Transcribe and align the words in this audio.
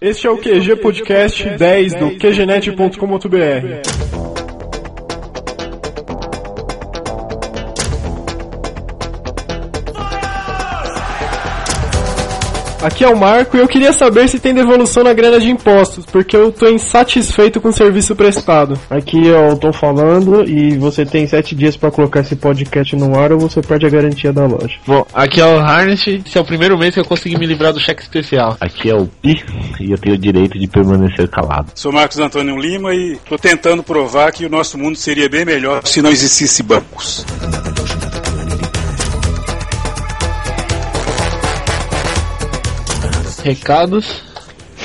Este 0.00 0.26
é 0.26 0.30
o 0.30 0.38
QG 0.38 0.76
Podcast 0.76 1.46
10 1.58 1.94
do 1.94 2.16
QGNet.com.br. 2.16 4.09
Aqui 12.82 13.04
é 13.04 13.08
o 13.08 13.16
Marco 13.16 13.58
e 13.58 13.60
eu 13.60 13.68
queria 13.68 13.92
saber 13.92 14.26
se 14.26 14.40
tem 14.40 14.54
devolução 14.54 15.04
na 15.04 15.12
grana 15.12 15.38
de 15.38 15.50
impostos, 15.50 16.06
porque 16.06 16.34
eu 16.34 16.50
tô 16.50 16.66
insatisfeito 16.66 17.60
com 17.60 17.68
o 17.68 17.72
serviço 17.72 18.16
prestado. 18.16 18.78
Aqui 18.88 19.26
eu 19.26 19.54
tô 19.58 19.70
falando 19.70 20.48
e 20.48 20.78
você 20.78 21.04
tem 21.04 21.26
sete 21.26 21.54
dias 21.54 21.76
para 21.76 21.90
colocar 21.90 22.20
esse 22.20 22.34
podcast 22.36 22.96
no 22.96 23.18
ar 23.18 23.32
ou 23.32 23.38
você 23.38 23.60
perde 23.60 23.84
a 23.84 23.90
garantia 23.90 24.32
da 24.32 24.46
loja. 24.46 24.78
Bom, 24.86 25.06
aqui 25.12 25.42
é 25.42 25.44
o 25.44 25.58
Harnett, 25.58 26.22
esse 26.26 26.38
é 26.38 26.40
o 26.40 26.44
primeiro 26.44 26.78
mês 26.78 26.94
que 26.94 27.00
eu 27.00 27.04
consegui 27.04 27.36
me 27.38 27.44
livrar 27.44 27.74
do 27.74 27.80
cheque 27.80 28.00
especial. 28.00 28.56
Aqui 28.58 28.88
é 28.88 28.94
o 28.94 29.06
Pi 29.06 29.44
e 29.78 29.90
eu 29.90 29.98
tenho 29.98 30.14
o 30.14 30.18
direito 30.18 30.58
de 30.58 30.66
permanecer 30.66 31.28
calado. 31.28 31.72
Sou 31.74 31.92
Marcos 31.92 32.18
Antônio 32.18 32.56
Lima 32.56 32.94
e 32.94 33.18
tô 33.28 33.36
tentando 33.36 33.82
provar 33.82 34.32
que 34.32 34.46
o 34.46 34.48
nosso 34.48 34.78
mundo 34.78 34.96
seria 34.96 35.28
bem 35.28 35.44
melhor 35.44 35.82
se 35.84 36.00
não 36.00 36.10
existisse 36.10 36.62
bancos. 36.62 37.26
Recados. 43.42 44.22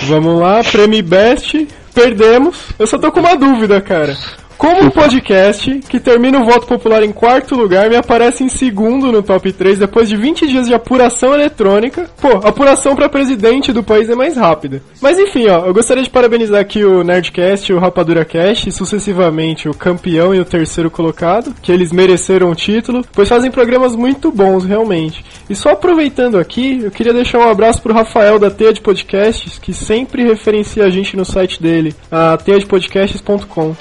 Vamos 0.04 0.40
lá, 0.40 0.64
Prêmio 0.64 1.04
Best, 1.04 1.68
perdemos. 1.94 2.58
Eu 2.78 2.86
só 2.86 2.98
tô 2.98 3.12
com 3.12 3.20
uma 3.20 3.36
dúvida, 3.36 3.82
cara. 3.82 4.18
Como 4.58 4.84
um 4.84 4.90
podcast 4.90 5.80
que 5.90 6.00
termina 6.00 6.40
o 6.40 6.46
voto 6.46 6.66
popular 6.66 7.04
em 7.04 7.12
quarto 7.12 7.56
lugar 7.56 7.90
me 7.90 7.96
aparece 7.96 8.44
em 8.44 8.50
segundo 8.50 9.12
no 9.12 9.22
top 9.22 9.52
3 9.52 9.80
depois 9.80 10.08
de 10.08 10.16
20 10.16 10.48
dias 10.48 10.68
de 10.68 10.74
apuração 10.74 11.34
eletrônica? 11.34 12.10
Pô, 12.20 12.30
apuração 12.48 12.96
para 12.96 13.10
presidente 13.10 13.74
do 13.74 13.84
país 13.84 14.10
é 14.10 14.16
mais 14.16 14.38
rápida. 14.38 14.82
Mas 15.02 15.20
enfim, 15.20 15.48
ó, 15.48 15.66
eu 15.66 15.74
gostaria 15.74 16.04
de 16.04 16.10
parabenizar 16.10 16.60
aqui 16.60 16.84
o 16.84 17.04
Nerdcast 17.04 17.74
o 17.74 17.80
Rapadura 17.80 18.26
Cast, 18.26 18.70
e 18.70 18.72
sucessivamente 18.72 19.68
o 19.68 19.74
campeão 19.74 20.34
e 20.34 20.40
o 20.40 20.46
terceiro 20.46 20.90
colocado, 20.90 21.54
que 21.62 21.72
eles 21.72 21.92
mereceram 21.92 22.50
o 22.50 22.56
título, 22.56 23.06
pois 23.14 23.30
fazem 23.30 23.52
programas 23.52 23.96
muito 23.96 24.32
bons, 24.32 24.66
realmente. 24.66 25.24
E 25.50 25.56
só 25.56 25.72
aproveitando 25.72 26.38
aqui, 26.38 26.82
eu 26.84 26.92
queria 26.92 27.14
deixar 27.14 27.40
um 27.40 27.50
abraço 27.50 27.82
pro 27.82 27.94
Rafael 27.94 28.40
da 28.40 28.50
Teia 28.50 28.74
de 28.74 28.82
Podcasts, 28.82 29.60
que 29.60 29.74
sempre 29.74 30.24
referencia 30.24 30.84
a 30.86 30.90
gente 30.90 31.16
no 31.16 31.26
site 31.26 31.62
dele, 31.62 31.96
a 32.12 32.38
teiadepodcasts.com. 32.38 33.76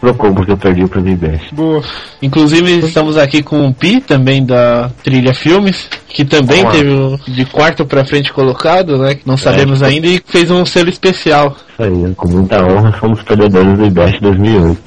Procon 0.00 0.34
porque 0.34 0.52
eu 0.52 0.56
perdi 0.56 0.84
o 0.84 0.88
Prêmio 0.88 1.16
Best. 1.16 1.54
Boa. 1.54 1.82
Inclusive 2.22 2.78
estamos 2.78 3.16
aqui 3.16 3.42
com 3.42 3.66
o 3.66 3.74
Pi, 3.74 4.00
também 4.00 4.44
da 4.44 4.90
Trilha 5.02 5.34
Filmes, 5.34 5.88
que 6.08 6.24
também 6.24 6.62
Olá. 6.62 6.72
teve 6.72 6.90
o 6.90 7.18
de 7.26 7.44
quarto 7.46 7.84
pra 7.84 8.04
frente 8.04 8.32
colocado, 8.32 8.98
né? 8.98 9.14
Que 9.14 9.26
não 9.26 9.36
sabemos 9.36 9.82
ainda, 9.82 10.06
e 10.06 10.22
fez 10.24 10.50
um 10.50 10.64
selo 10.64 10.88
especial. 10.88 11.56
Isso 11.72 11.82
aí, 11.82 12.14
com 12.16 12.28
muita 12.28 12.62
honra, 12.62 12.96
somos 12.98 13.22
perdedores 13.22 13.78
do 13.78 13.86
IBEST 13.86 14.20
2008. 14.20 14.78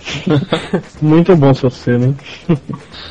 Muito 1.01 1.35
bom 1.35 1.53
seu 1.53 1.69
selo, 1.69 2.05
hein? 2.05 2.15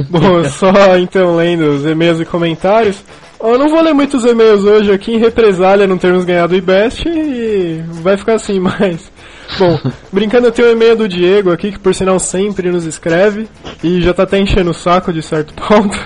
Bom, 0.08 0.44
só 0.44 0.72
então 0.98 1.36
lendo 1.36 1.64
os 1.72 1.84
e-mails 1.84 2.20
e 2.20 2.24
comentários. 2.24 3.02
Eu 3.42 3.58
não 3.58 3.70
vou 3.70 3.80
ler 3.80 3.94
muitos 3.94 4.24
e-mails 4.24 4.64
hoje 4.64 4.92
aqui 4.92 5.12
em 5.12 5.18
represália 5.18 5.86
não 5.86 5.96
termos 5.96 6.26
ganhado 6.26 6.54
o 6.54 6.56
IBEST 6.56 7.08
e 7.08 7.82
vai 8.02 8.16
ficar 8.16 8.34
assim, 8.34 8.60
mas. 8.60 9.10
Bom, 9.58 9.78
brincando, 10.12 10.46
eu 10.46 10.52
tenho 10.52 10.68
o 10.68 10.72
e-mail 10.72 10.96
do 10.96 11.08
Diego 11.08 11.52
aqui, 11.52 11.72
que 11.72 11.78
por 11.78 11.94
sinal 11.94 12.18
sempre 12.18 12.70
nos 12.70 12.84
escreve 12.84 13.48
e 13.82 14.00
já 14.00 14.14
tá 14.14 14.22
até 14.22 14.38
enchendo 14.38 14.70
o 14.70 14.74
saco 14.74 15.12
de 15.12 15.22
certo 15.22 15.52
ponto. 15.54 15.98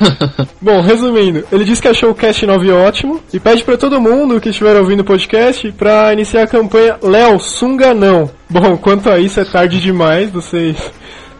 Bom, 0.60 0.80
resumindo, 0.80 1.44
ele 1.52 1.64
disse 1.64 1.82
que 1.82 1.88
achou 1.88 2.10
o 2.10 2.14
Cast 2.14 2.44
9 2.44 2.70
ótimo 2.72 3.20
e 3.32 3.38
pede 3.38 3.62
pra 3.64 3.76
todo 3.76 4.00
mundo 4.00 4.40
que 4.40 4.48
estiver 4.48 4.76
ouvindo 4.76 5.00
o 5.00 5.04
podcast 5.04 5.70
pra 5.72 6.12
iniciar 6.12 6.44
a 6.44 6.46
campanha 6.46 6.98
Léo 7.02 7.38
Sunga 7.38 7.92
não. 7.92 8.30
Bom, 8.48 8.76
quanto 8.76 9.10
a 9.10 9.18
isso 9.18 9.40
é 9.40 9.44
tarde 9.44 9.80
demais, 9.80 10.30
vocês 10.30 10.90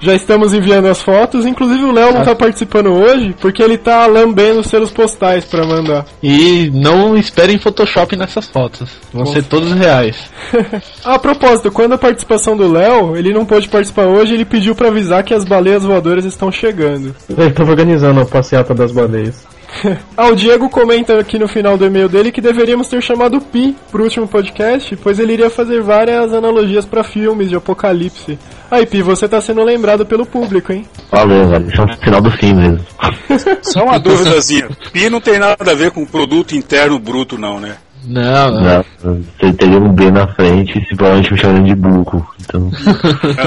já 0.01 0.15
estamos 0.15 0.55
enviando 0.55 0.89
as 0.89 1.03
fotos, 1.03 1.47
inclusive 1.47 1.85
o 1.85 1.93
Léo 1.93 2.15
não 2.15 2.25
tá 2.25 2.35
participando 2.35 2.93
hoje 2.93 3.35
porque 3.41 3.63
ele 3.63 3.77
tá 3.77 4.07
lambendo 4.07 4.61
os 4.61 4.67
selos 4.67 4.91
postais 4.91 5.45
pra 5.45 5.67
mandar. 5.67 6.07
E 6.23 6.71
não 6.73 7.17
esperem 7.17 7.59
Photoshop 7.59 8.17
nessas 8.17 8.49
fotos. 8.49 8.91
Vão 9.13 9.27
ser 9.27 9.45
todos 9.45 9.73
reais. 9.73 10.17
a 11.05 11.19
propósito, 11.19 11.71
quando 11.71 11.93
a 11.93 11.99
participação 11.99 12.57
do 12.57 12.71
Léo, 12.71 13.17
ele 13.17 13.33
não 13.33 13.45
pôde 13.45 13.69
participar 13.69 14.07
hoje, 14.07 14.35
ele 14.35 14.45
pediu 14.45 14.75
pra 14.75 14.89
avisar 14.89 15.23
que 15.23 15.35
as 15.35 15.45
baleias 15.45 15.85
voadoras 15.85 16.25
estão 16.25 16.51
chegando. 16.51 17.15
Eu 17.29 17.53
tava 17.53 17.71
organizando 17.71 18.21
a 18.21 18.27
passeata 18.27 18.75
das 18.75 18.93
baleias. 18.93 19.47
ah, 20.17 20.29
o 20.29 20.37
Diego 20.37 20.69
comenta 20.69 21.19
aqui 21.19 21.39
no 21.39 21.49
final 21.49 21.77
do 21.77 21.87
e-mail 21.87 22.09
dele 22.09 22.33
que 22.33 22.41
deveríamos 22.41 22.89
ter 22.89 23.03
chamado 23.03 23.39
o 23.39 23.41
Pi 23.41 23.77
pro 23.91 24.03
último 24.03 24.27
podcast, 24.27 24.97
pois 24.97 25.19
ele 25.19 25.33
iria 25.33 25.51
fazer 25.51 25.81
várias 25.81 26.33
analogias 26.33 26.85
pra 26.85 27.05
filmes 27.05 27.49
de 27.49 27.57
apocalipse. 27.57 28.39
Aí, 28.71 28.87
Pi, 28.87 29.03
você 29.03 29.29
tá 29.29 29.41
sendo 29.41 29.63
lembrado 29.65 30.07
pelo 30.07 30.25
público, 30.25 30.73
hein? 30.73 30.87
Valeu, 31.11 31.49
velho. 31.49 31.69
Isso 31.69 31.81
é 31.81 31.85
um 31.85 32.05
sinal 32.05 32.21
do 32.21 32.31
fim 32.31 32.55
mesmo. 32.55 32.87
Só 33.63 33.85
uma 33.85 33.99
dúvidazinha. 33.99 34.69
Pi 34.93 35.11
não 35.11 35.21
tem 35.21 35.39
nada 35.39 35.71
a 35.71 35.75
ver 35.75 35.91
com 35.91 36.05
produto 36.07 36.55
interno 36.55 36.99
bruto, 36.99 37.37
não, 37.37 37.59
né? 37.59 37.77
Não, 38.05 38.51
não. 38.51 38.85
Não, 39.03 39.23
você 39.39 39.53
teria 39.53 39.79
um 39.79 39.93
B 39.93 40.11
na 40.11 40.27
frente 40.29 40.79
e 40.79 40.97
provavelmente 40.97 41.33
me 41.33 41.39
chamando 41.39 41.67
de 41.67 41.75
buco. 41.75 42.35
Então, 42.41 42.71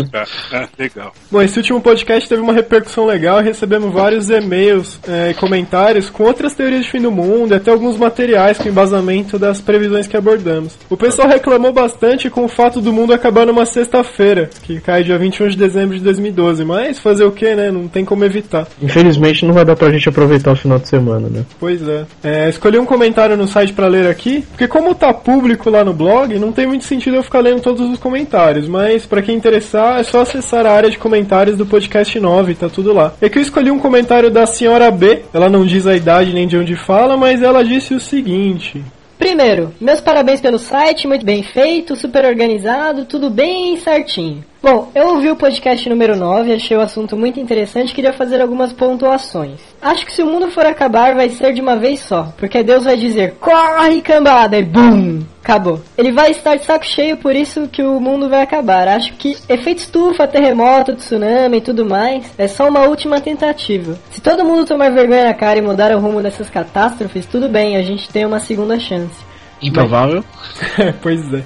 legal. 0.79 1.13
Bom, 1.31 1.41
esse 1.41 1.57
último 1.57 1.81
podcast 1.81 2.27
teve 2.27 2.41
uma 2.41 2.53
repercussão 2.53 3.05
legal 3.05 3.41
e 3.41 3.43
recebemos 3.43 3.93
vários 3.93 4.29
e-mails 4.29 4.99
é, 5.07 5.31
e 5.31 5.33
comentários 5.33 6.09
com 6.09 6.23
outras 6.23 6.53
teorias 6.53 6.85
de 6.85 6.91
fim 6.91 7.01
do 7.01 7.11
mundo 7.11 7.53
e 7.53 7.55
até 7.55 7.71
alguns 7.71 7.97
materiais 7.97 8.57
com 8.57 8.69
embasamento 8.69 9.37
das 9.37 9.61
previsões 9.61 10.07
que 10.07 10.17
abordamos. 10.17 10.77
O 10.89 10.97
pessoal 10.97 11.27
reclamou 11.27 11.71
bastante 11.71 12.29
com 12.29 12.45
o 12.45 12.49
fato 12.49 12.81
do 12.81 12.91
mundo 12.91 13.13
acabar 13.13 13.45
numa 13.45 13.65
sexta-feira, 13.65 14.49
que 14.63 14.79
cai 14.79 15.03
dia 15.03 15.17
21 15.17 15.49
de 15.49 15.57
dezembro 15.57 15.97
de 15.97 16.03
2012, 16.03 16.65
mas 16.65 16.99
fazer 16.99 17.25
o 17.25 17.31
que, 17.31 17.53
né? 17.55 17.71
Não 17.71 17.87
tem 17.87 18.03
como 18.03 18.23
evitar. 18.23 18.67
Infelizmente 18.81 19.45
não 19.45 19.53
vai 19.53 19.65
dar 19.65 19.75
pra 19.75 19.91
gente 19.91 20.09
aproveitar 20.09 20.51
o 20.51 20.55
final 20.55 20.79
de 20.79 20.87
semana, 20.87 21.27
né? 21.29 21.45
Pois 21.59 21.81
é. 21.87 22.05
é 22.23 22.49
escolhi 22.49 22.79
um 22.79 22.85
comentário 22.85 23.37
no 23.37 23.47
site 23.47 23.73
pra 23.73 23.87
ler 23.87 24.07
aqui, 24.07 24.42
porque 24.49 24.67
como 24.67 24.95
tá 24.95 25.13
público 25.13 25.69
lá 25.69 25.83
no 25.83 25.93
blog, 25.93 26.37
não 26.37 26.51
tem 26.51 26.67
muito 26.67 26.85
sentido 26.85 27.15
eu 27.15 27.23
ficar 27.23 27.39
lendo 27.39 27.61
todos 27.61 27.89
os 27.89 27.99
comentários, 27.99 28.67
mas 28.67 29.05
pra 29.05 29.21
quem 29.21 29.35
interessar 29.35 29.99
é 29.99 30.03
só 30.03 30.21
acessar 30.21 30.65
a 30.65 30.71
área 30.71 30.89
de 30.89 30.97
comentários 30.97 31.57
do 31.57 31.65
podcast 31.65 32.19
9, 32.19 32.55
tá 32.55 32.69
tudo 32.69 32.93
lá. 32.93 33.13
É 33.21 33.29
que 33.29 33.37
eu 33.37 33.41
escolhi 33.41 33.71
um 33.71 33.79
comentário 33.79 34.29
da 34.29 34.45
senhora 34.45 34.89
B, 34.91 35.23
ela 35.33 35.49
não 35.49 35.65
diz 35.65 35.87
a 35.87 35.95
idade 35.95 36.33
nem 36.33 36.47
de 36.47 36.57
onde 36.57 36.75
fala, 36.75 37.17
mas 37.17 37.41
ela 37.41 37.63
disse 37.63 37.93
o 37.93 37.99
seguinte: 37.99 38.83
Primeiro, 39.17 39.73
meus 39.79 40.01
parabéns 40.01 40.41
pelo 40.41 40.59
site, 40.59 41.07
muito 41.07 41.25
bem 41.25 41.43
feito, 41.43 41.95
super 41.95 42.25
organizado, 42.25 43.05
tudo 43.05 43.29
bem 43.29 43.77
certinho. 43.77 44.43
Bom, 44.63 44.89
eu 44.95 45.09
ouvi 45.09 45.29
o 45.29 45.35
podcast 45.35 45.89
número 45.89 46.15
9, 46.15 46.53
achei 46.53 46.77
o 46.77 46.79
assunto 46.79 47.17
muito 47.17 47.37
interessante 47.37 47.91
e 47.91 47.93
queria 47.93 48.13
fazer 48.13 48.39
algumas 48.39 48.71
pontuações. 48.71 49.59
Acho 49.81 50.05
que 50.05 50.13
se 50.13 50.23
o 50.23 50.25
mundo 50.25 50.49
for 50.51 50.65
acabar, 50.65 51.13
vai 51.15 51.29
ser 51.31 51.51
de 51.51 51.59
uma 51.59 51.75
vez 51.75 51.99
só, 51.99 52.33
porque 52.37 52.63
Deus 52.63 52.85
vai 52.85 52.95
dizer, 52.95 53.35
corre 53.41 54.01
cambada, 54.01 54.57
e 54.57 54.63
BUM! 54.63 55.25
Acabou. 55.43 55.81
Ele 55.97 56.13
vai 56.13 56.31
estar 56.31 56.55
de 56.55 56.63
saco 56.63 56.85
cheio, 56.85 57.17
por 57.17 57.35
isso 57.35 57.67
que 57.67 57.83
o 57.83 57.99
mundo 57.99 58.29
vai 58.29 58.41
acabar. 58.41 58.87
Acho 58.87 59.11
que 59.15 59.35
efeito 59.49 59.79
estufa, 59.79 60.25
terremoto, 60.25 60.95
tsunami 60.95 61.57
e 61.57 61.61
tudo 61.61 61.85
mais 61.85 62.33
é 62.37 62.47
só 62.47 62.69
uma 62.69 62.87
última 62.87 63.19
tentativa. 63.19 63.99
Se 64.11 64.21
todo 64.21 64.45
mundo 64.45 64.65
tomar 64.65 64.93
vergonha 64.93 65.25
na 65.25 65.33
cara 65.33 65.59
e 65.59 65.61
mudar 65.61 65.93
o 65.93 65.99
rumo 65.99 66.21
dessas 66.21 66.49
catástrofes, 66.49 67.25
tudo 67.25 67.49
bem, 67.49 67.75
a 67.75 67.81
gente 67.81 68.07
tem 68.07 68.25
uma 68.25 68.39
segunda 68.39 68.79
chance. 68.79 69.25
Improvável. 69.61 70.23
pois 71.03 71.19
é. 71.33 71.43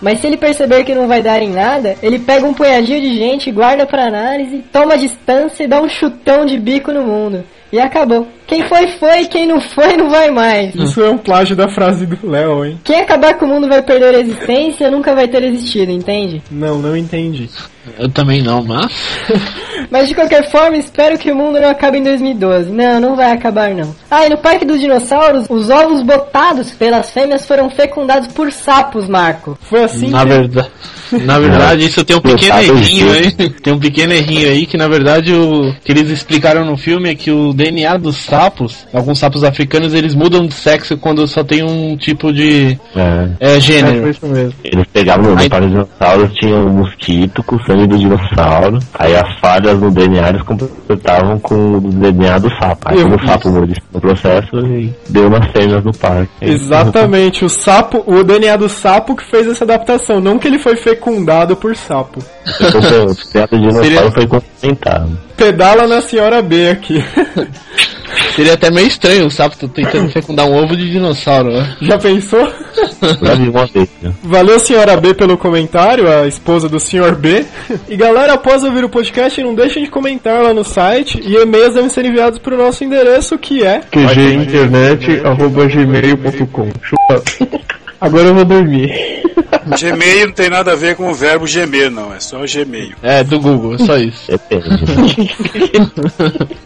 Mas 0.00 0.20
se 0.20 0.26
ele 0.26 0.36
perceber 0.36 0.84
que 0.84 0.94
não 0.94 1.06
vai 1.06 1.22
dar 1.22 1.42
em 1.42 1.50
nada, 1.50 1.96
ele 2.02 2.18
pega 2.18 2.46
um 2.46 2.54
punhadinho 2.54 3.00
de 3.00 3.14
gente, 3.14 3.50
guarda 3.50 3.86
pra 3.86 4.06
análise, 4.06 4.64
toma 4.72 4.96
distância 4.96 5.64
e 5.64 5.68
dá 5.68 5.80
um 5.80 5.88
chutão 5.88 6.46
de 6.46 6.58
bico 6.58 6.92
no 6.92 7.02
mundo. 7.02 7.44
E 7.72 7.78
acabou. 7.78 8.26
Quem 8.50 8.66
foi, 8.66 8.88
foi, 8.98 9.26
quem 9.26 9.46
não 9.46 9.60
foi, 9.60 9.96
não 9.96 10.10
vai 10.10 10.28
mais. 10.28 10.74
Isso 10.74 11.00
é 11.00 11.08
um 11.08 11.16
plágio 11.16 11.54
da 11.54 11.68
frase 11.68 12.04
do 12.04 12.28
Léo, 12.28 12.64
hein? 12.64 12.80
Quem 12.82 12.98
acabar 12.98 13.34
com 13.34 13.44
o 13.44 13.48
mundo 13.48 13.68
vai 13.68 13.80
perder 13.80 14.12
a 14.12 14.18
existência, 14.18 14.90
nunca 14.90 15.14
vai 15.14 15.28
ter 15.28 15.44
existido, 15.44 15.92
entende? 15.92 16.42
Não, 16.50 16.80
não 16.80 16.96
entendi. 16.96 17.48
Eu 17.96 18.08
também 18.08 18.42
não, 18.42 18.62
mas. 18.64 18.92
Mas 19.90 20.08
de 20.08 20.14
qualquer 20.14 20.48
forma, 20.50 20.76
espero 20.76 21.18
que 21.18 21.32
o 21.32 21.34
mundo 21.34 21.58
não 21.58 21.68
acabe 21.68 21.98
em 21.98 22.02
2012. 22.02 22.70
Não, 22.70 23.00
não 23.00 23.16
vai 23.16 23.32
acabar 23.32 23.74
não. 23.74 23.92
Ah, 24.08 24.24
e 24.24 24.28
no 24.28 24.38
Parque 24.38 24.64
dos 24.64 24.78
Dinossauros, 24.78 25.46
os 25.48 25.68
ovos 25.68 26.02
botados 26.02 26.70
pelas 26.70 27.10
fêmeas 27.10 27.44
foram 27.44 27.68
fecundados 27.70 28.28
por 28.28 28.52
sapos, 28.52 29.08
Marco. 29.08 29.58
Foi 29.62 29.82
assim 29.82 30.10
Na 30.10 30.22
que... 30.22 30.28
verdade, 30.28 30.70
na 31.24 31.38
verdade, 31.38 31.86
isso 31.86 32.04
tem 32.04 32.16
um 32.16 32.20
pequeno 32.20 32.54
Botado 32.54 32.78
errinho 32.78 33.12
aí. 33.12 33.50
Tem 33.50 33.72
um 33.72 33.78
pequeno 33.80 34.12
errinho 34.12 34.48
aí 34.48 34.66
que 34.66 34.76
na 34.76 34.86
verdade 34.86 35.34
o 35.34 35.74
que 35.84 35.90
eles 35.90 36.08
explicaram 36.10 36.64
no 36.64 36.76
filme 36.76 37.10
é 37.10 37.14
que 37.14 37.30
o 37.30 37.52
DNA 37.52 37.96
dos 37.96 38.16
sapos 38.18 38.39
sapos, 38.40 38.86
alguns 38.92 39.18
sapos 39.18 39.44
africanos, 39.44 39.92
eles 39.92 40.14
mudam 40.14 40.46
de 40.46 40.54
sexo 40.54 40.96
quando 40.96 41.26
só 41.28 41.44
tem 41.44 41.62
um 41.62 41.96
tipo 41.96 42.32
de 42.32 42.78
É. 42.96 43.28
é, 43.38 43.56
É, 43.56 43.60
gênero. 43.60 44.00
foi 44.00 44.10
isso 44.10 44.26
mesmo. 44.26 44.54
Eles 44.64 44.86
pegavam 44.92 45.34
no 45.34 45.38
Aí- 45.38 45.48
para 45.48 45.64
os 45.64 45.70
dinossauros, 45.70 46.32
tinha 46.34 46.56
um 46.56 46.70
mosquito 46.70 47.42
com 47.42 47.56
o 47.56 47.64
sangue 47.66 47.86
do 47.86 47.98
dinossauro. 47.98 48.78
Aí 48.98 49.14
as 49.14 49.38
falhas 49.40 49.78
no 49.78 49.90
DNA 49.90 50.30
eles 50.30 50.42
completavam 50.42 51.38
com 51.38 51.54
o 51.76 51.80
DNA 51.80 52.38
do 52.38 52.48
sapo. 52.56 52.78
Aí 52.86 52.96
quando 53.02 53.20
o 53.22 53.26
sapo 53.26 53.48
morreu 53.50 53.74
no 53.92 54.00
processo, 54.00 54.56
ele 54.56 54.94
deu 55.08 55.28
umas 55.28 55.50
fêmeas 55.52 55.84
no 55.84 55.92
parque. 55.92 56.30
Exatamente, 56.40 57.44
o 57.44 57.48
sapo, 57.48 58.02
o 58.06 58.22
DNA 58.24 58.56
do 58.56 58.68
sapo 58.68 59.14
que 59.14 59.24
fez 59.30 59.46
essa 59.46 59.64
adaptação, 59.64 60.20
não 60.20 60.38
que 60.38 60.48
ele 60.48 60.58
foi 60.58 60.76
fecundado 60.76 61.54
por 61.56 61.76
sapo. 61.76 62.20
Então, 62.46 63.06
o 63.06 63.14
DNA 63.32 63.46
do 63.46 63.58
dinossauro 63.58 63.84
Seria- 63.84 64.10
foi 64.12 64.26
complementado. 64.26 65.18
Pedala 65.36 65.86
na 65.86 66.00
senhora 66.02 66.40
B 66.42 66.68
aqui. 66.70 67.02
Seria 68.34 68.54
até 68.54 68.70
meio 68.70 68.86
estranho 68.86 69.26
o 69.26 69.30
sapo 69.30 69.68
tentando 69.68 70.10
fecundar 70.12 70.46
um 70.46 70.54
ovo 70.54 70.74
de 70.76 70.90
dinossauro, 70.90 71.52
né? 71.52 71.76
Já 71.82 71.98
pensou? 71.98 72.40
Já 73.22 73.34
vi 73.34 73.48
uma 73.48 73.66
vez, 73.66 73.88
né? 74.00 74.12
Valeu, 74.22 74.60
senhora 74.60 74.96
B, 74.96 75.12
pelo 75.14 75.36
comentário, 75.36 76.10
a 76.10 76.26
esposa 76.26 76.66
do 76.68 76.80
senhor 76.80 77.14
B. 77.16 77.44
E 77.88 77.96
galera, 77.96 78.34
após 78.34 78.62
ouvir 78.62 78.84
o 78.84 78.88
podcast, 78.88 79.42
não 79.42 79.52
deixem 79.54 79.82
de 79.84 79.90
comentar 79.90 80.40
lá 80.42 80.54
no 80.54 80.64
site 80.64 81.20
e 81.22 81.34
e-mails 81.36 81.74
devem 81.74 81.90
ser 81.90 82.04
enviados 82.04 82.38
para 82.38 82.54
o 82.54 82.58
nosso 82.58 82.84
endereço 82.84 83.36
que 83.38 83.64
é. 83.64 83.80
qginternet.gmail.com 83.90 86.68
Chupa. 86.82 87.22
Agora 88.00 88.28
eu 88.28 88.34
vou 88.34 88.44
dormir. 88.44 89.20
Gmail 89.78 90.26
não 90.26 90.32
tem 90.32 90.48
nada 90.48 90.72
a 90.72 90.76
ver 90.76 90.96
com 90.96 91.10
o 91.10 91.14
verbo 91.14 91.46
gemer, 91.46 91.90
não. 91.90 92.14
É 92.14 92.20
só 92.20 92.38
Gmail. 92.46 92.94
É, 93.02 93.22
do 93.22 93.40
Google, 93.40 93.78
só 93.78 93.96
isso. 93.98 94.30
Depende. 94.30 95.30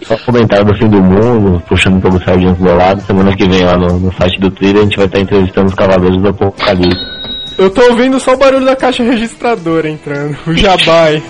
Só 0.07 0.17
comentário 0.19 0.67
do 0.67 0.77
fim 0.77 0.89
do 0.89 1.03
mundo, 1.03 1.63
puxando 1.67 2.01
pelo 2.01 2.23
Sargento 2.23 2.63
do 2.63 2.75
lado. 2.75 3.03
Semana 3.03 3.35
que 3.37 3.49
vem 3.49 3.65
lá 3.65 3.77
no, 3.77 3.99
no 3.99 4.13
site 4.13 4.39
do 4.39 4.51
Twitter 4.51 4.81
a 4.81 4.85
gente 4.85 4.97
vai 4.97 5.07
estar 5.07 5.21
entrevistando 5.21 5.69
os 5.69 5.75
Cavaleiros 5.75 6.21
do 6.21 6.29
Apocalipse. 6.29 7.01
Eu 7.57 7.71
tô 7.71 7.83
ouvindo 7.91 8.19
só 8.21 8.35
o 8.35 8.37
barulho 8.37 8.67
da 8.67 8.77
caixa 8.77 9.03
registradora 9.03 9.89
entrando. 9.89 10.37
O 10.47 10.55
jabai. 10.55 11.23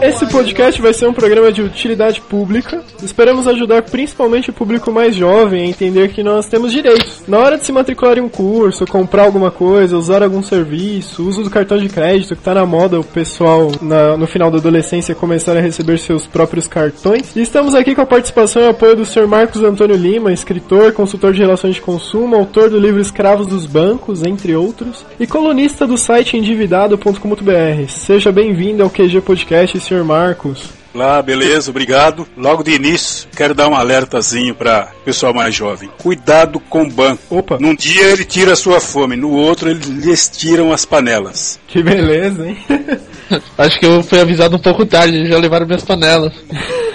Esse 0.00 0.26
podcast 0.26 0.80
vai 0.80 0.92
ser 0.94 1.06
um 1.08 1.12
programa 1.12 1.50
de 1.50 1.60
utilidade 1.60 2.20
pública. 2.20 2.82
Esperamos 3.02 3.48
ajudar 3.48 3.82
principalmente 3.82 4.48
o 4.50 4.52
público 4.52 4.92
mais 4.92 5.14
jovem 5.16 5.62
a 5.62 5.66
entender 5.66 6.08
que 6.10 6.22
nós 6.22 6.46
temos 6.46 6.72
direitos. 6.72 7.22
Na 7.26 7.38
hora 7.38 7.58
de 7.58 7.66
se 7.66 7.72
matricular 7.72 8.16
em 8.16 8.20
um 8.20 8.28
curso, 8.28 8.86
comprar 8.86 9.24
alguma 9.24 9.50
coisa, 9.50 9.96
usar 9.98 10.22
algum 10.22 10.42
serviço, 10.42 11.26
uso 11.28 11.42
do 11.42 11.50
cartão 11.50 11.76
de 11.78 11.88
crédito, 11.88 12.36
que 12.36 12.42
tá 12.42 12.54
na 12.54 12.64
moda 12.64 12.98
o 13.00 13.04
pessoal 13.04 13.70
na- 13.82 14.16
no 14.16 14.26
final 14.26 14.50
da 14.50 14.58
adolescência 14.58 15.14
começar 15.16 15.56
a 15.56 15.60
receber 15.60 15.98
seus 15.98 16.26
próprios 16.26 16.68
cartões. 16.68 17.34
E 17.34 17.42
estamos 17.42 17.74
aqui 17.74 17.94
com 17.94 18.00
a 18.02 18.06
participação 18.06 18.62
e 18.62 18.68
apoio 18.68 18.94
do 18.96 19.04
Sr. 19.04 19.26
Marcos 19.26 19.62
Antônio 19.62 19.96
Lima, 19.96 20.32
escritor, 20.32 20.92
consultor 20.92 21.32
de 21.32 21.40
relações 21.40 21.74
de 21.74 21.80
consumo, 21.82 22.36
autor 22.36 22.70
do 22.70 22.78
livro 22.78 23.00
Escravos 23.00 23.46
dos 23.48 23.66
Bancos, 23.66 24.22
entre 24.24 24.54
outros, 24.54 25.04
e 25.18 25.26
colunista 25.26 25.86
do 25.86 25.96
site 25.98 26.36
endividado.com.br. 26.36 27.88
Seja 27.88 28.30
bem-vindo 28.30 28.82
ao 28.82 28.90
QG 28.90 29.20
Podcast, 29.20 29.87
Sr. 29.88 30.04
Marcos. 30.04 30.77
Lá, 30.98 31.22
beleza, 31.22 31.70
obrigado. 31.70 32.26
Logo 32.36 32.64
de 32.64 32.72
início, 32.72 33.28
quero 33.36 33.54
dar 33.54 33.68
um 33.68 33.76
alertazinho 33.76 34.52
para 34.52 34.88
pessoal 35.04 35.32
mais 35.32 35.54
jovem. 35.54 35.88
Cuidado 36.02 36.58
com 36.58 36.82
o 36.82 36.90
banco. 36.90 37.22
Opa, 37.30 37.56
Num 37.60 37.72
dia 37.72 38.06
ele 38.06 38.24
tira 38.24 38.54
a 38.54 38.56
sua 38.56 38.80
fome, 38.80 39.14
no 39.14 39.30
outro 39.30 39.70
eles 39.70 39.86
lhes 39.86 40.28
tiram 40.28 40.72
as 40.72 40.84
panelas. 40.84 41.60
que 41.68 41.84
beleza, 41.84 42.48
hein? 42.48 42.58
Acho 43.56 43.78
que 43.78 43.86
eu 43.86 44.02
fui 44.02 44.18
avisado 44.20 44.56
um 44.56 44.58
pouco 44.58 44.84
tarde, 44.84 45.24
já 45.28 45.38
levaram 45.38 45.66
minhas 45.66 45.84
panelas. 45.84 46.32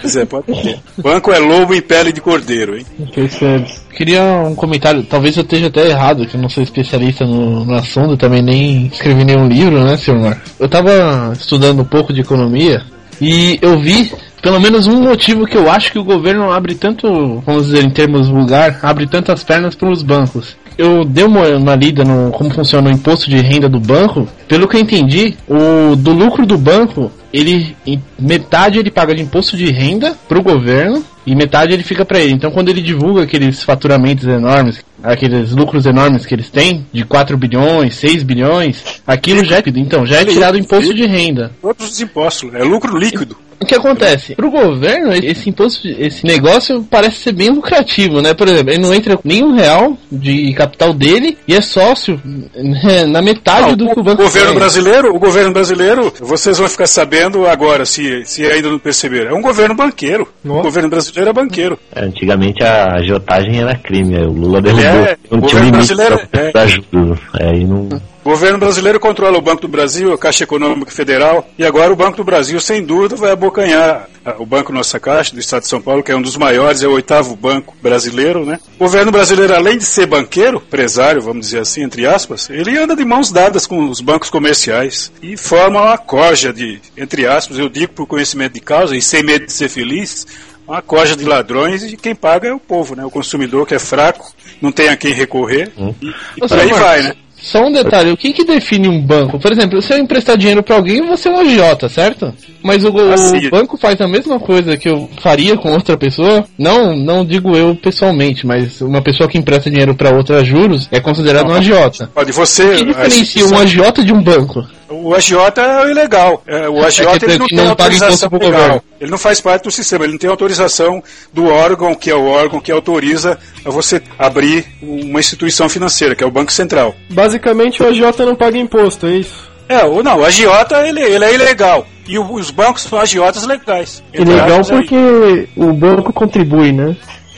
Pois 0.01 0.17
é, 0.17 0.25
pode 0.25 0.47
ter. 0.47 0.79
Banco 0.97 1.31
é 1.31 1.39
lobo 1.39 1.73
em 1.73 1.81
pele 1.81 2.11
de 2.11 2.19
cordeiro, 2.19 2.77
hein? 2.77 2.85
Percebe? 3.15 3.73
Queria 3.95 4.21
um 4.21 4.53
comentário, 4.53 5.03
talvez 5.03 5.37
eu 5.37 5.43
esteja 5.43 5.67
até 5.67 5.87
errado, 5.87 6.25
que 6.27 6.35
eu 6.35 6.41
não 6.41 6.49
sou 6.49 6.61
especialista 6.61 7.23
no, 7.23 7.63
no 7.63 7.75
assunto, 7.75 8.17
também 8.17 8.41
nem 8.41 8.87
escrevi 8.87 9.23
nenhum 9.23 9.47
livro, 9.47 9.81
né, 9.81 9.95
senhor 9.95 10.19
Marcos? 10.19 10.51
Eu 10.59 10.67
tava 10.67 11.31
estudando 11.39 11.83
um 11.83 11.85
pouco 11.85 12.11
de 12.11 12.19
economia 12.19 12.83
e 13.21 13.59
eu 13.61 13.79
vi 13.79 14.11
pelo 14.43 14.59
menos 14.59 14.87
um 14.87 15.01
motivo 15.01 15.45
que 15.45 15.55
eu 15.55 15.71
acho 15.71 15.89
que 15.89 15.97
o 15.97 16.03
governo 16.03 16.51
abre 16.51 16.75
tanto, 16.75 17.41
vamos 17.45 17.67
dizer 17.67 17.83
em 17.83 17.89
termos 17.89 18.27
vulgar, 18.27 18.77
abre 18.83 19.07
tantas 19.07 19.41
pernas 19.41 19.73
para 19.73 19.89
os 19.89 20.03
bancos. 20.03 20.57
Eu 20.77 21.05
dei 21.05 21.23
uma, 21.23 21.47
uma 21.49 21.75
lida 21.75 22.03
no 22.03 22.31
como 22.31 22.49
funciona 22.49 22.89
o 22.89 22.91
imposto 22.91 23.29
de 23.29 23.37
renda 23.37 23.69
do 23.69 23.79
banco. 23.79 24.27
Pelo 24.47 24.67
que 24.67 24.75
eu 24.75 24.81
entendi, 24.81 25.35
o 25.47 25.95
do 25.95 26.11
lucro 26.11 26.45
do 26.45 26.57
banco, 26.57 27.11
ele 27.31 27.75
metade 28.19 28.79
ele 28.79 28.91
paga 28.91 29.15
de 29.15 29.21
imposto 29.21 29.55
de 29.55 29.71
renda 29.71 30.15
pro 30.27 30.43
governo 30.43 31.03
e 31.25 31.35
metade 31.35 31.73
ele 31.73 31.83
fica 31.83 32.03
para 32.03 32.19
ele. 32.19 32.33
Então 32.33 32.51
quando 32.51 32.69
ele 32.69 32.81
divulga 32.81 33.23
aqueles 33.23 33.63
faturamentos 33.63 34.27
enormes, 34.27 34.83
aqueles 35.03 35.51
lucros 35.51 35.85
enormes 35.85 36.25
que 36.25 36.33
eles 36.33 36.49
têm, 36.49 36.85
de 36.91 37.03
4 37.05 37.37
bilhões, 37.37 37.95
6 37.97 38.23
bilhões, 38.23 38.83
aquilo 39.05 39.43
já 39.43 39.57
é, 39.57 39.63
então, 39.75 40.05
já 40.05 40.21
é 40.21 40.25
tirado 40.25 40.57
imposto 40.57 40.93
de 40.93 41.05
renda. 41.05 41.51
Todos 41.61 41.89
os 41.91 42.01
impostos, 42.01 42.53
é 42.55 42.63
lucro 42.63 42.97
líquido. 42.97 43.37
O 43.61 43.65
que 43.65 43.75
acontece? 43.75 44.35
Pro 44.35 44.51
governo, 44.51 45.13
esse 45.13 45.49
imposto, 45.49 45.87
esse 45.87 46.25
negócio 46.25 46.85
parece 46.89 47.17
ser 47.17 47.31
bem 47.31 47.47
lucrativo, 47.49 48.21
né? 48.21 48.33
Por 48.33 48.45
exemplo, 48.49 48.73
ele 48.73 48.81
não 48.83 48.93
entra 48.93 49.17
nenhum 49.23 49.53
real 49.55 49.97
de 50.11 50.51
capital 50.53 50.93
dele 50.93 51.37
e 51.47 51.55
é 51.55 51.61
sócio 51.61 52.19
né, 52.53 53.05
na 53.05 53.21
metade 53.21 53.71
Ah, 53.71 53.75
do 53.75 53.85
que 53.87 53.97
o 53.97 54.01
o 54.01 54.03
banco 54.03 54.23
governo 54.23 54.49
tem. 54.49 54.59
brasileiro, 54.59 55.15
o 55.15 55.19
governo 55.19 55.53
brasileiro, 55.53 56.13
vocês 56.19 56.57
vão 56.57 56.67
ficar 56.67 56.87
sabendo 56.87 57.47
agora, 57.47 57.85
se, 57.85 58.23
se 58.25 58.45
ainda 58.45 58.69
não 58.69 58.79
perceberam, 58.79 59.31
é 59.31 59.33
um 59.33 59.41
governo 59.41 59.73
banqueiro. 59.75 60.27
Nossa. 60.43 60.59
O 60.59 60.63
governo 60.63 60.89
brasileiro 60.89 61.29
é 61.29 61.33
banqueiro. 61.33 61.79
É, 61.95 62.03
Antigamente 62.03 62.61
a 62.65 62.95
agiotagem 62.97 63.61
era 63.61 63.75
crime, 63.77 64.17
o 64.25 64.31
Lula 64.33 64.61
derrubou. 64.61 64.83
É, 64.95 65.17
tinha 65.27 65.39
governo 65.41 65.71
brasileiro 65.71 66.27
pra, 66.27 66.41
é. 66.41 66.51
pra 66.51 66.67
juros. 66.67 67.19
É, 67.39 67.55
e 67.55 67.65
não, 67.65 67.89
O 68.23 68.29
governo 68.29 68.57
brasileiro 68.57 68.99
controla 68.99 69.37
o 69.37 69.41
Banco 69.41 69.61
do 69.61 69.67
Brasil, 69.67 70.13
a 70.13 70.17
Caixa 70.17 70.43
Econômica 70.43 70.91
Federal, 70.91 71.47
e 71.57 71.65
agora 71.65 71.91
o 71.91 71.95
Banco 71.95 72.17
do 72.17 72.23
Brasil, 72.23 72.59
sem 72.59 72.83
dúvida, 72.83 73.15
vai 73.15 73.31
abocanhar 73.31 74.07
o 74.39 74.45
Banco 74.45 74.71
Nossa 74.71 74.99
Caixa, 74.99 75.33
do 75.33 75.39
Estado 75.39 75.63
de 75.63 75.67
São 75.67 75.81
Paulo, 75.81 76.01
que 76.01 76.11
é 76.11 76.15
um 76.15 76.21
dos 76.21 76.37
maiores, 76.37 76.81
é 76.81 76.87
o 76.87 76.93
oitavo 76.93 77.35
banco 77.35 77.75
brasileiro, 77.81 78.45
né? 78.45 78.59
O 78.79 78.85
governo 78.85 79.11
brasileiro, 79.11 79.53
além 79.53 79.77
de 79.77 79.85
ser 79.85 80.05
banqueiro, 80.05 80.63
empresário, 80.65 81.21
vamos 81.21 81.47
dizer 81.47 81.59
assim, 81.59 81.83
entre 81.83 82.05
aspas, 82.05 82.49
ele 82.49 82.77
anda 82.77 82.95
de 82.95 83.03
mãos 83.03 83.31
dadas 83.31 83.67
com 83.67 83.89
os 83.89 83.99
bancos 83.99 84.29
comerciais 84.29 85.11
e 85.21 85.35
forma 85.35 85.81
uma 85.81 85.97
corja 85.97 86.53
de, 86.53 86.79
entre 86.95 87.27
aspas, 87.27 87.59
eu 87.59 87.67
digo 87.67 87.91
por 87.93 88.07
conhecimento 88.07 88.53
de 88.53 88.61
causa 88.61 88.95
e 88.95 89.01
sem 89.01 89.23
medo 89.23 89.45
de 89.45 89.51
ser 89.51 89.67
feliz, 89.67 90.25
uma 90.67 90.81
corja 90.81 91.15
de 91.15 91.25
ladrões 91.25 91.83
e 91.83 91.97
quem 91.97 92.15
paga 92.15 92.47
é 92.47 92.53
o 92.53 92.59
povo, 92.59 92.95
né? 92.95 93.05
O 93.05 93.09
consumidor 93.11 93.65
que 93.67 93.75
é 93.75 93.79
fraco, 93.79 94.31
não 94.61 94.71
tem 94.71 94.89
a 94.89 94.95
quem 94.95 95.13
recorrer 95.13 95.71
e, 95.77 96.07
e 96.07 96.43
Ô, 96.43 96.47
por 96.47 96.59
aí 96.59 96.69
vai, 96.69 97.01
né? 97.03 97.13
Só 97.35 97.59
um 97.65 97.73
detalhe, 97.73 98.09
o 98.09 98.15
que 98.15 98.31
que 98.31 98.45
define 98.45 98.87
um 98.87 99.01
banco? 99.01 99.37
Por 99.37 99.51
exemplo, 99.51 99.81
se 99.81 99.91
eu 99.93 99.97
emprestar 99.97 100.37
dinheiro 100.37 100.63
pra 100.63 100.77
alguém, 100.77 101.05
você 101.05 101.27
é 101.27 101.31
um 101.33 101.39
agiota, 101.41 101.89
certo? 101.89 102.33
Mas 102.63 102.85
o, 102.85 102.91
go- 102.91 103.11
Assim. 103.11 103.47
o 103.47 103.49
banco 103.51 103.75
faz 103.75 103.99
a 103.99 104.07
mesma 104.07 104.39
coisa 104.39 104.77
que 104.77 104.87
eu 104.87 105.09
faria 105.21 105.57
com 105.57 105.73
outra 105.73 105.97
pessoa? 105.97 106.45
Não, 106.57 106.95
não 106.95 107.25
digo 107.25 107.53
eu 107.53 107.75
pessoalmente, 107.75 108.47
mas 108.47 108.79
uma 108.79 109.01
pessoa 109.01 109.27
que 109.27 109.37
empresta 109.37 109.69
dinheiro 109.69 109.93
pra 109.93 110.11
outra 110.15 110.37
a 110.39 110.43
juros 110.45 110.87
é 110.89 111.01
considerado 111.01 111.51
um 111.51 111.55
agiota. 111.55 112.09
Pode 112.15 112.31
você. 112.31 112.63
O 112.63 112.77
que 112.77 112.85
diferencia 112.85 113.45
um 113.47 113.57
agiota 113.57 114.01
de 114.05 114.13
um 114.13 114.23
banco? 114.23 114.65
O 114.95 115.13
agiota 115.15 115.61
é 115.61 115.85
o 115.85 115.89
ilegal. 115.89 116.43
É, 116.47 116.69
o 116.69 116.83
agiota 116.83 117.19
que 117.19 117.25
ele 117.25 117.37
não 117.39 117.47
tem 117.47 117.57
não 117.57 117.69
autorização 117.69 118.29
legal. 118.31 118.51
governo. 118.51 118.83
Ele 119.01 119.11
não 119.11 119.17
faz 119.17 119.41
parte 119.41 119.63
do 119.63 119.71
sistema. 119.71 120.03
Ele 120.05 120.13
não 120.13 120.19
tem 120.19 120.29
autorização 120.29 121.03
do 121.33 121.47
órgão 121.47 121.93
que 121.95 122.09
é 122.09 122.15
o 122.15 122.25
órgão 122.27 122.59
que 122.61 122.71
autoriza 122.71 123.37
a 123.65 123.69
você 123.69 124.01
abrir 124.17 124.65
uma 124.81 125.19
instituição 125.19 125.67
financeira, 125.69 126.15
que 126.15 126.23
é 126.23 126.27
o 126.27 126.31
Banco 126.31 126.51
Central. 126.53 126.95
Basicamente 127.09 127.81
o 127.81 127.87
agiota 127.87 128.25
não 128.25 128.35
paga 128.35 128.57
imposto, 128.57 129.07
é 129.07 129.11
isso? 129.17 129.51
É, 129.69 129.83
o 129.85 130.03
não, 130.03 130.19
o 130.19 130.25
agiota 130.25 130.85
ele, 130.87 131.01
ele 131.01 131.23
é 131.25 131.33
ilegal. 131.33 131.87
E 132.05 132.19
o- 132.19 132.33
os 132.33 132.51
bancos 132.51 132.83
são 132.83 132.99
agiotas 132.99 133.43
legais. 133.45 134.03
É 134.13 134.19
legal 134.19 134.37
Entre 134.41 134.53
aspas, 134.53 134.77
porque 134.79 135.47
o 135.55 135.71
banco 135.73 136.11
contribui, 136.11 136.71
né? 136.73 136.95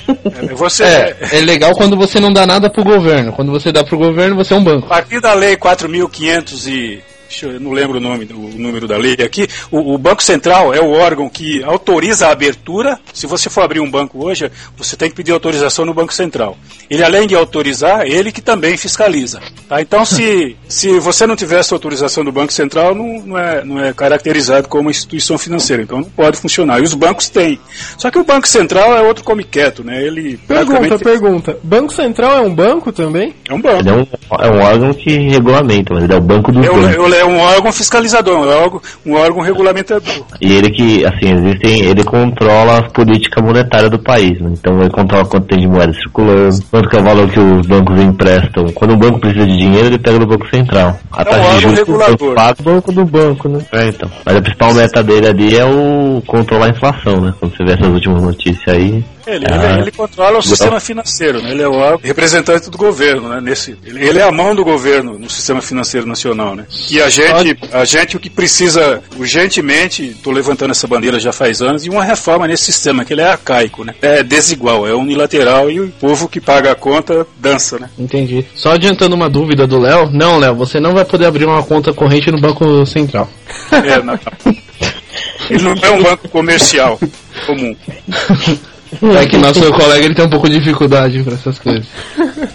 é, 0.07 0.53
Você, 0.55 0.83
É, 0.83 1.15
é 1.33 1.39
legal 1.41 1.71
quando 1.75 1.95
você 1.95 2.19
não 2.19 2.31
dá 2.33 2.45
nada 2.45 2.69
pro 2.69 2.83
governo. 2.83 3.31
Quando 3.31 3.51
você 3.51 3.71
dá 3.71 3.83
pro 3.83 3.97
governo, 3.97 4.35
você 4.35 4.53
é 4.53 4.57
um 4.57 4.63
banco. 4.63 4.85
a 4.85 4.89
partir 4.89 5.19
da 5.21 5.33
lei 5.33 5.55
4.500 5.55 6.67
e 6.67 7.00
deixa 7.36 7.48
eu, 7.48 7.51
eu 7.54 7.60
não 7.60 7.72
lembro 7.72 7.98
o 7.98 8.01
nome, 8.01 8.27
o 8.32 8.58
número 8.58 8.88
da 8.88 8.98
lei 8.98 9.13
aqui, 9.13 9.48
o, 9.70 9.94
o 9.94 9.98
Banco 9.98 10.24
Central 10.24 10.74
é 10.74 10.80
o 10.80 10.92
órgão 10.92 11.30
que 11.30 11.62
autoriza 11.63 12.27
a 12.27 12.32
abertura. 12.32 12.98
Se 13.13 13.27
você 13.27 13.50
for 13.50 13.62
abrir 13.62 13.82
um 13.82 13.92
banco 13.92 14.25
hoje, 14.25 14.50
você 14.77 14.96
tem 14.96 15.10
que 15.10 15.15
pedir 15.15 15.32
autorização 15.32 15.86
no 15.86 15.94
Banco 15.94 16.13
Central. 16.13 16.58
Ele, 16.89 17.04
além 17.04 17.27
de 17.27 17.36
autorizar, 17.36 18.06
ele 18.06 18.32
que 18.32 18.42
também 18.42 18.77
fiscaliza. 18.77 19.42
Tá? 19.68 19.82
Então, 19.82 20.06
se, 20.06 20.56
se 20.68 20.98
você 21.00 21.27
não 21.27 21.36
tiver 21.36 21.60
essa 21.60 21.75
autorização 21.75 22.24
do 22.24 22.32
Banco 22.32 22.54
Central, 22.54 22.96
não, 22.96 23.22
não, 23.25 23.38
é, 23.38 23.63
não 23.63 23.84
é 23.84 23.94
caracterizado 23.94 24.68
como 24.68 24.89
instituição 24.89 25.38
financeira. 25.38 25.84
Então, 25.84 26.00
não 26.00 26.10
pode 26.10 26.38
funcionar. 26.38 26.80
E 26.80 26.84
os 26.84 26.94
bancos 26.94 27.30
têm. 27.30 27.60
Só 27.98 28.10
que 28.10 28.20
o 28.20 28.24
Banco 28.24 28.48
Central 28.48 28.96
é 28.96 29.01
outro 29.01 29.24
come 29.24 29.44
quieto, 29.44 29.84
né? 29.84 30.01
Ele 30.01 30.38
Pergunta, 30.48 30.80
praticamente- 30.80 31.04
pergunta. 31.04 31.58
Banco 31.63 31.94
Central 31.94 32.38
é 32.38 32.42
um 32.42 32.54
banco 32.54 32.92
também? 32.92 33.34
é 33.50 33.54
um 33.54 33.62
banco. 33.62 33.80
Ele 33.80 33.89
é 33.89 33.94
um, 33.94 34.08
é 34.39 34.51
um 34.51 34.62
órgão 34.63 34.94
que 34.94 35.10
regulamenta, 35.30 35.94
mas 35.94 36.04
ele 36.04 36.13
é 36.13 36.18
o 36.18 36.22
banco 36.22 36.51
dos 36.51 36.65
É 36.65 36.72
um, 36.72 36.82
bancos. 36.82 36.96
É 37.25 37.27
um 37.27 37.39
órgão 37.39 37.72
fiscalizador, 37.72 38.34
é 38.34 38.55
um 38.55 38.63
órgão, 38.63 38.82
um 39.05 39.13
órgão 39.13 39.41
regulamentador. 39.41 40.24
E 40.39 40.53
ele 40.53 40.70
que, 40.70 41.05
assim, 41.05 41.34
existem, 41.34 41.86
ele 41.86 42.03
controla 42.03 42.79
a 42.79 42.84
política 42.84 43.41
monetária 43.41 43.89
do 43.89 44.00
país, 44.00 44.39
né? 44.39 44.51
Então 44.53 44.79
ele 44.79 44.89
controla 44.89 45.25
quanto 45.25 45.48
tem 45.48 45.60
de 45.60 45.67
moeda 45.67 45.94
circulando, 45.94 46.58
quanto 46.70 46.89
que 46.89 46.98
é 46.98 47.00
o 47.00 47.03
valor 47.03 47.29
que 47.29 47.39
os 47.39 47.67
bancos 47.67 48.00
emprestam. 48.00 48.65
Quando 48.74 48.94
o 48.94 48.98
banco 48.98 49.20
precisa 49.20 49.46
de 49.46 49.58
dinheiro, 49.58 49.88
ele 49.88 50.00
pega 50.00 50.20
do 50.20 50.27
Banco 50.27 50.48
Central. 50.50 50.98
A 51.12 51.22
É 51.22 51.24
um 51.24 51.25
taxa 51.25 51.39
de 51.39 51.46
órgão 51.46 51.86
juros 51.86 52.15
que 52.15 52.24
o 52.24 52.34
paga, 52.34 52.55
Banco 52.63 52.91
do 52.91 53.05
banco, 53.05 53.50
né? 53.50 53.60
é, 53.72 53.88
então. 53.88 54.10
Mas 54.25 54.36
a 54.36 54.41
principal 54.41 54.74
meta 54.74 55.03
dele 55.03 55.27
ali 55.27 55.58
é 55.58 55.65
o 55.65 56.22
controlar 56.25 56.67
a 56.67 56.70
inflação, 56.70 57.22
né? 57.22 57.34
Quando 57.39 57.55
você 57.55 57.63
vê 57.63 57.74
essas 57.74 57.88
últimas 57.88 58.24
notícias 58.24 58.75
aí. 58.75 59.03
Ele, 59.27 59.46
Ah. 59.50 59.72
ele, 59.74 59.82
ele 59.84 59.91
controla 59.91 60.39
o 60.39 60.41
sistema 60.41 60.79
financeiro, 60.79 61.41
né? 61.41 61.51
ele 61.51 61.62
é 61.62 61.67
o 61.67 61.98
representante 61.98 62.70
do 62.70 62.77
governo, 62.77 63.27
né? 63.29 63.39
Nesse, 63.41 63.75
ele, 63.86 64.08
ele 64.08 64.20
é 64.20 64.24
a 64.24 64.32
mão 64.32 64.53
do 64.55 64.63
governo 64.63 65.17
no 65.17 65.29
sistema 65.29 65.62
financeiro 65.62 66.05
nacional, 66.08 66.55
né? 66.55 66.65
E 66.91 67.01
a 67.01 67.10
gente, 67.10 67.58
a 67.72 67.86
gente 67.86 68.17
o 68.17 68.20
que 68.20 68.29
precisa 68.29 69.01
urgentemente, 69.17 70.03
estou 70.12 70.32
levantando 70.32 70.72
essa 70.72 70.88
bandeira 70.88 71.20
já 71.20 71.32
faz 71.34 71.62
anos, 71.62 71.86
e 71.86 71.89
uma 71.89 72.03
reforma 72.03 72.48
nesse 72.48 72.65
sistema, 72.65 73.03
que 73.03 73.13
ele 73.13 73.22
é 73.22 73.27
arcaico, 73.27 73.84
né? 73.84 73.94
É 74.01 74.22
desigual, 74.24 74.88
é 74.88 74.94
unilateral 74.94 75.70
e 75.72 75.79
o 75.79 75.89
povo 75.89 76.27
que 76.27 76.39
paga 76.39 76.72
a 76.72 76.75
conta 76.75 77.25
dança, 77.38 77.79
né? 77.79 77.89
Entendi. 77.98 78.46
Só 78.55 78.72
adiantando 78.72 79.15
uma 79.15 79.29
dúvida 79.29 79.65
do 79.65 79.79
Léo. 79.79 80.10
Não, 80.12 80.38
Léo, 80.38 80.55
você 80.55 80.79
não 80.79 80.94
vai 80.94 81.05
poder 81.05 81.25
abrir 81.25 81.46
uma 81.46 81.63
conta 81.63 81.94
corrente 81.94 82.29
no 82.32 82.39
Banco 82.39 82.86
Central. 82.86 83.29
É, 83.72 84.01
na- 84.01 84.20
ele 85.50 85.63
não 85.63 85.74
é 85.82 85.89
um 85.91 86.01
banco 86.03 86.27
comercial 86.29 87.00
comum. 87.46 87.75
É 89.19 89.25
que 89.25 89.37
nosso 89.37 89.71
colega 89.73 90.05
ele 90.05 90.15
tem 90.15 90.25
um 90.25 90.29
pouco 90.29 90.49
de 90.49 90.59
dificuldade 90.59 91.23
pra 91.23 91.33
essas 91.33 91.59
coisas. 91.59 91.85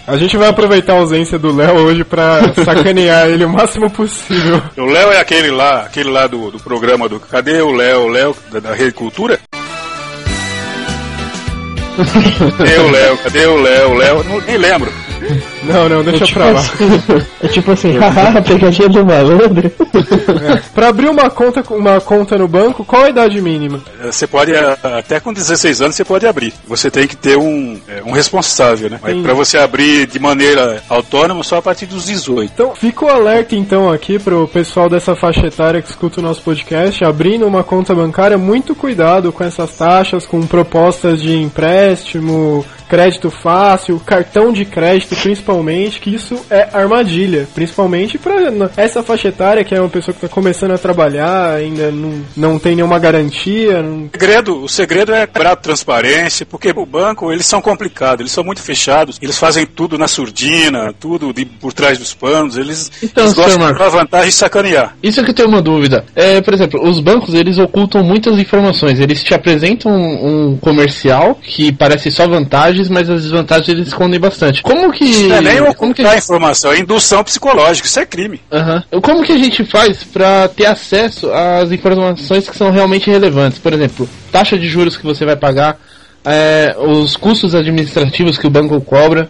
A 0.07 0.17
gente 0.17 0.35
vai 0.37 0.49
aproveitar 0.49 0.93
a 0.93 0.97
ausência 0.97 1.37
do 1.37 1.55
Léo 1.55 1.75
hoje 1.75 2.03
pra 2.03 2.53
sacanear 2.65 3.29
ele 3.29 3.45
o 3.45 3.49
máximo 3.49 3.89
possível. 3.89 4.61
O 4.77 4.85
Léo 4.85 5.11
é 5.11 5.19
aquele 5.19 5.51
lá, 5.51 5.81
aquele 5.81 6.09
lá 6.09 6.27
do, 6.27 6.51
do 6.51 6.59
programa 6.59 7.07
do 7.07 7.19
Cadê 7.19 7.61
o 7.61 7.71
Léo? 7.71 8.01
O 8.01 8.09
Léo 8.09 8.35
da, 8.51 8.59
da 8.59 8.73
Rede 8.73 8.93
Cultura? 8.93 9.39
Cadê 12.57 12.79
o 12.79 12.91
Léo? 12.91 13.17
Cadê 13.17 13.45
o 13.45 13.61
Léo? 13.61 13.89
O 13.89 13.93
Léo? 13.93 14.23
Não, 14.23 14.41
nem 14.41 14.57
lembro. 14.57 14.91
Não, 15.63 15.87
não, 15.89 16.03
deixa 16.03 16.25
pra 16.33 16.49
lá. 16.51 16.63
É 17.41 17.47
tipo 17.47 17.71
assim, 17.71 17.97
haha, 17.99 18.41
pegadinha 18.41 18.89
do 18.89 19.05
malandro. 19.05 19.71
Pra 20.73 20.89
abrir 20.89 21.09
uma 21.09 21.29
conta, 21.29 21.63
uma 21.73 21.99
conta 22.01 22.37
no 22.37 22.47
banco, 22.47 22.83
qual 22.83 23.03
a 23.03 23.09
idade 23.09 23.41
mínima? 23.41 23.81
Eh, 24.03 24.11
Você 24.11 24.27
pode, 24.27 24.51
eh, 24.53 24.77
até 24.83 25.19
com 25.19 25.33
16 25.33 25.81
anos, 25.81 25.95
você 25.95 26.03
pode 26.05 26.25
abrir. 26.25 26.53
Você 26.67 26.89
tem 26.89 27.07
que 27.07 27.15
ter 27.15 27.37
um, 27.37 27.79
eh, 27.87 28.01
um 28.05 28.11
responsável, 28.11 28.89
né? 28.89 28.99
Mas 29.01 29.13
Sim. 29.15 29.23
pra 29.23 29.33
você 29.33 29.57
abrir 29.57 30.07
de 30.07 30.19
maneira 30.19 30.81
autônoma, 30.89 31.43
só 31.43 31.57
a 31.57 31.61
partir 31.61 31.85
dos 31.85 32.05
18. 32.05 32.51
Então, 32.53 32.75
fica 32.75 33.05
o 33.05 33.09
alerta 33.09 33.55
então 33.55 33.91
aqui 33.91 34.17
pro 34.19 34.47
pessoal 34.47 34.89
dessa 34.89 35.15
faixa 35.15 35.45
etária 35.47 35.81
que 35.81 35.89
escuta 35.89 36.19
o 36.19 36.23
nosso 36.23 36.41
podcast, 36.41 37.03
abrindo 37.03 37.45
uma 37.45 37.63
conta 37.63 37.93
bancária, 37.93 38.37
muito 38.37 38.75
cuidado 38.75 39.31
com 39.31 39.43
essas 39.43 39.71
taxas, 39.75 40.25
com 40.25 40.41
propostas 40.45 41.21
de 41.21 41.35
empréstimo, 41.37 42.65
crédito 42.91 43.31
fácil, 43.31 44.01
cartão 44.05 44.51
de 44.51 44.65
crédito 44.65 45.15
principalmente, 45.15 46.01
que 46.01 46.13
isso 46.13 46.37
é 46.49 46.67
armadilha, 46.73 47.47
principalmente 47.55 48.17
para 48.17 48.51
essa 48.75 49.01
faixa 49.01 49.29
etária 49.29 49.63
que 49.63 49.73
é 49.73 49.79
uma 49.79 49.87
pessoa 49.87 50.13
que 50.13 50.25
está 50.25 50.27
começando 50.27 50.71
a 50.71 50.77
trabalhar, 50.77 51.53
ainda 51.53 51.89
não, 51.89 52.21
não 52.35 52.59
tem 52.59 52.75
nenhuma 52.75 52.99
garantia, 52.99 53.81
não- 53.81 54.07
O 54.07 54.09
segredo, 54.11 54.63
o 54.63 54.67
segredo 54.67 55.13
é 55.13 55.25
quebrar 55.25 55.53
a 55.53 55.55
transparência, 55.55 56.45
porque 56.45 56.69
o 56.75 56.85
banco, 56.85 57.31
eles 57.31 57.45
são 57.45 57.61
complicados, 57.61 58.19
eles 58.19 58.31
são 58.33 58.43
muito 58.43 58.61
fechados, 58.61 59.17
eles 59.21 59.37
fazem 59.37 59.65
tudo 59.65 59.97
na 59.97 60.09
surdina, 60.09 60.93
tudo 60.99 61.31
de- 61.31 61.45
por 61.45 61.71
trás 61.71 61.97
dos 61.97 62.13
panos, 62.13 62.57
eles, 62.57 62.91
Então, 63.01 63.23
eles 63.23 63.33
gostam 63.33 63.71
de 63.71 63.89
vantagem 63.89 64.27
e 64.29 64.33
sacanear. 64.33 64.97
Isso 65.01 65.23
que 65.23 65.29
eu 65.29 65.33
tenho 65.35 65.47
uma 65.47 65.61
dúvida. 65.61 66.03
É, 66.13 66.41
por 66.41 66.53
exemplo, 66.53 66.85
os 66.85 66.99
bancos 66.99 67.33
eles 67.33 67.57
ocultam 67.57 68.03
muitas 68.03 68.37
informações. 68.37 68.99
Eles 68.99 69.23
te 69.23 69.33
apresentam 69.33 69.89
um, 69.93 70.51
um 70.51 70.57
comercial 70.57 71.35
que 71.41 71.71
parece 71.71 72.11
só 72.11 72.27
vantagens, 72.81 72.89
mas 72.89 73.09
as 73.09 73.23
desvantagens 73.23 73.69
eles 73.69 73.87
escondem 73.87 74.19
bastante. 74.19 74.61
Como 74.61 74.91
que. 74.91 75.31
É 75.31 75.41
nem 75.41 75.73
como 75.73 75.93
que 75.93 76.03
a 76.03 76.17
informação, 76.17 76.71
é 76.71 76.79
indução 76.79 77.23
psicológica, 77.23 77.87
isso 77.87 77.99
é 77.99 78.05
crime. 78.05 78.41
Aham. 78.51 78.83
Como 79.01 79.23
que 79.23 79.31
a 79.31 79.37
gente 79.37 79.63
faz 79.63 80.03
pra 80.03 80.47
ter 80.47 80.65
acesso 80.65 81.31
às 81.31 81.71
informações 81.71 82.49
que 82.49 82.57
são 82.57 82.71
realmente 82.71 83.09
relevantes? 83.09 83.59
Por 83.59 83.73
exemplo, 83.73 84.09
taxa 84.31 84.57
de 84.57 84.67
juros 84.67 84.97
que 84.97 85.03
você 85.03 85.25
vai 85.25 85.35
pagar, 85.35 85.77
é, 86.25 86.75
os 86.77 87.15
custos 87.15 87.53
administrativos 87.55 88.37
que 88.37 88.47
o 88.47 88.49
banco 88.49 88.79
cobra. 88.81 89.29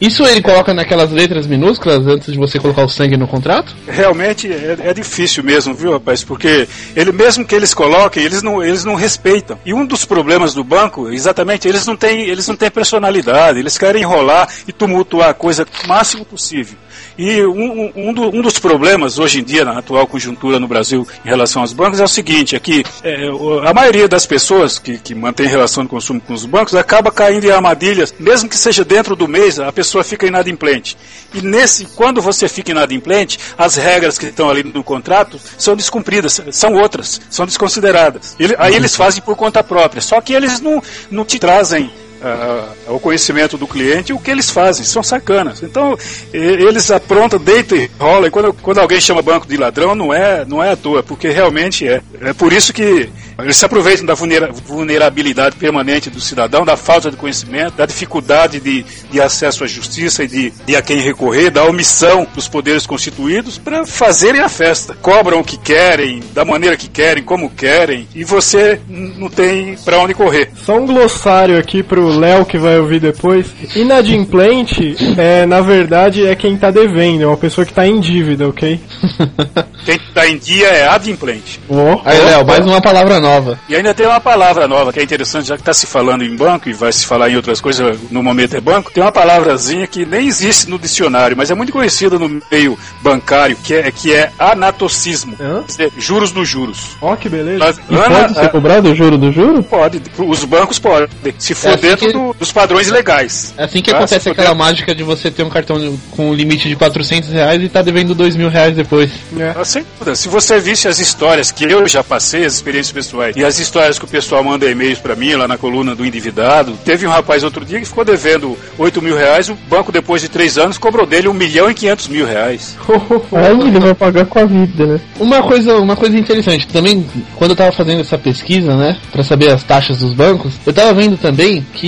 Isso 0.00 0.24
ele 0.26 0.42
coloca 0.42 0.74
naquelas 0.74 1.10
letras 1.10 1.46
minúsculas 1.46 2.06
antes 2.06 2.30
de 2.32 2.38
você 2.38 2.58
colocar 2.58 2.84
o 2.84 2.88
sangue 2.88 3.16
no 3.16 3.26
contrato? 3.26 3.74
Realmente 3.88 4.46
é, 4.52 4.76
é 4.90 4.94
difícil 4.94 5.42
mesmo, 5.42 5.72
viu, 5.74 5.92
rapaz? 5.92 6.22
Porque 6.22 6.68
ele 6.94 7.12
mesmo 7.12 7.44
que 7.46 7.54
eles 7.54 7.72
coloquem, 7.72 8.22
eles 8.22 8.42
não, 8.42 8.62
eles 8.62 8.84
não 8.84 8.94
respeitam. 8.94 9.58
E 9.64 9.72
um 9.72 9.86
dos 9.86 10.04
problemas 10.04 10.52
do 10.52 10.62
banco, 10.62 11.10
exatamente, 11.10 11.66
eles 11.66 11.86
não 11.86 11.96
têm, 11.96 12.22
eles 12.28 12.46
não 12.46 12.56
têm 12.56 12.70
personalidade, 12.70 13.58
eles 13.58 13.78
querem 13.78 14.02
enrolar 14.02 14.48
e 14.68 14.72
tumultuar 14.72 15.30
a 15.30 15.34
coisa 15.34 15.66
o 15.84 15.88
máximo 15.88 16.24
possível. 16.24 16.76
E 17.18 17.42
um, 17.46 17.90
um- 17.96 18.12
do- 18.12 18.28
um 18.28 18.42
dos 18.42 18.58
problemas 18.58 19.18
hoje 19.18 19.40
em 19.40 19.44
dia, 19.44 19.64
na 19.64 19.78
atual 19.78 20.06
conjuntura 20.06 20.60
no 20.60 20.68
Brasil, 20.68 21.06
em 21.24 21.28
relação 21.28 21.62
aos 21.62 21.72
bancos, 21.72 21.98
é 22.00 22.04
o 22.04 22.08
seguinte: 22.08 22.54
é 22.54 22.60
que 22.60 22.84
é, 23.02 23.28
a 23.66 23.72
maioria 23.72 24.06
das 24.06 24.26
pessoas 24.26 24.78
que, 24.78 24.98
que 24.98 25.14
mantém 25.14 25.46
relação 25.46 25.82
de 25.84 25.88
consumo 25.88 26.20
com 26.20 26.34
os 26.34 26.44
bancos 26.44 26.74
acaba 26.74 27.10
caindo 27.10 27.44
em 27.46 27.50
armadilhas, 27.50 28.14
mesmo 28.20 28.48
que 28.50 28.56
seja 28.56 28.84
dentro 28.84 29.16
do 29.16 29.26
mês, 29.26 29.58
a 29.58 29.72
pessoa 29.72 29.85
fica 30.04 30.26
inadimplente. 30.26 30.96
E 31.34 31.40
nesse, 31.42 31.86
quando 31.96 32.20
você 32.22 32.48
fica 32.48 32.70
inadimplente, 32.70 33.38
as 33.58 33.76
regras 33.76 34.18
que 34.18 34.26
estão 34.26 34.48
ali 34.48 34.62
no 34.62 34.82
contrato 34.82 35.40
são 35.58 35.76
descumpridas, 35.76 36.40
são 36.52 36.74
outras, 36.74 37.20
são 37.30 37.44
desconsideradas. 37.46 38.36
Ele- 38.38 38.54
aí 38.58 38.74
eles 38.74 38.94
fazem 38.96 39.22
por 39.22 39.36
conta 39.36 39.62
própria, 39.62 40.00
só 40.02 40.20
que 40.20 40.32
eles 40.32 40.60
não, 40.60 40.82
não 41.10 41.24
te 41.24 41.38
trazem 41.38 41.90
ah, 42.22 42.68
ao 42.88 43.00
conhecimento 43.00 43.56
do 43.56 43.66
cliente 43.66 44.12
o 44.12 44.18
que 44.18 44.30
eles 44.30 44.50
fazem, 44.50 44.84
são 44.84 45.02
sacanas. 45.02 45.62
Então, 45.62 45.96
eles 46.32 46.90
aprontam, 46.90 47.38
deitam 47.38 47.78
e 47.78 47.90
rolam, 47.98 48.26
e 48.26 48.30
quando, 48.30 48.52
quando 48.54 48.78
alguém 48.78 49.00
chama 49.00 49.22
banco 49.22 49.46
de 49.46 49.56
ladrão, 49.56 49.94
não 49.94 50.12
é, 50.12 50.44
não 50.44 50.62
é 50.62 50.72
à 50.72 50.76
toa, 50.76 51.02
porque 51.02 51.28
realmente 51.28 51.86
é. 51.86 52.00
É 52.20 52.32
por 52.32 52.52
isso 52.52 52.72
que 52.72 53.08
eles 53.38 53.56
se 53.56 53.64
aproveitam 53.64 54.06
da 54.06 54.14
vulnera- 54.14 54.50
vulnerabilidade 54.50 55.56
permanente 55.56 56.08
do 56.08 56.20
cidadão, 56.20 56.64
da 56.64 56.76
falta 56.76 57.10
de 57.10 57.16
conhecimento, 57.16 57.74
da 57.76 57.84
dificuldade 57.86 58.60
de, 58.60 58.84
de 59.10 59.20
acesso 59.20 59.64
à 59.64 59.66
justiça 59.66 60.24
e 60.24 60.28
de, 60.28 60.52
de 60.64 60.76
a 60.76 60.80
quem 60.80 61.00
recorrer, 61.00 61.50
da 61.50 61.64
omissão 61.64 62.26
dos 62.34 62.48
poderes 62.48 62.86
constituídos 62.86 63.58
para 63.58 63.84
fazerem 63.84 64.40
a 64.40 64.48
festa. 64.48 64.94
Cobram 65.02 65.40
o 65.40 65.44
que 65.44 65.58
querem, 65.58 66.22
da 66.32 66.44
maneira 66.44 66.76
que 66.76 66.88
querem, 66.88 67.22
como 67.22 67.50
querem, 67.50 68.08
e 68.14 68.24
você 68.24 68.80
não 68.88 69.28
tem 69.28 69.76
para 69.84 69.98
onde 69.98 70.14
correr. 70.14 70.50
Só 70.64 70.78
um 70.78 70.86
glossário 70.86 71.58
aqui 71.58 71.82
pro 71.82 72.05
Léo 72.08 72.44
que 72.44 72.58
vai 72.58 72.78
ouvir 72.78 73.00
depois. 73.00 73.46
Inadimplente, 73.74 74.96
é, 75.16 75.46
na 75.46 75.60
verdade, 75.60 76.26
é 76.26 76.34
quem 76.34 76.56
tá 76.56 76.70
devendo, 76.70 77.22
é 77.22 77.26
uma 77.26 77.36
pessoa 77.36 77.64
que 77.64 77.72
tá 77.72 77.86
em 77.86 78.00
dívida, 78.00 78.48
ok? 78.48 78.80
Quem 79.86 79.94
está 79.94 80.26
em 80.26 80.36
dia 80.36 80.66
é 80.66 80.88
adimplente. 80.88 81.60
Aí, 82.04 82.18
Léo, 82.20 82.44
mais 82.44 82.66
uma 82.66 82.80
palavra 82.80 83.20
nova. 83.20 83.56
E 83.68 83.76
ainda 83.76 83.94
tem 83.94 84.04
uma 84.04 84.18
palavra 84.18 84.66
nova 84.66 84.92
que 84.92 84.98
é 84.98 85.02
interessante, 85.02 85.46
já 85.46 85.54
que 85.54 85.62
está 85.62 85.72
se 85.72 85.86
falando 85.86 86.24
em 86.24 86.34
banco 86.34 86.68
e 86.68 86.72
vai 86.72 86.92
se 86.92 87.06
falar 87.06 87.30
em 87.30 87.36
outras 87.36 87.60
coisas, 87.60 87.96
no 88.10 88.20
momento 88.20 88.56
é 88.56 88.60
banco, 88.60 88.90
tem 88.90 89.00
uma 89.00 89.12
palavrazinha 89.12 89.86
que 89.86 90.04
nem 90.04 90.26
existe 90.26 90.68
no 90.68 90.76
dicionário, 90.76 91.36
mas 91.36 91.52
é 91.52 91.54
muito 91.54 91.72
conhecida 91.72 92.18
no 92.18 92.40
meio 92.50 92.76
bancário, 93.00 93.56
que 93.62 93.74
é, 93.74 93.92
que 93.92 94.12
é 94.12 94.32
anatocismo. 94.36 95.36
Hã? 95.40 95.60
Quer 95.60 95.66
dizer, 95.66 95.92
juros 95.98 96.32
dos 96.32 96.48
juros. 96.48 96.96
Ó, 97.00 97.14
que 97.14 97.28
beleza. 97.28 97.64
Mas, 97.64 97.80
E 97.88 97.94
Ana, 97.94 98.20
pode 98.22 98.34
ser 98.34 98.48
cobrado 98.48 98.90
o 98.90 98.94
juro 98.94 99.16
do 99.16 99.30
juro? 99.30 99.62
pode, 99.62 100.02
os 100.18 100.44
bancos 100.44 100.80
podem, 100.80 101.08
se 101.38 101.54
for 101.54 101.72
É 101.72 101.76
dentro 101.96 102.06
que- 102.20 102.26
do- 102.32 102.34
dos 102.38 102.52
padrões 102.52 102.88
legais. 102.90 103.54
É 103.56 103.64
assim 103.64 103.82
que 103.82 103.90
Ah, 103.90 103.96
acontece 103.98 104.28
aquela 104.28 104.50
puder. 104.50 104.58
mágica 104.64 104.94
de 104.94 105.02
você 105.02 105.30
ter 105.30 105.42
um 105.42 105.48
cartão 105.50 105.98
com 106.10 106.30
um 106.30 106.34
limite 106.34 106.68
de 106.68 106.76
400 106.76 107.30
reais 107.30 107.62
e 107.62 107.68
tá 107.68 107.82
devendo 107.82 108.14
2 108.14 108.36
mil 108.36 108.48
reais 108.48 108.74
depois. 108.76 109.10
É. 109.38 109.54
Assim, 109.58 109.84
Se 110.14 110.28
você 110.28 110.58
visse 110.60 110.88
as 110.88 110.98
histórias 110.98 111.50
que 111.50 111.64
eu 111.64 111.86
já 111.88 112.02
passei, 112.04 112.44
as 112.44 112.54
experiências 112.54 112.92
pessoais, 112.92 113.36
e 113.36 113.44
as 113.44 113.58
histórias 113.58 113.98
que 113.98 114.04
o 114.04 114.08
pessoal 114.08 114.42
manda 114.44 114.70
e-mails 114.70 114.98
para 114.98 115.14
mim 115.16 115.32
lá 115.34 115.46
na 115.48 115.56
coluna 115.58 115.94
do 115.94 116.04
endividado, 116.04 116.72
teve 116.84 117.06
um 117.06 117.10
rapaz 117.10 117.42
outro 117.42 117.64
dia 117.64 117.78
que 117.80 117.86
ficou 117.86 118.04
devendo 118.04 118.56
8 118.78 119.00
mil 119.02 119.16
reais, 119.16 119.48
o 119.48 119.54
banco 119.68 119.90
depois 119.92 120.20
de 120.22 120.28
três 120.28 120.58
anos 120.58 120.78
cobrou 120.78 121.06
dele 121.06 121.28
1 121.28 121.32
milhão 121.34 121.70
e 121.70 121.74
500 121.74 122.08
mil 122.08 122.26
reais. 122.26 122.76
Aí 123.32 123.60
ele 123.68 123.78
vai 123.80 123.94
pagar 123.94 124.26
com 124.26 124.38
a 124.38 124.44
vida, 124.44 124.86
né? 124.86 125.00
Uma 125.18 125.42
coisa, 125.42 125.76
uma 125.76 125.96
coisa 125.96 126.16
interessante, 126.18 126.66
também 126.68 127.04
quando 127.36 127.50
eu 127.52 127.56
tava 127.56 127.72
fazendo 127.72 128.00
essa 128.00 128.18
pesquisa, 128.18 128.74
né, 128.76 128.96
para 129.12 129.24
saber 129.24 129.50
as 129.50 129.62
taxas 129.62 129.98
dos 129.98 130.12
bancos, 130.12 130.54
eu 130.66 130.72
tava 130.72 130.92
vendo 130.94 131.16
também 131.16 131.64
que 131.74 131.85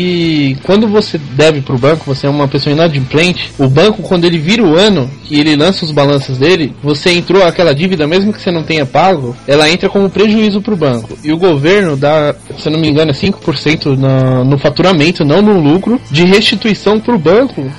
quando 0.63 0.89
você 0.89 1.19
deve 1.19 1.61
pro 1.61 1.79
banco, 1.79 2.05
você 2.07 2.27
é 2.27 2.31
uma 2.31 2.49
pessoa 2.49 2.73
inadimplente, 2.73 3.53
o 3.59 3.69
banco 3.69 4.03
quando 4.03 4.25
ele 4.25 4.39
vira 4.39 4.63
o 4.63 4.77
ano 4.77 5.11
e 5.31 5.39
ele 5.39 5.57
lança 5.57 5.85
os 5.85 5.91
balanços 5.91 6.39
dele, 6.39 6.73
você 6.83 7.13
entrou 7.13 7.43
aquela 7.43 7.75
dívida 7.75 8.07
mesmo 8.07 8.33
que 8.33 8.41
você 8.41 8.51
não 8.51 8.63
tenha 8.63 8.87
pago, 8.87 9.37
ela 9.47 9.69
entra 9.71 9.89
como 9.89 10.11
prejuízo 10.11 10.61
pro 10.61 10.77
banco. 10.77 11.19
E 11.23 11.33
o 11.33 11.39
governo 11.39 11.97
dá, 11.97 12.35
se 12.59 12.71
não 12.71 12.79
me 12.79 12.89
engano, 12.89 13.11
é 13.11 13.15
5% 13.15 13.97
no, 13.97 14.45
no 14.45 14.59
faturamento, 14.59 15.25
não 15.25 15.43
no 15.43 15.61
lucro, 15.61 16.01
de 16.11 16.25
restituição 16.25 16.99
pro 17.01 17.19
banco 17.19 17.71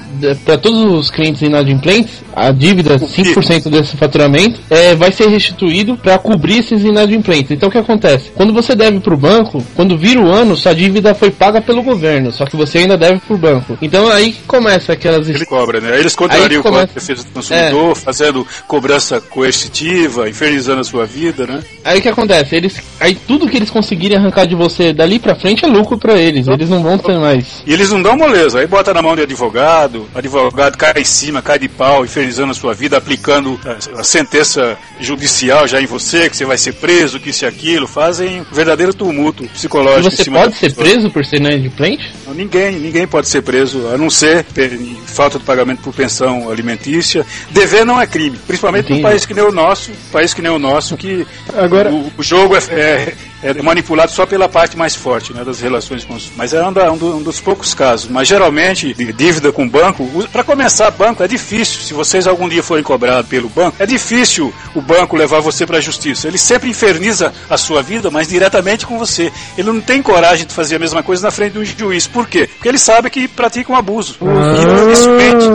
para 0.45 0.57
todos 0.57 0.79
os 0.93 1.09
clientes 1.09 1.41
inadimplentes, 1.41 2.21
a 2.35 2.51
dívida, 2.51 2.97
5% 2.99 3.69
desse 3.69 3.97
faturamento, 3.97 4.59
é, 4.69 4.95
vai 4.95 5.11
ser 5.11 5.27
restituído 5.27 5.97
para 5.97 6.17
cobrir 6.17 6.59
esses 6.59 6.83
inadimplentes. 6.83 7.51
Então 7.51 7.69
o 7.69 7.71
que 7.71 7.77
acontece? 7.77 8.31
Quando 8.35 8.53
você 8.53 8.75
deve 8.75 8.99
para 8.99 9.13
o 9.13 9.17
banco, 9.17 9.63
quando 9.75 9.97
vira 9.97 10.19
o 10.21 10.29
ano, 10.31 10.55
sua 10.57 10.73
dívida 10.73 11.13
foi 11.13 11.31
paga 11.31 11.61
pelo 11.61 11.81
governo, 11.83 12.31
só 12.31 12.45
que 12.45 12.55
você 12.55 12.79
ainda 12.79 12.97
deve 12.97 13.19
para 13.19 13.35
o 13.35 13.37
banco. 13.37 13.77
Então 13.81 14.09
aí 14.09 14.35
começa 14.47 14.93
aquelas. 14.93 15.27
Ele 15.29 15.45
cobra, 15.45 15.79
né? 15.81 15.99
Eles 15.99 16.15
contrariam 16.15 16.61
começa- 16.61 16.87
com 16.87 16.91
a 16.91 16.93
defesa 16.95 17.23
do 17.23 17.31
consumidor, 17.31 17.95
fazendo 17.95 18.47
cobrança 18.67 19.19
coercitiva, 19.21 20.29
infernizando 20.29 20.81
a 20.81 20.83
sua 20.83 21.05
vida, 21.05 21.45
né? 21.45 21.59
Aí 21.83 21.99
o 21.99 22.01
que 22.01 22.09
acontece? 22.09 22.55
Eles, 22.55 22.75
aí 22.99 23.15
tudo 23.15 23.47
que 23.47 23.57
eles 23.57 23.69
conseguirem 23.69 24.17
arrancar 24.17 24.45
de 24.45 24.55
você 24.55 24.93
dali 24.93 25.19
pra 25.19 25.35
frente 25.35 25.65
é 25.65 25.67
lucro 25.67 25.97
pra 25.97 26.17
eles. 26.17 26.47
Eles 26.47 26.69
não 26.69 26.81
vão 26.81 26.97
ter 26.97 27.17
mais. 27.17 27.63
E 27.65 27.73
eles 27.73 27.89
não 27.91 28.01
dão 28.01 28.15
moleza, 28.17 28.59
aí 28.59 28.67
bota 28.67 28.93
na 28.93 29.01
mão 29.01 29.15
de 29.15 29.21
advogado, 29.23 30.05
advogado 30.15 30.77
cai 30.77 30.93
em 31.01 31.03
cima, 31.03 31.41
cai 31.41 31.59
de 31.59 31.67
pau, 31.67 32.03
infernizando 32.03 32.51
a 32.51 32.55
sua 32.55 32.73
vida, 32.73 32.97
aplicando 32.97 33.59
a, 33.95 33.99
a 34.01 34.03
sentença 34.03 34.77
judicial 34.99 35.67
já 35.67 35.81
em 35.81 35.85
você, 35.85 36.29
que 36.29 36.35
você 36.37 36.45
vai 36.45 36.57
ser 36.57 36.73
preso, 36.73 37.19
que 37.19 37.29
isso 37.29 37.45
e 37.45 37.47
aquilo, 37.47 37.87
fazem 37.87 38.41
um 38.41 38.45
verdadeiro 38.55 38.93
tumulto 38.93 39.43
psicológico. 39.49 40.07
em 40.07 40.15
você 40.15 40.23
cima 40.23 40.39
pode 40.41 40.55
ser 40.55 40.69
pessoa. 40.73 40.85
preso 40.85 41.09
por 41.11 41.25
ser 41.25 41.37
inadimplente? 41.37 42.13
Não, 42.25 42.33
Ninguém, 42.33 42.79
ninguém 42.79 43.05
pode 43.07 43.27
ser 43.27 43.41
preso, 43.41 43.87
a 43.93 43.97
não 43.97 44.09
ser 44.09 44.45
falta 45.07 45.37
de 45.39 45.45
pagamento 45.45 45.81
por 45.81 45.93
pensão 45.93 46.49
alimentícia. 46.49 47.25
Dever 47.51 47.85
não 47.85 47.99
é 48.01 48.07
crime, 48.07 48.37
principalmente 48.47 48.85
Entendi. 48.85 49.01
num 49.01 49.07
país 49.09 49.25
que 49.25 49.33
nem 49.33 49.43
o 49.43 49.51
nosso, 49.51 49.91
país 50.11 50.33
que 50.33 50.41
nem 50.41 50.51
o 50.51 50.59
nosso, 50.59 50.95
que 50.97 51.25
Agora- 51.57 51.91
o, 51.91 52.11
o 52.17 52.23
jogo 52.23 52.55
é, 52.55 52.59
é- 52.71 53.13
é 53.41 53.53
manipulado 53.61 54.11
só 54.11 54.25
pela 54.25 54.47
parte 54.49 54.77
mais 54.77 54.95
forte 54.95 55.33
né, 55.33 55.43
das 55.43 55.59
relações 55.59 56.03
com 56.03 56.15
os. 56.15 56.29
Mas 56.35 56.53
é 56.53 56.61
um, 56.65 56.73
da- 56.73 56.91
um 56.91 56.97
do- 56.97 57.15
um 57.17 57.21
dos 57.23 57.39
poucos 57.39 57.73
casos. 57.73 58.09
Mas 58.09 58.27
geralmente, 58.27 58.93
dívida 59.13 59.51
com 59.51 59.67
banco, 59.67 60.07
para 60.31 60.43
começar, 60.43 60.89
banco 60.91 61.23
é 61.23 61.27
difícil. 61.27 61.81
Se 61.81 61.93
vocês 61.93 62.27
algum 62.27 62.47
dia 62.49 62.61
forem 62.63 62.83
cobrados 62.83 63.29
pelo 63.29 63.49
banco, 63.49 63.75
é 63.79 63.85
difícil 63.85 64.53
o 64.75 64.81
banco 64.81 65.15
levar 65.15 65.39
você 65.39 65.65
para 65.65 65.77
a 65.77 65.81
justiça. 65.81 66.27
Ele 66.27 66.37
sempre 66.37 66.69
inferniza 66.69 67.33
a 67.49 67.57
sua 67.57 67.81
vida, 67.81 68.09
mas 68.11 68.27
diretamente 68.27 68.85
com 68.85 68.97
você. 68.97 69.31
Ele 69.57 69.71
não 69.71 69.81
tem 69.81 70.01
coragem 70.01 70.45
de 70.45 70.53
fazer 70.53 70.75
a 70.75 70.79
mesma 70.79 71.01
coisa 71.03 71.23
na 71.23 71.31
frente 71.31 71.53
de 71.53 71.59
um 71.59 71.65
juiz. 71.65 72.07
Por 72.07 72.27
quê? 72.27 72.47
Porque 72.47 72.67
ele 72.67 72.77
sabe 72.77 73.09
que 73.09 73.27
pratica 73.27 73.71
um 73.71 73.75
abuso. 73.75 74.17
Dificilmente, 74.19 75.45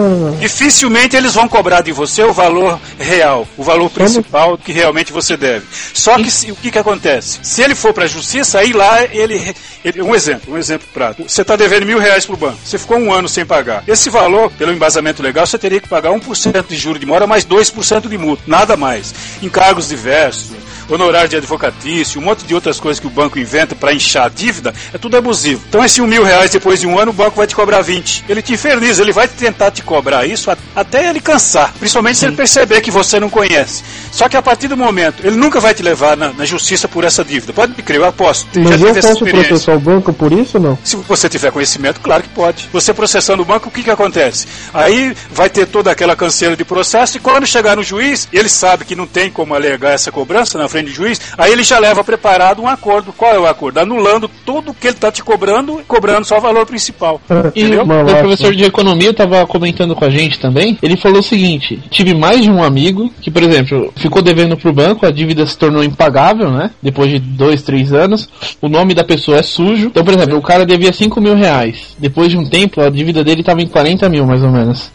dificilmente 0.40 1.16
eles 1.16 1.34
vão 1.34 1.48
cobrar 1.48 1.80
de 1.82 1.92
você 1.92 2.22
o 2.22 2.32
valor 2.32 2.78
real, 2.98 3.46
o 3.56 3.62
valor 3.62 3.90
principal 3.90 4.56
que 4.58 4.72
realmente 4.72 5.12
você 5.12 5.36
deve. 5.36 5.64
Só 5.92 6.16
que 6.16 6.30
se- 6.30 6.50
o 6.50 6.56
que, 6.56 6.70
que 6.70 6.78
acontece? 6.78 7.38
Se 7.42 7.62
ele 7.62 7.73
for 7.74 7.92
para 7.92 8.04
a 8.04 8.06
justiça, 8.08 8.58
aí 8.58 8.72
lá 8.72 9.02
ele, 9.04 9.54
ele- 9.84 10.02
Um 10.02 10.14
exemplo, 10.14 10.54
um 10.54 10.58
exemplo 10.58 10.86
prático. 10.92 11.28
Você 11.28 11.42
está 11.42 11.56
devendo 11.56 11.86
mil 11.86 11.98
reais 11.98 12.24
para 12.26 12.34
o 12.34 12.38
banco. 12.38 12.58
Você 12.64 12.78
ficou 12.78 12.98
um 12.98 13.12
ano 13.12 13.28
sem 13.28 13.44
pagar. 13.44 13.82
Esse 13.86 14.10
valor, 14.10 14.50
pelo 14.52 14.72
embasamento 14.72 15.22
legal, 15.22 15.46
você 15.46 15.58
teria 15.58 15.80
que 15.80 15.88
pagar 15.88 16.10
1% 16.10 16.66
de 16.68 16.76
juro 16.76 16.98
de 16.98 17.06
mora 17.06 17.26
mais 17.26 17.44
2% 17.44 18.08
de 18.08 18.18
multa. 18.18 18.42
Nada 18.46 18.76
mais. 18.76 19.14
Encargos 19.42 19.88
diversos 19.88 20.52
honorário 20.88 21.28
de 21.28 21.36
advocatício, 21.36 22.20
um 22.20 22.24
monte 22.24 22.44
de 22.44 22.54
outras 22.54 22.78
coisas 22.78 23.00
que 23.00 23.06
o 23.06 23.10
banco 23.10 23.38
inventa 23.38 23.74
para 23.74 23.92
inchar 23.92 24.26
a 24.26 24.28
dívida, 24.28 24.74
é 24.92 24.98
tudo 24.98 25.16
abusivo. 25.16 25.62
Então 25.68 25.84
esse 25.84 26.00
um 26.00 26.06
mil 26.06 26.24
reais 26.24 26.50
depois 26.50 26.80
de 26.80 26.86
um 26.86 26.98
ano, 26.98 27.10
o 27.10 27.14
banco 27.14 27.36
vai 27.36 27.46
te 27.46 27.54
cobrar 27.54 27.80
20. 27.80 28.24
Ele 28.28 28.42
te 28.42 28.52
inferniza, 28.52 29.02
ele 29.02 29.12
vai 29.12 29.28
tentar 29.28 29.70
te 29.70 29.82
cobrar 29.82 30.26
isso 30.26 30.50
até 30.74 31.08
ele 31.08 31.20
cansar, 31.20 31.72
principalmente 31.78 32.18
se 32.18 32.26
ele 32.26 32.36
perceber 32.36 32.80
que 32.80 32.90
você 32.90 33.18
não 33.18 33.30
conhece. 33.30 33.82
Só 34.10 34.28
que 34.28 34.36
a 34.36 34.42
partir 34.42 34.68
do 34.68 34.76
momento, 34.76 35.26
ele 35.26 35.36
nunca 35.36 35.60
vai 35.60 35.74
te 35.74 35.82
levar 35.82 36.16
na, 36.16 36.32
na 36.32 36.44
justiça 36.44 36.86
por 36.86 37.04
essa 37.04 37.24
dívida. 37.24 37.52
Pode 37.52 37.74
me 37.76 37.82
crer, 37.82 37.98
eu 37.98 38.04
aposto. 38.04 38.46
Mas 38.54 38.80
Já 38.80 38.86
eu 38.86 38.94
posso 38.94 39.24
processar 39.24 39.72
o 39.74 39.80
banco 39.80 40.12
por 40.12 40.32
isso 40.32 40.58
ou 40.58 40.62
não? 40.62 40.78
Se 40.84 40.96
você 40.96 41.28
tiver 41.28 41.50
conhecimento, 41.50 42.00
claro 42.00 42.22
que 42.22 42.28
pode. 42.28 42.68
Você 42.72 42.92
processando 42.94 43.42
o 43.42 43.44
banco, 43.44 43.68
o 43.68 43.72
que, 43.72 43.82
que 43.82 43.90
acontece? 43.90 44.46
Aí 44.72 45.16
vai 45.30 45.48
ter 45.48 45.66
toda 45.66 45.90
aquela 45.90 46.14
canseira 46.14 46.56
de 46.56 46.64
processo 46.64 47.16
e 47.16 47.20
quando 47.20 47.46
chegar 47.46 47.76
no 47.76 47.82
juiz, 47.82 48.28
ele 48.32 48.48
sabe 48.48 48.84
que 48.84 48.94
não 48.94 49.06
tem 49.06 49.30
como 49.30 49.54
alegar 49.54 49.92
essa 49.92 50.12
cobrança 50.12 50.58
na 50.58 50.68
frente 50.74 50.86
do 50.86 50.94
juiz, 50.94 51.20
aí 51.38 51.52
ele 51.52 51.62
já 51.62 51.78
leva 51.78 52.02
preparado 52.02 52.60
um 52.60 52.68
acordo. 52.68 53.12
Qual 53.12 53.32
é 53.32 53.38
o 53.38 53.46
acordo? 53.46 53.78
Anulando 53.78 54.28
tudo 54.44 54.74
que 54.74 54.88
ele 54.88 54.94
está 54.94 55.10
te 55.12 55.22
cobrando 55.22 55.80
e 55.80 55.84
cobrando 55.84 56.24
só 56.24 56.38
o 56.38 56.40
valor 56.40 56.66
principal. 56.66 57.20
E 57.54 57.62
Entendeu? 57.62 57.82
o 57.84 58.18
professor 58.18 58.54
de 58.54 58.64
economia 58.64 59.10
estava 59.10 59.46
comentando 59.46 59.94
com 59.94 60.04
a 60.04 60.10
gente 60.10 60.38
também. 60.38 60.76
Ele 60.82 60.96
falou 60.96 61.20
o 61.20 61.22
seguinte: 61.22 61.80
tive 61.90 62.14
mais 62.14 62.42
de 62.42 62.50
um 62.50 62.62
amigo 62.62 63.12
que, 63.20 63.30
por 63.30 63.42
exemplo, 63.42 63.92
ficou 63.96 64.20
devendo 64.20 64.56
pro 64.56 64.72
banco, 64.72 65.06
a 65.06 65.10
dívida 65.10 65.46
se 65.46 65.56
tornou 65.56 65.84
impagável, 65.84 66.50
né? 66.50 66.70
Depois 66.82 67.10
de 67.10 67.18
dois, 67.18 67.62
três 67.62 67.92
anos. 67.92 68.28
O 68.60 68.68
nome 68.68 68.94
da 68.94 69.04
pessoa 69.04 69.38
é 69.38 69.42
sujo. 69.42 69.86
Então, 69.86 70.04
por 70.04 70.14
exemplo, 70.14 70.36
o 70.36 70.42
cara 70.42 70.66
devia 70.66 70.92
5 70.92 71.20
mil 71.20 71.36
reais. 71.36 71.94
Depois 71.98 72.30
de 72.30 72.36
um 72.36 72.44
tempo, 72.44 72.80
a 72.80 72.90
dívida 72.90 73.22
dele 73.22 73.40
estava 73.40 73.62
em 73.62 73.66
40 73.66 74.08
mil, 74.08 74.26
mais 74.26 74.42
ou 74.42 74.50
menos. 74.50 74.90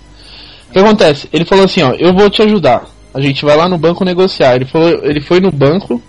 O 0.70 0.74
que 0.74 0.80
acontece? 0.80 1.30
Ele 1.32 1.46
falou 1.46 1.66
assim: 1.66 1.82
ó, 1.82 1.94
eu 1.94 2.14
vou 2.14 2.30
te 2.30 2.42
ajudar. 2.42 2.99
A 3.14 3.20
gente 3.20 3.44
vai 3.44 3.56
lá 3.56 3.68
no 3.68 3.78
banco 3.78 4.06
negociar. 4.06 4.56
Ele, 4.56 4.66
falou, 4.66 4.90
ele 5.04 5.22
foi 5.22 5.40
no 5.40 5.52
banco. 5.52 6.02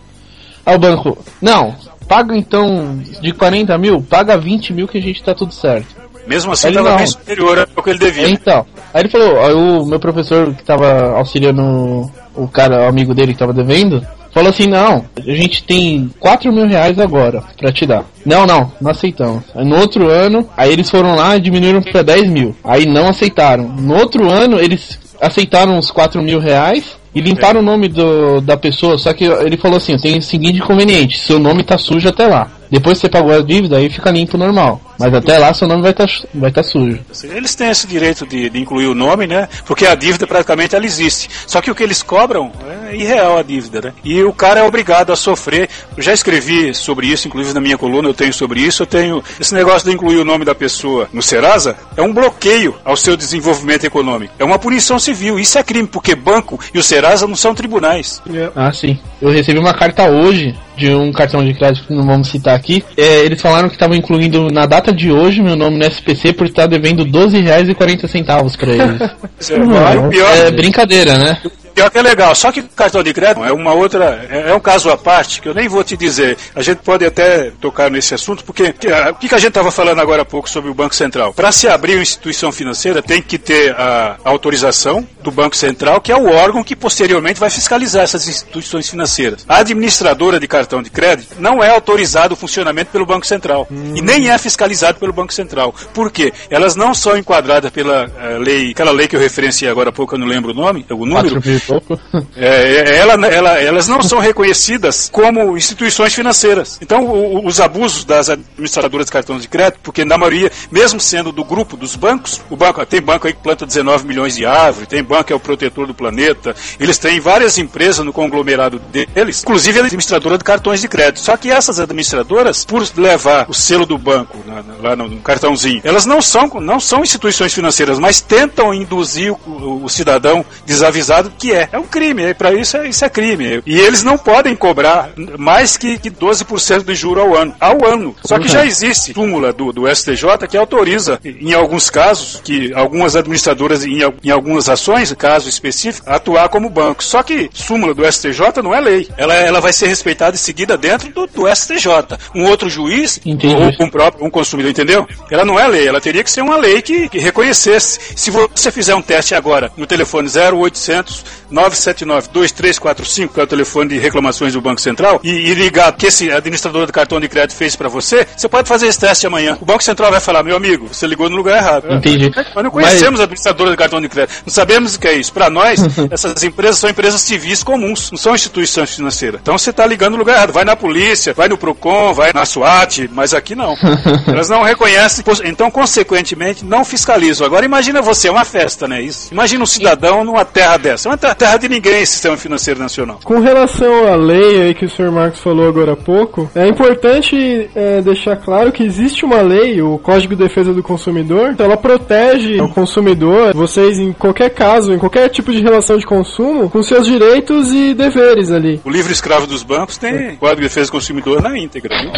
Aí 0.64 0.74
o 0.74 0.78
banco, 0.78 1.16
não, 1.40 1.74
paga 2.06 2.36
então 2.36 3.00
de 3.20 3.32
40 3.32 3.76
mil, 3.78 4.02
paga 4.02 4.36
20 4.36 4.72
mil 4.72 4.88
que 4.88 4.98
a 4.98 5.02
gente 5.02 5.22
tá 5.22 5.34
tudo 5.34 5.54
certo. 5.54 6.00
Mesmo 6.26 6.52
assim, 6.52 6.68
estava 6.68 6.90
não. 6.90 6.96
bem 6.96 7.06
superior 7.06 7.68
ao 7.74 7.82
que 7.82 7.90
ele 7.90 7.98
devia. 7.98 8.28
Então, 8.28 8.66
aí 8.92 9.02
ele 9.02 9.08
falou, 9.08 9.80
o 9.82 9.86
meu 9.86 9.98
professor 9.98 10.54
que 10.54 10.62
tava 10.62 11.16
auxiliando 11.16 12.10
o 12.34 12.46
cara, 12.46 12.84
o 12.84 12.88
amigo 12.88 13.14
dele 13.14 13.32
que 13.32 13.38
tava 13.38 13.52
devendo, 13.52 14.06
falou 14.32 14.50
assim, 14.50 14.66
não, 14.66 15.04
a 15.16 15.34
gente 15.34 15.64
tem 15.64 16.10
4 16.20 16.52
mil 16.52 16.66
reais 16.66 16.98
agora 16.98 17.42
pra 17.56 17.72
te 17.72 17.86
dar. 17.86 18.04
Não, 18.24 18.46
não, 18.46 18.70
não 18.80 18.90
aceitamos. 18.90 19.42
Aí 19.54 19.64
no 19.64 19.76
outro 19.78 20.08
ano, 20.08 20.48
aí 20.56 20.72
eles 20.72 20.90
foram 20.90 21.14
lá 21.14 21.36
e 21.36 21.40
diminuíram 21.40 21.82
pra 21.82 22.02
10 22.02 22.30
mil. 22.30 22.54
Aí 22.62 22.86
não 22.86 23.08
aceitaram. 23.08 23.64
No 23.64 23.96
outro 23.96 24.28
ano, 24.28 24.58
eles 24.60 24.98
aceitaram 25.20 25.78
os 25.78 25.90
4 25.90 26.22
mil 26.22 26.38
reais 26.38 26.96
e 27.14 27.20
limparam 27.20 27.60
o 27.60 27.62
nome 27.62 27.88
do, 27.88 28.40
da 28.40 28.56
pessoa, 28.56 28.96
só 28.96 29.12
que 29.12 29.24
ele 29.24 29.56
falou 29.56 29.76
assim, 29.76 29.96
tem 29.96 30.18
o 30.18 30.22
seguinte 30.22 30.60
inconveniente, 30.60 31.18
seu 31.18 31.38
nome 31.38 31.64
tá 31.64 31.76
sujo 31.76 32.08
até 32.08 32.26
lá. 32.26 32.50
Depois 32.70 32.98
que 32.98 33.02
você 33.02 33.08
pagou 33.08 33.32
a 33.32 33.42
dívida, 33.42 33.78
aí 33.78 33.90
fica 33.90 34.10
limpo 34.10 34.38
normal. 34.38 34.80
Mas 34.98 35.14
até 35.14 35.38
lá 35.38 35.52
seu 35.54 35.66
nome 35.66 35.80
vai 35.80 35.92
estar 35.92 36.06
vai 36.34 36.52
tá 36.52 36.62
sujo. 36.62 37.00
Eles 37.24 37.54
têm 37.54 37.70
esse 37.70 37.86
direito 37.86 38.26
de, 38.26 38.50
de 38.50 38.60
incluir 38.60 38.86
o 38.86 38.94
nome, 38.94 39.26
né? 39.26 39.48
Porque 39.64 39.86
a 39.86 39.94
dívida 39.94 40.26
praticamente 40.26 40.76
ela 40.76 40.84
existe. 40.84 41.28
Só 41.46 41.62
que 41.62 41.70
o 41.70 41.74
que 41.74 41.82
eles 41.82 42.02
cobram 42.02 42.52
é 42.90 42.94
irreal 42.94 43.38
a 43.38 43.42
dívida, 43.42 43.80
né? 43.80 43.92
E 44.04 44.22
o 44.22 44.32
cara 44.32 44.60
é 44.60 44.62
obrigado 44.62 45.10
a 45.10 45.16
sofrer. 45.16 45.70
Eu 45.96 46.02
já 46.02 46.12
escrevi 46.12 46.74
sobre 46.74 47.06
isso, 47.06 47.26
inclusive 47.26 47.54
na 47.54 47.62
minha 47.62 47.78
coluna 47.78 48.08
eu 48.08 48.14
tenho 48.14 48.32
sobre 48.32 48.60
isso. 48.60 48.82
Eu 48.82 48.86
tenho 48.86 49.24
esse 49.40 49.54
negócio 49.54 49.88
de 49.88 49.94
incluir 49.94 50.18
o 50.18 50.24
nome 50.24 50.44
da 50.44 50.54
pessoa 50.54 51.08
no 51.12 51.22
Serasa 51.22 51.76
é 51.96 52.02
um 52.02 52.12
bloqueio 52.12 52.76
ao 52.84 52.96
seu 52.96 53.16
desenvolvimento 53.16 53.84
econômico. 53.84 54.34
É 54.38 54.44
uma 54.44 54.58
punição 54.58 54.98
civil. 54.98 55.38
Isso 55.38 55.58
é 55.58 55.62
crime, 55.62 55.88
porque 55.88 56.14
banco 56.14 56.60
e 56.74 56.78
o 56.78 56.82
Serasa 56.82 57.26
não 57.26 57.36
são 57.36 57.54
tribunais. 57.54 58.22
Ah, 58.54 58.70
sim. 58.70 58.98
Eu 59.20 59.30
recebi 59.30 59.58
uma 59.58 59.72
carta 59.72 60.10
hoje 60.10 60.54
de 60.76 60.94
um 60.94 61.12
cartão 61.12 61.44
de 61.44 61.54
crédito 61.54 61.86
que 61.86 61.94
não 61.94 62.06
vamos 62.06 62.28
citar 62.28 62.59
aqui. 62.60 62.84
É, 62.96 63.24
eles 63.24 63.40
falaram 63.40 63.68
que 63.68 63.74
estavam 63.74 63.96
incluindo 63.96 64.48
na 64.50 64.66
data 64.66 64.92
de 64.92 65.10
hoje 65.10 65.42
meu 65.42 65.56
nome 65.56 65.78
no 65.78 65.84
SPC 65.84 66.32
por 66.32 66.46
estar 66.46 66.66
devendo 66.66 67.02
R$ 67.02 67.10
12,40 67.10 68.56
pra 68.56 68.72
eles. 68.72 69.10
É, 69.50 69.98
o 69.98 70.08
pior, 70.10 70.36
é 70.36 70.50
brincadeira, 70.50 71.16
né? 71.16 71.38
Pior 71.74 71.90
que 71.90 71.98
é 71.98 72.02
legal, 72.02 72.34
só 72.34 72.50
que 72.52 72.62
cartão 72.62 73.02
de 73.02 73.12
crédito 73.12 73.44
é 73.44 73.52
uma 73.52 73.72
outra, 73.72 74.26
é 74.30 74.50
é 74.50 74.54
um 74.54 74.60
caso 74.60 74.90
à 74.90 74.96
parte 74.96 75.40
que 75.40 75.48
eu 75.48 75.54
nem 75.54 75.68
vou 75.68 75.84
te 75.84 75.96
dizer. 75.96 76.36
A 76.54 76.62
gente 76.62 76.78
pode 76.78 77.04
até 77.04 77.50
tocar 77.60 77.90
nesse 77.90 78.14
assunto, 78.14 78.44
porque 78.44 78.72
que- 78.72 78.88
ah, 78.88 79.10
o 79.10 79.14
que 79.14 79.28
que 79.28 79.34
a 79.34 79.38
gente 79.38 79.48
estava 79.48 79.70
falando 79.70 80.00
agora 80.00 80.22
há 80.22 80.24
pouco 80.24 80.48
sobre 80.48 80.70
o 80.70 80.74
Banco 80.74 80.94
Central? 80.94 81.32
Para 81.32 81.52
se 81.52 81.68
abrir 81.68 81.94
uma 81.94 82.02
instituição 82.02 82.50
financeira, 82.50 83.02
tem 83.02 83.22
que 83.22 83.38
ter 83.38 83.72
a 83.78 84.16
autorização 84.24 85.06
do 85.22 85.30
Banco 85.30 85.56
Central, 85.56 86.00
que 86.00 86.10
é 86.10 86.16
o 86.16 86.30
órgão 86.32 86.64
que 86.64 86.74
posteriormente 86.74 87.38
vai 87.38 87.50
fiscalizar 87.50 88.02
essas 88.02 88.26
instituições 88.26 88.88
financeiras. 88.88 89.44
A 89.48 89.58
administradora 89.58 90.40
de 90.40 90.48
cartão 90.48 90.82
de 90.82 90.90
crédito 90.90 91.36
não 91.38 91.62
é 91.62 91.70
autorizada 91.70 92.34
o 92.34 92.36
funcionamento 92.36 92.90
pelo 92.90 93.04
Banco 93.06 93.26
Central 93.26 93.66
e 93.94 94.00
nem 94.00 94.30
é 94.30 94.38
fiscalizado 94.38 94.98
pelo 94.98 95.12
Banco 95.12 95.32
Central. 95.32 95.74
Por 95.94 96.10
quê? 96.10 96.32
Elas 96.48 96.74
não 96.74 96.94
são 96.94 97.16
enquadradas 97.16 97.70
pela 97.70 98.10
eh, 98.20 98.38
lei, 98.38 98.70
aquela 98.70 98.90
lei 98.90 99.06
que 99.06 99.14
eu 99.16 99.20
referenciei 99.20 99.70
agora 99.70 99.90
há 99.90 99.92
pouco, 99.92 100.14
eu 100.14 100.18
não 100.18 100.26
lembro 100.26 100.50
o 100.52 100.54
nome, 100.54 100.84
o 100.90 101.06
número, 101.06 101.40
pouco. 101.60 101.98
É, 102.36 102.96
ela- 102.98 103.26
ela- 103.26 103.58
elas 103.60 103.88
não 103.88 104.02
são 104.02 104.18
reconhecidas 104.18 105.08
como 105.12 105.56
instituições 105.56 106.14
financeiras. 106.14 106.78
Então, 106.80 107.04
o- 107.06 107.46
os 107.46 107.60
abusos 107.60 108.04
das 108.04 108.28
administradoras 108.28 109.06
de 109.06 109.12
cartões 109.12 109.42
de 109.42 109.48
crédito, 109.48 109.80
porque 109.82 110.04
na 110.04 110.16
maioria, 110.18 110.50
mesmo 110.70 111.00
sendo 111.00 111.32
do 111.32 111.44
grupo 111.44 111.76
dos 111.76 111.94
bancos, 111.96 112.40
o 112.50 112.56
banco 112.56 112.84
tem 112.86 113.00
banco 113.00 113.26
aí 113.26 113.32
que 113.32 113.42
planta 113.42 113.66
19 113.66 114.06
milhões 114.06 114.34
de 114.36 114.44
árvores, 114.46 114.88
tem 114.88 115.02
banco 115.02 115.24
que 115.24 115.32
é 115.32 115.36
o 115.36 115.40
protetor 115.40 115.86
do 115.86 115.94
planeta, 115.94 116.54
eles 116.78 116.98
têm 116.98 117.20
várias 117.20 117.58
empresas 117.58 118.04
no 118.04 118.12
conglomerado 118.12 118.78
deles, 118.90 119.42
inclusive 119.42 119.78
a 119.78 119.82
administradora 119.84 120.38
de 120.38 120.44
cartões 120.44 120.80
de 120.80 120.88
crédito. 120.88 121.20
Só 121.20 121.36
que 121.36 121.50
essas 121.50 121.78
administradoras, 121.80 122.64
por 122.64 122.82
levar 122.96 123.46
o 123.48 123.54
selo 123.54 123.84
do 123.86 123.98
banco 123.98 124.38
na- 124.46 124.62
na- 124.62 124.88
lá 124.90 124.96
no, 124.96 125.08
no 125.08 125.20
cartãozinho, 125.20 125.80
elas 125.84 126.06
não 126.06 126.20
são, 126.22 126.48
não 126.60 126.80
são 126.80 127.02
instituições 127.02 127.52
financeiras, 127.52 127.98
mas 127.98 128.20
tentam 128.20 128.72
induzir 128.72 129.32
o- 129.32 129.80
o 129.84 129.88
cidadão 129.88 130.44
desavisado 130.66 131.32
que 131.38 131.49
é. 131.52 131.68
É 131.72 131.78
um 131.78 131.84
crime, 131.84 132.34
para 132.34 132.52
isso 132.52 132.76
é, 132.76 132.88
isso 132.88 133.04
é 133.04 133.08
crime. 133.08 133.62
E 133.66 133.78
eles 133.78 134.02
não 134.02 134.16
podem 134.16 134.54
cobrar 134.54 135.10
mais 135.38 135.76
que, 135.76 135.98
que 135.98 136.10
12% 136.10 136.84
de 136.84 136.94
juro 136.94 137.20
ao 137.20 137.36
ano. 137.36 137.54
Ao 137.60 137.84
ano. 137.84 138.14
Só 138.24 138.38
que 138.38 138.48
já 138.48 138.64
existe 138.64 139.12
súmula 139.12 139.52
do, 139.52 139.72
do 139.72 139.94
STJ 139.94 140.46
que 140.48 140.56
autoriza, 140.56 141.20
em 141.24 141.52
alguns 141.54 141.90
casos, 141.90 142.40
que 142.42 142.72
algumas 142.74 143.16
administradoras, 143.16 143.84
em, 143.84 144.00
em 144.22 144.30
algumas 144.30 144.68
ações, 144.68 145.12
caso 145.14 145.48
específico, 145.48 146.08
atuar 146.08 146.48
como 146.48 146.70
banco. 146.70 147.02
Só 147.02 147.22
que 147.22 147.50
súmula 147.52 147.94
do 147.94 148.10
STJ 148.10 148.62
não 148.62 148.74
é 148.74 148.80
lei. 148.80 149.08
Ela, 149.16 149.34
ela 149.34 149.60
vai 149.60 149.72
ser 149.72 149.86
respeitada 149.86 150.36
e 150.36 150.38
seguida 150.38 150.76
dentro 150.76 151.10
do, 151.10 151.26
do 151.26 151.54
STJ. 151.54 152.18
Um 152.34 152.44
outro 152.44 152.68
juiz, 152.68 153.20
Entendi. 153.24 153.54
ou 153.54 153.86
um 153.86 153.90
próprio 153.90 154.24
um 154.24 154.30
consumidor, 154.30 154.70
entendeu? 154.70 155.06
Ela 155.30 155.44
não 155.44 155.58
é 155.58 155.66
lei, 155.66 155.86
ela 155.86 156.00
teria 156.00 156.24
que 156.24 156.30
ser 156.30 156.42
uma 156.42 156.56
lei 156.56 156.82
que, 156.82 157.08
que 157.08 157.18
reconhecesse. 157.18 157.98
Se 158.16 158.30
você 158.30 158.70
fizer 158.70 158.94
um 158.94 159.02
teste 159.02 159.34
agora 159.34 159.70
no 159.76 159.86
telefone 159.86 160.28
0800 160.28 161.39
979 161.50 162.28
2345, 162.32 163.34
que 163.34 163.40
é 163.40 163.42
o 163.42 163.46
telefone 163.46 163.90
de 163.90 163.98
reclamações 163.98 164.52
do 164.52 164.60
Banco 164.60 164.80
Central, 164.80 165.20
e, 165.22 165.30
e 165.30 165.54
ligar 165.54 165.92
que 165.92 166.06
esse 166.06 166.30
administrador 166.30 166.86
do 166.86 166.92
cartão 166.92 167.20
de 167.20 167.28
crédito 167.28 167.56
fez 167.56 167.76
para 167.76 167.88
você, 167.88 168.26
você 168.36 168.48
pode 168.48 168.68
fazer 168.68 168.86
esse 168.86 168.98
teste 168.98 169.26
amanhã. 169.26 169.56
O 169.60 169.64
Banco 169.64 169.82
Central 169.82 170.10
vai 170.10 170.20
falar, 170.20 170.42
meu 170.42 170.56
amigo, 170.56 170.88
você 170.92 171.06
ligou 171.06 171.28
no 171.28 171.36
lugar 171.36 171.56
errado. 171.58 171.92
Entendi. 171.92 172.30
Nós 172.54 172.64
não 172.64 172.70
conhecemos 172.70 173.20
a 173.20 173.24
administradora 173.24 173.70
de 173.70 173.76
cartão 173.76 174.00
de 174.00 174.08
crédito. 174.08 174.42
Não 174.46 174.52
sabemos 174.52 174.94
o 174.94 175.00
que 175.00 175.08
é 175.08 175.14
isso. 175.14 175.32
Para 175.32 175.50
nós, 175.50 175.80
essas 176.10 176.42
empresas 176.42 176.78
são 176.78 176.88
empresas 176.90 177.20
civis 177.20 177.62
comuns, 177.62 178.10
não 178.10 178.18
são 178.18 178.34
instituições 178.34 178.94
financeiras. 178.94 179.40
Então 179.42 179.56
você 179.58 179.70
está 179.70 179.86
ligando 179.86 180.12
no 180.12 180.18
lugar 180.18 180.36
errado. 180.36 180.52
Vai 180.52 180.64
na 180.64 180.76
polícia, 180.76 181.32
vai 181.34 181.48
no 181.48 181.56
PROCON, 181.58 182.12
vai 182.14 182.32
na 182.32 182.44
SWAT, 182.44 183.08
mas 183.12 183.34
aqui 183.34 183.54
não. 183.54 183.76
Elas 184.26 184.48
não 184.48 184.62
reconhecem, 184.62 185.24
então, 185.44 185.70
consequentemente, 185.70 186.64
não 186.64 186.84
fiscalizam. 186.84 187.46
Agora 187.46 187.64
imagina 187.64 188.00
você, 188.02 188.28
é 188.28 188.30
uma 188.30 188.44
festa, 188.44 188.86
né? 188.88 189.00
Isso. 189.02 189.28
Imagina 189.32 189.62
um 189.62 189.66
cidadão 189.66 190.24
numa 190.24 190.44
terra 190.44 190.76
dessa. 190.76 191.08
É 191.08 191.10
uma 191.10 191.18
ter- 191.18 191.34
terra 191.40 191.56
de 191.56 191.70
ninguém, 191.70 192.02
esse 192.02 192.12
sistema 192.12 192.36
financeiro 192.36 192.78
nacional. 192.78 193.18
Com 193.24 193.40
relação 193.40 194.06
à 194.06 194.14
lei 194.14 194.60
aí 194.60 194.74
que 194.74 194.84
o 194.84 194.90
Sr. 194.90 195.10
Marcos 195.10 195.40
falou 195.40 195.66
agora 195.66 195.94
há 195.94 195.96
pouco, 195.96 196.50
é 196.54 196.68
importante 196.68 197.70
é, 197.74 198.02
deixar 198.02 198.36
claro 198.36 198.70
que 198.70 198.82
existe 198.82 199.24
uma 199.24 199.40
lei, 199.40 199.80
o 199.80 199.96
Código 199.96 200.36
de 200.36 200.42
Defesa 200.42 200.74
do 200.74 200.82
Consumidor, 200.82 201.52
então 201.52 201.64
ela 201.64 201.78
protege 201.78 202.60
o 202.60 202.68
consumidor, 202.68 203.54
vocês 203.54 203.98
em 203.98 204.12
qualquer 204.12 204.50
caso, 204.50 204.92
em 204.92 204.98
qualquer 204.98 205.30
tipo 205.30 205.50
de 205.50 205.62
relação 205.62 205.96
de 205.96 206.04
consumo, 206.04 206.68
com 206.68 206.82
seus 206.82 207.06
direitos 207.06 207.72
e 207.72 207.94
deveres 207.94 208.52
ali. 208.52 208.78
O 208.84 208.90
livro 208.90 209.10
escravo 209.10 209.46
dos 209.46 209.62
bancos 209.62 209.96
tem 209.96 210.36
Código 210.36 210.60
de 210.60 210.68
Defesa 210.68 210.88
do 210.88 210.92
Consumidor 210.92 211.40
na 211.40 211.56
íntegra, 211.58 211.96
viu? 212.02 212.10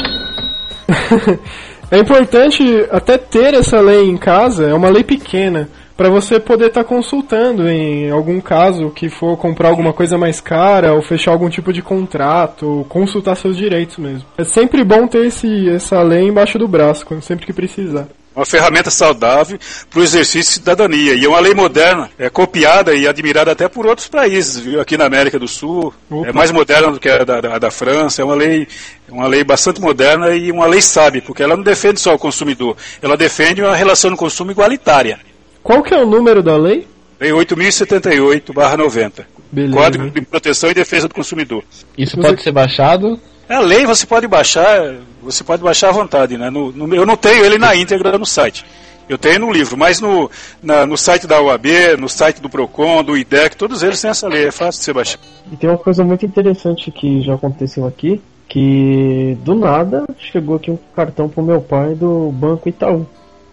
É 1.93 1.99
importante 1.99 2.65
até 2.91 3.19
ter 3.19 3.53
essa 3.53 3.79
lei 3.79 4.09
em 4.09 4.17
casa, 4.17 4.67
é 4.67 4.73
uma 4.73 4.89
lei 4.89 5.05
pequena, 5.05 5.69
para 5.97 6.09
você 6.09 6.41
poder 6.41 6.67
estar 6.67 6.85
consultando 6.85 7.69
em 7.69 8.11
algum 8.11 8.41
caso 8.41 8.91
que 8.91 9.09
for 9.09 9.37
comprar 9.37 9.69
alguma 9.69 9.93
coisa 9.93 10.17
mais 10.19 10.41
cara 10.41 10.93
ou 10.95 11.03
fechar 11.03 11.31
algum 11.33 11.49
tipo 11.49 11.73
de 11.73 11.83
contrato, 11.83 12.67
ou 12.67 12.85
consultar 12.85 13.37
seus 13.37 13.57
direitos 13.57 13.99
mesmo. 13.99 14.25
É 14.37 14.45
sempre 14.45 14.83
bom 14.85 15.07
ter 15.07 15.27
esse, 15.27 15.69
essa 15.69 16.01
lei 16.03 16.29
embaixo 16.29 16.59
do 16.59 16.67
braço, 16.69 17.05
quando- 17.07 17.23
sempre 17.23 17.47
que 17.47 17.53
precisar. 17.53 18.09
Uma 18.35 18.47
ferramenta 18.47 18.91
saudável 18.91 19.59
para 19.91 20.01
o 20.01 20.03
exercício 20.03 20.41
de 20.55 20.59
cidadania. 20.61 21.13
E 21.15 21.23
é 21.23 21.29
uma 21.29 21.39
lei 21.39 21.53
moderna, 21.53 22.09
é 22.19 22.31
copiada 22.31 22.95
e 22.95 23.07
admirada 23.07 23.53
até 23.53 23.69
por 23.69 23.85
outros 23.87 24.09
países, 24.09 24.59
viu? 24.59 24.81
Aqui 24.81 24.97
na 24.97 25.05
América 25.05 25.39
do 25.39 25.47
Sul. 25.47 25.93
Opa. 26.11 26.29
É 26.29 26.33
mais 26.33 26.51
moderna 26.51 26.91
do 26.91 26.99
que 26.99 27.11
a 27.11 27.25
da, 27.25 27.43
da- 27.43 27.59
da 27.59 27.71
França. 27.71 28.23
É 28.23 28.25
uma 28.25 28.35
lei, 28.35 28.67
uma 29.11 29.27
lei 29.27 29.45
bastante 29.45 29.83
moderna 29.83 30.31
e 30.35 30.51
uma 30.51 30.65
lei 30.67 30.81
sábia, 30.81 31.21
porque 31.21 31.43
ela 31.43 31.55
não 31.57 31.63
defende 31.63 32.01
só 32.01 32.15
o 32.15 32.19
consumidor, 32.19 32.75
ela 33.03 33.19
defende 33.19 33.61
uma 33.61 33.77
relação 33.77 34.11
no 34.11 34.17
consumo 34.17 34.51
igualitária. 34.51 35.21
Qual 35.63 35.83
que 35.83 35.95
é 35.95 36.03
o 36.03 36.07
número 36.07 36.43
da 36.43 36.57
lei? 36.57 36.87
Lei 37.21 37.31
8.078-90. 37.31 39.25
Beleza. 39.51 39.75
Código 39.77 40.11
de 40.11 40.23
Proteção 40.23 40.71
e 40.71 40.75
Defesa 40.75 41.09
do 41.09 41.15
Consumidor. 41.15 41.63
Isso 41.97 42.17
pode 42.19 42.43
ser 42.43 42.53
baixado. 42.53 43.19
A 43.49 43.59
lei 43.61 43.85
você 43.85 44.07
pode 44.07 44.27
baixar, 44.27 44.95
você 45.23 45.45
pode 45.45 45.63
baixar 45.63 45.91
à 45.91 45.93
vontade, 45.93 46.39
né? 46.39 46.49
No- 46.49 46.73
no- 46.73 46.95
eu 46.95 47.05
não 47.05 47.17
tenho 47.17 47.45
ele 47.45 47.59
na 47.59 47.77
íntegra 47.77 48.17
no 48.17 48.25
site. 48.25 48.65
Eu 49.09 49.19
tenho 49.19 49.41
no 49.41 49.53
livro, 49.53 49.77
mas 49.77 50.01
no, 50.01 50.31
na- 50.63 50.87
no 50.87 50.97
site 50.97 51.27
da 51.27 51.41
UAB, 51.43 51.97
no 51.99 52.09
site 52.09 52.41
do 52.41 52.49
PROCON, 52.49 53.05
do 53.05 53.17
IDEC, 53.17 53.57
todos 53.57 53.83
eles 53.83 54.01
têm 54.01 54.11
essa 54.11 54.27
lei, 54.27 54.47
é 54.47 54.51
fácil 54.51 54.79
de 54.81 54.85
você 54.87 54.93
baixar. 54.93 55.19
E 55.53 55.57
tem 55.57 55.69
uma 55.69 55.77
coisa 55.79 56.03
muito 56.03 56.25
interessante 56.25 56.91
que 56.91 57.21
já 57.23 57.35
aconteceu 57.35 57.87
aqui, 57.87 58.23
que 58.49 59.37
do 59.45 59.55
nada 59.55 60.07
chegou 60.19 60.57
aqui 60.57 60.71
um 60.71 60.79
cartão 60.97 61.29
pro 61.29 61.43
meu 61.43 61.61
pai 61.61 61.95
do 61.95 62.31
Banco 62.33 62.69
Itaú. 62.69 63.07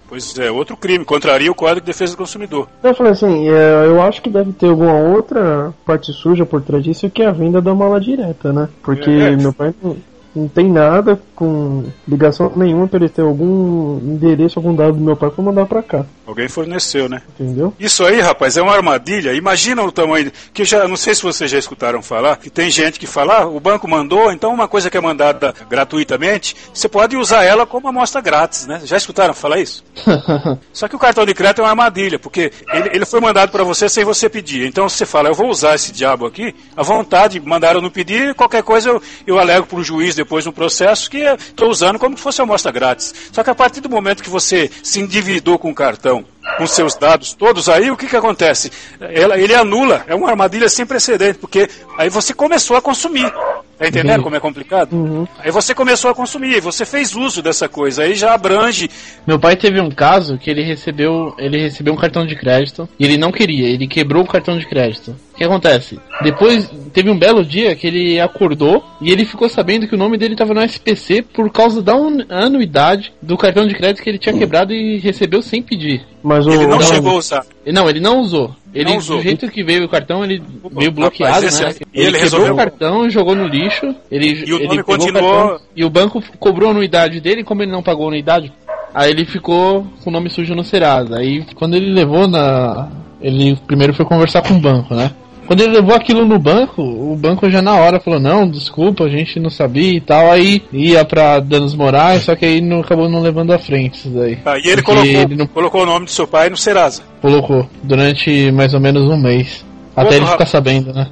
Pois 0.09 0.37
é, 0.39 0.49
outro 0.49 0.75
crime, 0.75 1.05
contraria 1.05 1.51
o 1.51 1.55
Código 1.55 1.81
de 1.81 1.85
Defesa 1.85 2.13
do 2.13 2.17
Consumidor. 2.17 2.67
Eu 2.83 2.95
falei 2.95 3.11
assim, 3.13 3.47
é, 3.47 3.85
eu 3.85 4.01
acho 4.01 4.21
que 4.23 4.29
deve 4.29 4.51
ter 4.53 4.67
alguma 4.67 4.95
outra 4.95 5.71
parte 5.85 6.11
suja 6.11 6.45
por 6.47 6.61
trás 6.63 6.83
disso 6.83 7.09
que 7.11 7.21
é 7.21 7.27
a 7.27 7.31
venda 7.31 7.61
da 7.61 7.75
mala 7.75 8.01
direta, 8.01 8.51
né? 8.51 8.67
Porque 8.81 9.09
É. 9.09 9.35
meu 9.35 9.53
pai 9.53 9.73
não, 9.81 9.95
não 10.35 10.47
tem 10.47 10.69
nada 10.71 11.19
com 11.35 11.85
ligação 12.07 12.51
nenhuma 12.55 12.87
pra 12.87 12.99
ele 12.99 13.09
ter 13.09 13.21
algum 13.21 13.97
endereço, 13.99 14.59
algum 14.59 14.75
dado 14.75 14.93
do 14.93 14.99
meu 15.03 15.15
pai 15.15 15.29
pra 15.29 15.43
mandar 15.43 15.65
pra 15.65 15.81
cá, 15.81 16.05
Alguém 16.27 16.47
forneceu, 16.47 17.09
né? 17.09 17.21
entendeu? 17.39 17.73
Isso 17.79 18.05
aí, 18.05 18.19
rapaz, 18.21 18.55
é 18.55 18.61
uma 18.61 18.75
armadilha. 18.75 19.33
Imagina 19.33 19.81
o 19.83 19.91
tamanho. 19.91 20.31
Que 20.53 20.63
já, 20.63 20.87
não 20.87 20.95
sei 20.95 21.15
se 21.15 21.23
vocês 21.23 21.49
já 21.49 21.57
escutaram 21.57 22.03
falar, 22.03 22.37
que 22.37 22.49
tem 22.51 22.69
gente 22.69 22.99
que 22.99 23.07
fala, 23.07 23.39
ah, 23.41 23.47
o 23.47 23.59
banco 23.59 23.87
mandou, 23.87 24.31
então 24.31 24.53
uma 24.53 24.67
coisa 24.67 24.89
que 24.91 24.97
é 24.97 25.01
mandada 25.01 25.53
gratuitamente, 25.67 26.55
você 26.71 26.87
pode 26.87 27.17
usar 27.17 27.43
ela 27.43 27.65
como 27.65 27.87
amostra 27.87 28.21
grátis, 28.21 28.67
né? 28.67 28.81
Já 28.83 28.95
escutaram 28.97 29.33
falar 29.33 29.59
isso? 29.59 29.83
Só 30.71 30.87
que 30.87 30.95
o 30.95 30.99
cartão 30.99 31.25
de 31.25 31.33
crédito 31.33 31.59
é 31.59 31.63
uma 31.63 31.69
armadilha, 31.71 32.19
porque 32.19 32.51
ele, 32.73 32.89
ele 32.93 33.05
foi 33.05 33.19
mandado 33.19 33.51
para 33.51 33.63
você 33.63 33.89
sem 33.89 34.05
você 34.05 34.29
pedir. 34.29 34.67
Então 34.67 34.87
você 34.87 35.05
fala, 35.07 35.29
eu 35.29 35.33
vou 35.35 35.49
usar 35.49 35.73
esse 35.75 35.91
diabo 35.91 36.27
aqui, 36.27 36.53
à 36.77 36.83
vontade, 36.83 37.39
mandaram 37.39 37.81
não 37.81 37.89
pedir, 37.89 38.35
qualquer 38.35 38.61
coisa 38.61 38.89
eu, 38.89 39.01
eu 39.25 39.39
alego 39.39 39.65
para 39.65 39.79
o 39.79 39.83
juiz 39.83 40.13
depois 40.13 40.28
no 40.45 40.53
processo 40.53 41.09
que 41.09 41.17
estou 41.17 41.69
usando 41.69 41.99
como 41.99 42.15
se 42.15 42.23
fosse 42.23 42.41
amostra 42.41 42.71
grátis. 42.71 43.13
Só 43.31 43.43
que 43.43 43.49
a 43.49 43.55
partir 43.55 43.81
do 43.81 43.89
momento 43.89 44.23
que 44.23 44.29
você 44.29 44.69
se 44.83 44.99
endividou 44.99 45.57
com 45.57 45.71
o 45.71 45.75
cartão, 45.75 46.23
com 46.57 46.67
seus 46.67 46.95
dados 46.95 47.33
todos 47.33 47.69
aí, 47.69 47.91
o 47.91 47.97
que, 47.97 48.07
que 48.07 48.15
acontece? 48.15 48.71
Ela, 48.99 49.37
ele 49.37 49.53
anula, 49.53 50.05
é 50.07 50.15
uma 50.15 50.29
armadilha 50.29 50.69
sem 50.69 50.85
precedente, 50.85 51.39
porque 51.39 51.69
aí 51.97 52.09
você 52.09 52.33
começou 52.33 52.77
a 52.77 52.81
consumir. 52.81 53.31
Tá 53.79 53.87
entendendo 53.87 54.09
Entendi. 54.09 54.23
como 54.23 54.35
é 54.35 54.39
complicado? 54.41 55.27
Aí 55.37 55.51
você 55.51 55.73
começou 55.73 56.11
a 56.11 56.15
consumir, 56.15 56.55
aí 56.55 56.59
você 56.59 56.85
fez 56.85 57.15
uso 57.15 57.41
dessa 57.41 57.69
coisa, 57.69 58.03
aí 58.03 58.13
já 58.13 58.33
abrange 58.33 58.89
Meu 59.25 59.39
pai 59.39 59.55
teve 59.55 59.79
um 59.79 59.89
caso 59.89 60.37
que 60.37 60.49
ele 60.49 60.63
recebeu, 60.63 61.33
ele 61.37 61.57
recebeu 61.57 61.93
um 61.93 61.97
cartão 61.97 62.25
de 62.25 62.35
crédito 62.35 62.89
e 62.99 63.05
ele 63.05 63.17
não 63.17 63.31
queria, 63.31 63.69
ele 63.69 63.87
quebrou 63.87 64.23
o 64.23 64.27
cartão 64.27 64.57
de 64.59 64.67
crédito. 64.67 65.15
O 65.39 65.41
que 65.41 65.45
acontece? 65.45 65.97
Depois 66.21 66.69
teve 66.91 67.09
um 67.09 67.17
belo 67.17 67.45
dia 67.45 67.73
que 67.73 67.87
ele 67.87 68.19
acordou 68.19 68.83
e 68.99 69.09
ele 69.09 69.23
ficou 69.23 69.47
sabendo 69.47 69.87
que 69.87 69.95
o 69.95 69.97
nome 69.97 70.17
dele 70.17 70.33
estava 70.33 70.53
no 70.53 70.61
SPC 70.61 71.21
por 71.21 71.49
causa 71.49 71.81
da 71.81 71.93
anuidade 72.29 73.13
do 73.21 73.37
cartão 73.37 73.65
de 73.65 73.73
crédito 73.73 74.03
que 74.03 74.09
ele 74.09 74.17
tinha 74.17 74.37
quebrado 74.37 74.73
e 74.73 74.97
recebeu 74.97 75.41
sem 75.41 75.61
pedir. 75.61 76.05
Mas 76.21 76.45
o 76.45 76.51
Ele 76.51 76.67
não 76.67 76.77
não. 76.77 76.81
chegou 76.81 77.11
a 77.11 77.15
usar. 77.15 77.45
Não, 77.65 77.89
ele 77.89 78.01
não 78.01 78.19
usou. 78.19 78.53
Ele, 78.73 78.89
Não 78.91 78.97
usou. 78.97 79.15
do 79.17 79.23
jeito 79.23 79.49
que 79.49 79.63
veio 79.63 79.85
o 79.85 79.89
cartão, 79.89 80.25
ele 80.25 80.39
veio 80.41 80.91
rapaz, 80.91 80.93
bloqueado, 80.93 81.45
esse 81.45 81.63
né? 81.63 81.69
é- 81.69 81.73
e 81.73 81.99
Ele, 82.01 82.07
ele 82.09 82.19
quebrou 82.19 82.21
resolveu- 82.23 82.53
o 82.53 82.57
cartão, 82.57 83.09
jogou 83.09 83.33
no 83.35 83.47
lixo. 83.47 83.95
Ele, 84.11 84.43
E 84.45 84.53
o 84.53 84.57
ele 84.61 84.83
continuou- 84.83 85.47
cartão, 85.47 85.61
e 85.75 85.85
o 85.85 85.89
banco 85.89 86.21
cobrou 86.37 86.67
a 86.67 86.71
anuidade 86.71 87.21
dele, 87.21 87.45
como 87.45 87.63
ele 87.63 87.71
não 87.71 87.81
pagou 87.81 88.05
a 88.05 88.09
anuidade, 88.09 88.51
aí 88.93 89.09
ele 89.09 89.23
ficou 89.25 89.87
com 90.03 90.09
o 90.09 90.13
nome 90.13 90.29
sujo 90.29 90.53
no 90.53 90.65
Serasa. 90.65 91.17
Aí 91.17 91.45
quando 91.55 91.75
ele 91.75 91.93
levou 91.93 92.27
na. 92.27 92.89
Ele 93.21 93.57
primeiro 93.67 93.93
foi 93.93 94.05
conversar 94.05 94.41
com 94.41 94.53
o 94.53 94.59
banco, 94.59 94.93
né? 94.95 95.11
Quando 95.49 95.61
ele 95.61 95.73
levou 95.73 95.95
aquilo 95.95 96.27
no 96.27 96.37
banco, 96.37 96.79
o 96.79 97.15
banco 97.15 97.49
já 97.49 97.59
na 97.59 97.75
hora 97.75 97.99
falou, 97.99 98.19
não, 98.19 98.47
desculpa, 98.47 99.05
a 99.05 99.09
gente 99.09 99.39
não 99.39 99.49
sabia 99.49 99.93
e 99.93 99.99
tal, 99.99 100.29
aí 100.29 100.61
ia 100.71 101.03
pra 101.03 101.39
danos 101.39 101.73
morais, 101.73 102.21
só 102.21 102.35
que 102.35 102.45
aí 102.45 102.61
não, 102.61 102.81
acabou 102.81 103.09
não 103.09 103.19
levando 103.19 103.51
à 103.51 103.57
frente 103.57 103.95
isso 103.95 104.09
daí. 104.11 104.37
Aí 104.45 104.61
ele 104.63 104.83
Porque 104.83 104.91
colocou, 104.91 105.21
ele 105.21 105.35
não 105.35 105.47
colocou 105.47 105.81
o 105.81 105.85
nome 105.87 106.05
do 106.05 106.11
seu 106.11 106.27
pai 106.27 106.51
no 106.51 106.55
Serasa. 106.55 107.01
colocou 107.19 107.67
durante 107.81 108.51
mais 108.51 108.75
ou 108.75 108.79
menos 108.79 109.01
um 109.09 109.17
mês. 109.17 109.65
Até 109.95 110.17
ele 110.17 110.17
ficar 110.17 110.29
rapaz- 110.33 110.49
sabendo, 110.51 110.93
né? 110.93 111.07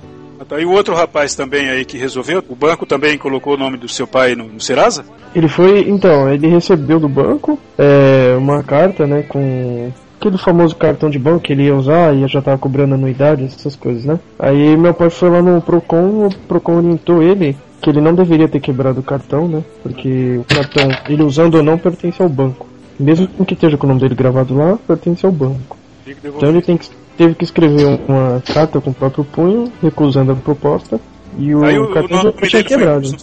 E 0.59 0.65
o 0.65 0.71
outro 0.71 0.93
rapaz 0.93 1.33
também 1.33 1.67
aí 1.71 1.83
que 1.83 1.97
resolveu, 1.97 2.43
o 2.47 2.55
banco 2.55 2.85
também 2.85 3.17
colocou 3.17 3.55
o 3.55 3.57
nome 3.57 3.75
do 3.75 3.89
seu 3.89 4.05
pai 4.05 4.35
no, 4.35 4.43
no 4.43 4.61
Serasa? 4.61 5.03
Ele 5.35 5.47
foi, 5.47 5.89
então, 5.89 6.31
ele 6.31 6.47
recebeu 6.47 6.99
do 6.99 7.09
banco 7.09 7.57
é, 7.75 8.35
uma 8.37 8.61
carta, 8.61 9.07
né, 9.07 9.23
com 9.27 9.91
aquele 10.19 10.37
famoso 10.37 10.75
cartão 10.75 11.09
de 11.09 11.19
banco 11.19 11.41
que 11.41 11.53
ele 11.53 11.63
ia 11.63 11.75
usar 11.75 12.13
e 12.13 12.27
já 12.27 12.41
tava 12.41 12.57
cobrando 12.57 12.95
anuidade, 12.95 13.45
essas 13.45 13.75
coisas, 13.75 14.03
né? 14.03 14.19
Aí 14.37 14.75
meu 14.75 14.93
pai 14.93 15.09
foi 15.09 15.29
lá 15.29 15.41
no 15.41 15.61
Procon, 15.61 16.27
o 16.27 16.29
Procon 16.47 16.77
orientou 16.77 17.21
ele 17.21 17.55
que 17.81 17.89
ele 17.89 18.01
não 18.01 18.13
deveria 18.13 18.47
ter 18.47 18.59
quebrado 18.59 18.99
o 18.99 19.03
cartão, 19.03 19.47
né? 19.47 19.63
Porque 19.83 20.39
o 20.39 20.43
cartão, 20.43 20.89
ele 21.07 21.23
usando 21.23 21.55
ou 21.55 21.63
não, 21.63 21.77
pertence 21.77 22.21
ao 22.21 22.27
banco. 22.27 22.67
Mesmo 22.99 23.27
que 23.45 23.53
esteja 23.53 23.77
com 23.77 23.85
o 23.85 23.89
nome 23.89 24.01
dele 24.01 24.15
gravado 24.15 24.55
lá, 24.55 24.77
pertence 24.87 25.25
ao 25.25 25.31
banco. 25.31 25.77
Então 26.07 26.49
ele 26.49 26.61
tem 26.61 26.77
que, 26.77 26.89
teve 27.15 27.35
que 27.35 27.43
escrever 27.43 27.99
uma 28.07 28.41
carta 28.41 28.81
com 28.81 28.89
o 28.89 28.93
próprio 28.93 29.23
punho, 29.23 29.71
recusando 29.81 30.31
a 30.31 30.35
proposta, 30.35 30.99
e 31.37 31.53
o, 31.55 31.63
Aí 31.63 31.77
o, 31.77 31.91
cartão 31.93 32.21
já 32.21 32.31
tinha 32.47 32.63
quebrado. 32.63 33.15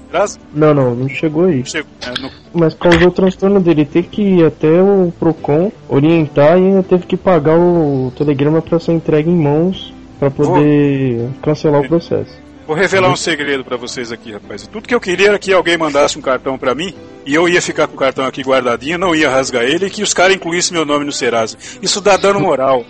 Não, 0.55 0.73
não, 0.75 0.95
não 0.95 1.09
chegou 1.09 1.45
aí. 1.45 1.65
Chegou, 1.65 1.91
é, 2.07 2.21
no- 2.21 2.31
Mas 2.53 2.75
causou 2.75 3.09
o 3.09 3.13
transtorno 3.13 3.61
dele 3.61 3.85
ter 3.85 4.05
que 4.05 4.23
ir 4.23 4.45
até 4.47 4.69
o 4.81 5.13
Procon 5.19 5.73
orientar 5.89 6.59
e 6.59 6.63
ainda 6.67 6.83
teve 6.83 7.07
que 7.07 7.17
pagar 7.17 7.57
o 7.59 8.13
telegrama 8.17 8.63
para 8.63 8.79
ser 8.79 8.93
entregue 8.93 9.31
em 9.31 9.37
mãos 9.37 9.93
para 10.19 10.31
poder 10.31 11.29
cancelar 11.43 11.81
o 11.81 11.89
processo. 11.89 12.45
Vou 12.67 12.75
revelar 12.75 13.11
um 13.11 13.17
segredo 13.17 13.63
pra 13.63 13.77
vocês 13.77 14.11
aqui, 14.11 14.33
rapaz. 14.33 14.67
Tudo 14.67 14.89
que 14.89 14.95
eu 14.95 15.01
queria 15.01 15.29
era 15.29 15.39
que 15.39 15.53
alguém 15.53 15.77
mandasse 15.77 16.19
um 16.19 16.23
cartão 16.23 16.57
pra 16.57 16.75
mim 16.75 16.95
e 17.27 17.35
eu 17.35 17.47
ia 17.47 17.61
ficar 17.61 17.87
com 17.87 17.95
o 17.95 17.99
cartão 17.99 18.25
aqui 18.25 18.41
guardadinho, 18.43 18.97
não 18.97 19.15
ia 19.15 19.29
rasgar 19.29 19.65
ele 19.65 19.87
e 19.87 19.91
que 19.91 20.03
os 20.03 20.15
caras 20.15 20.35
incluíssem 20.35 20.75
meu 20.75 20.87
nome 20.87 21.05
no 21.05 21.13
Serasa. 21.13 21.59
Isso 21.83 22.01
dá 22.01 22.17
dano 22.17 22.41
moral. 22.41 22.83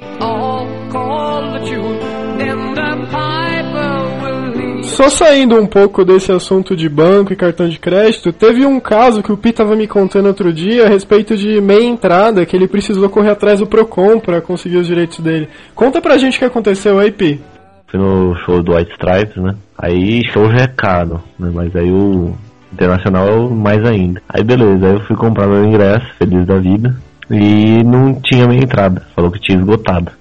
Só 4.95 5.09
saindo 5.09 5.61
um 5.61 5.67
pouco 5.67 6.05
desse 6.05 6.31
assunto 6.31 6.77
de 6.77 6.89
banco 6.89 7.33
e 7.33 7.37
cartão 7.37 7.69
de 7.69 7.81
crédito, 7.81 8.33
teve 8.33 8.65
um 8.65 8.79
caso 8.79 9.25
que 9.25 9.33
o 9.33 9.37
Pi 9.37 9.53
tava 9.53 9.75
me 9.75 9.89
contando 9.89 10.27
outro 10.27 10.53
dia 10.53 10.87
a 10.87 10.89
respeito 10.89 11.37
de 11.37 11.61
meia 11.61 11.83
entrada, 11.83 12.47
que 12.47 12.55
ele 12.55 12.69
precisou 12.69 13.11
correr 13.11 13.31
atrás 13.31 13.59
do 13.59 13.67
Procon 13.67 14.21
pra 14.21 14.41
conseguir 14.41 14.77
os 14.77 14.87
direitos 14.87 15.19
dele. 15.19 15.49
Conta 15.75 16.01
pra 16.01 16.17
gente 16.17 16.37
o 16.37 16.39
que 16.39 16.45
aconteceu 16.45 17.01
aí, 17.01 17.11
Pi. 17.11 17.41
Fui 17.89 17.99
no 17.99 18.37
show 18.47 18.63
do 18.63 18.77
White 18.77 18.93
Stripes, 18.93 19.43
né? 19.43 19.57
Aí 19.77 20.23
show 20.33 20.49
já 20.53 20.63
é 20.63 20.69
caro, 20.69 21.21
né? 21.41 21.51
Mas 21.53 21.75
aí 21.75 21.91
o 21.91 22.33
internacional 22.73 23.27
é 23.27 23.49
mais 23.49 23.85
ainda. 23.85 24.23
Aí 24.29 24.45
beleza, 24.45 24.87
aí 24.87 24.93
eu 24.93 25.01
fui 25.01 25.17
comprar 25.17 25.49
meu 25.49 25.65
ingresso, 25.65 26.07
feliz 26.21 26.47
da 26.47 26.59
vida. 26.59 26.95
E 27.29 27.83
não 27.83 28.15
tinha 28.23 28.47
meia 28.47 28.63
entrada, 28.63 29.03
falou 29.13 29.33
que 29.33 29.41
tinha 29.41 29.59
esgotado. 29.59 30.13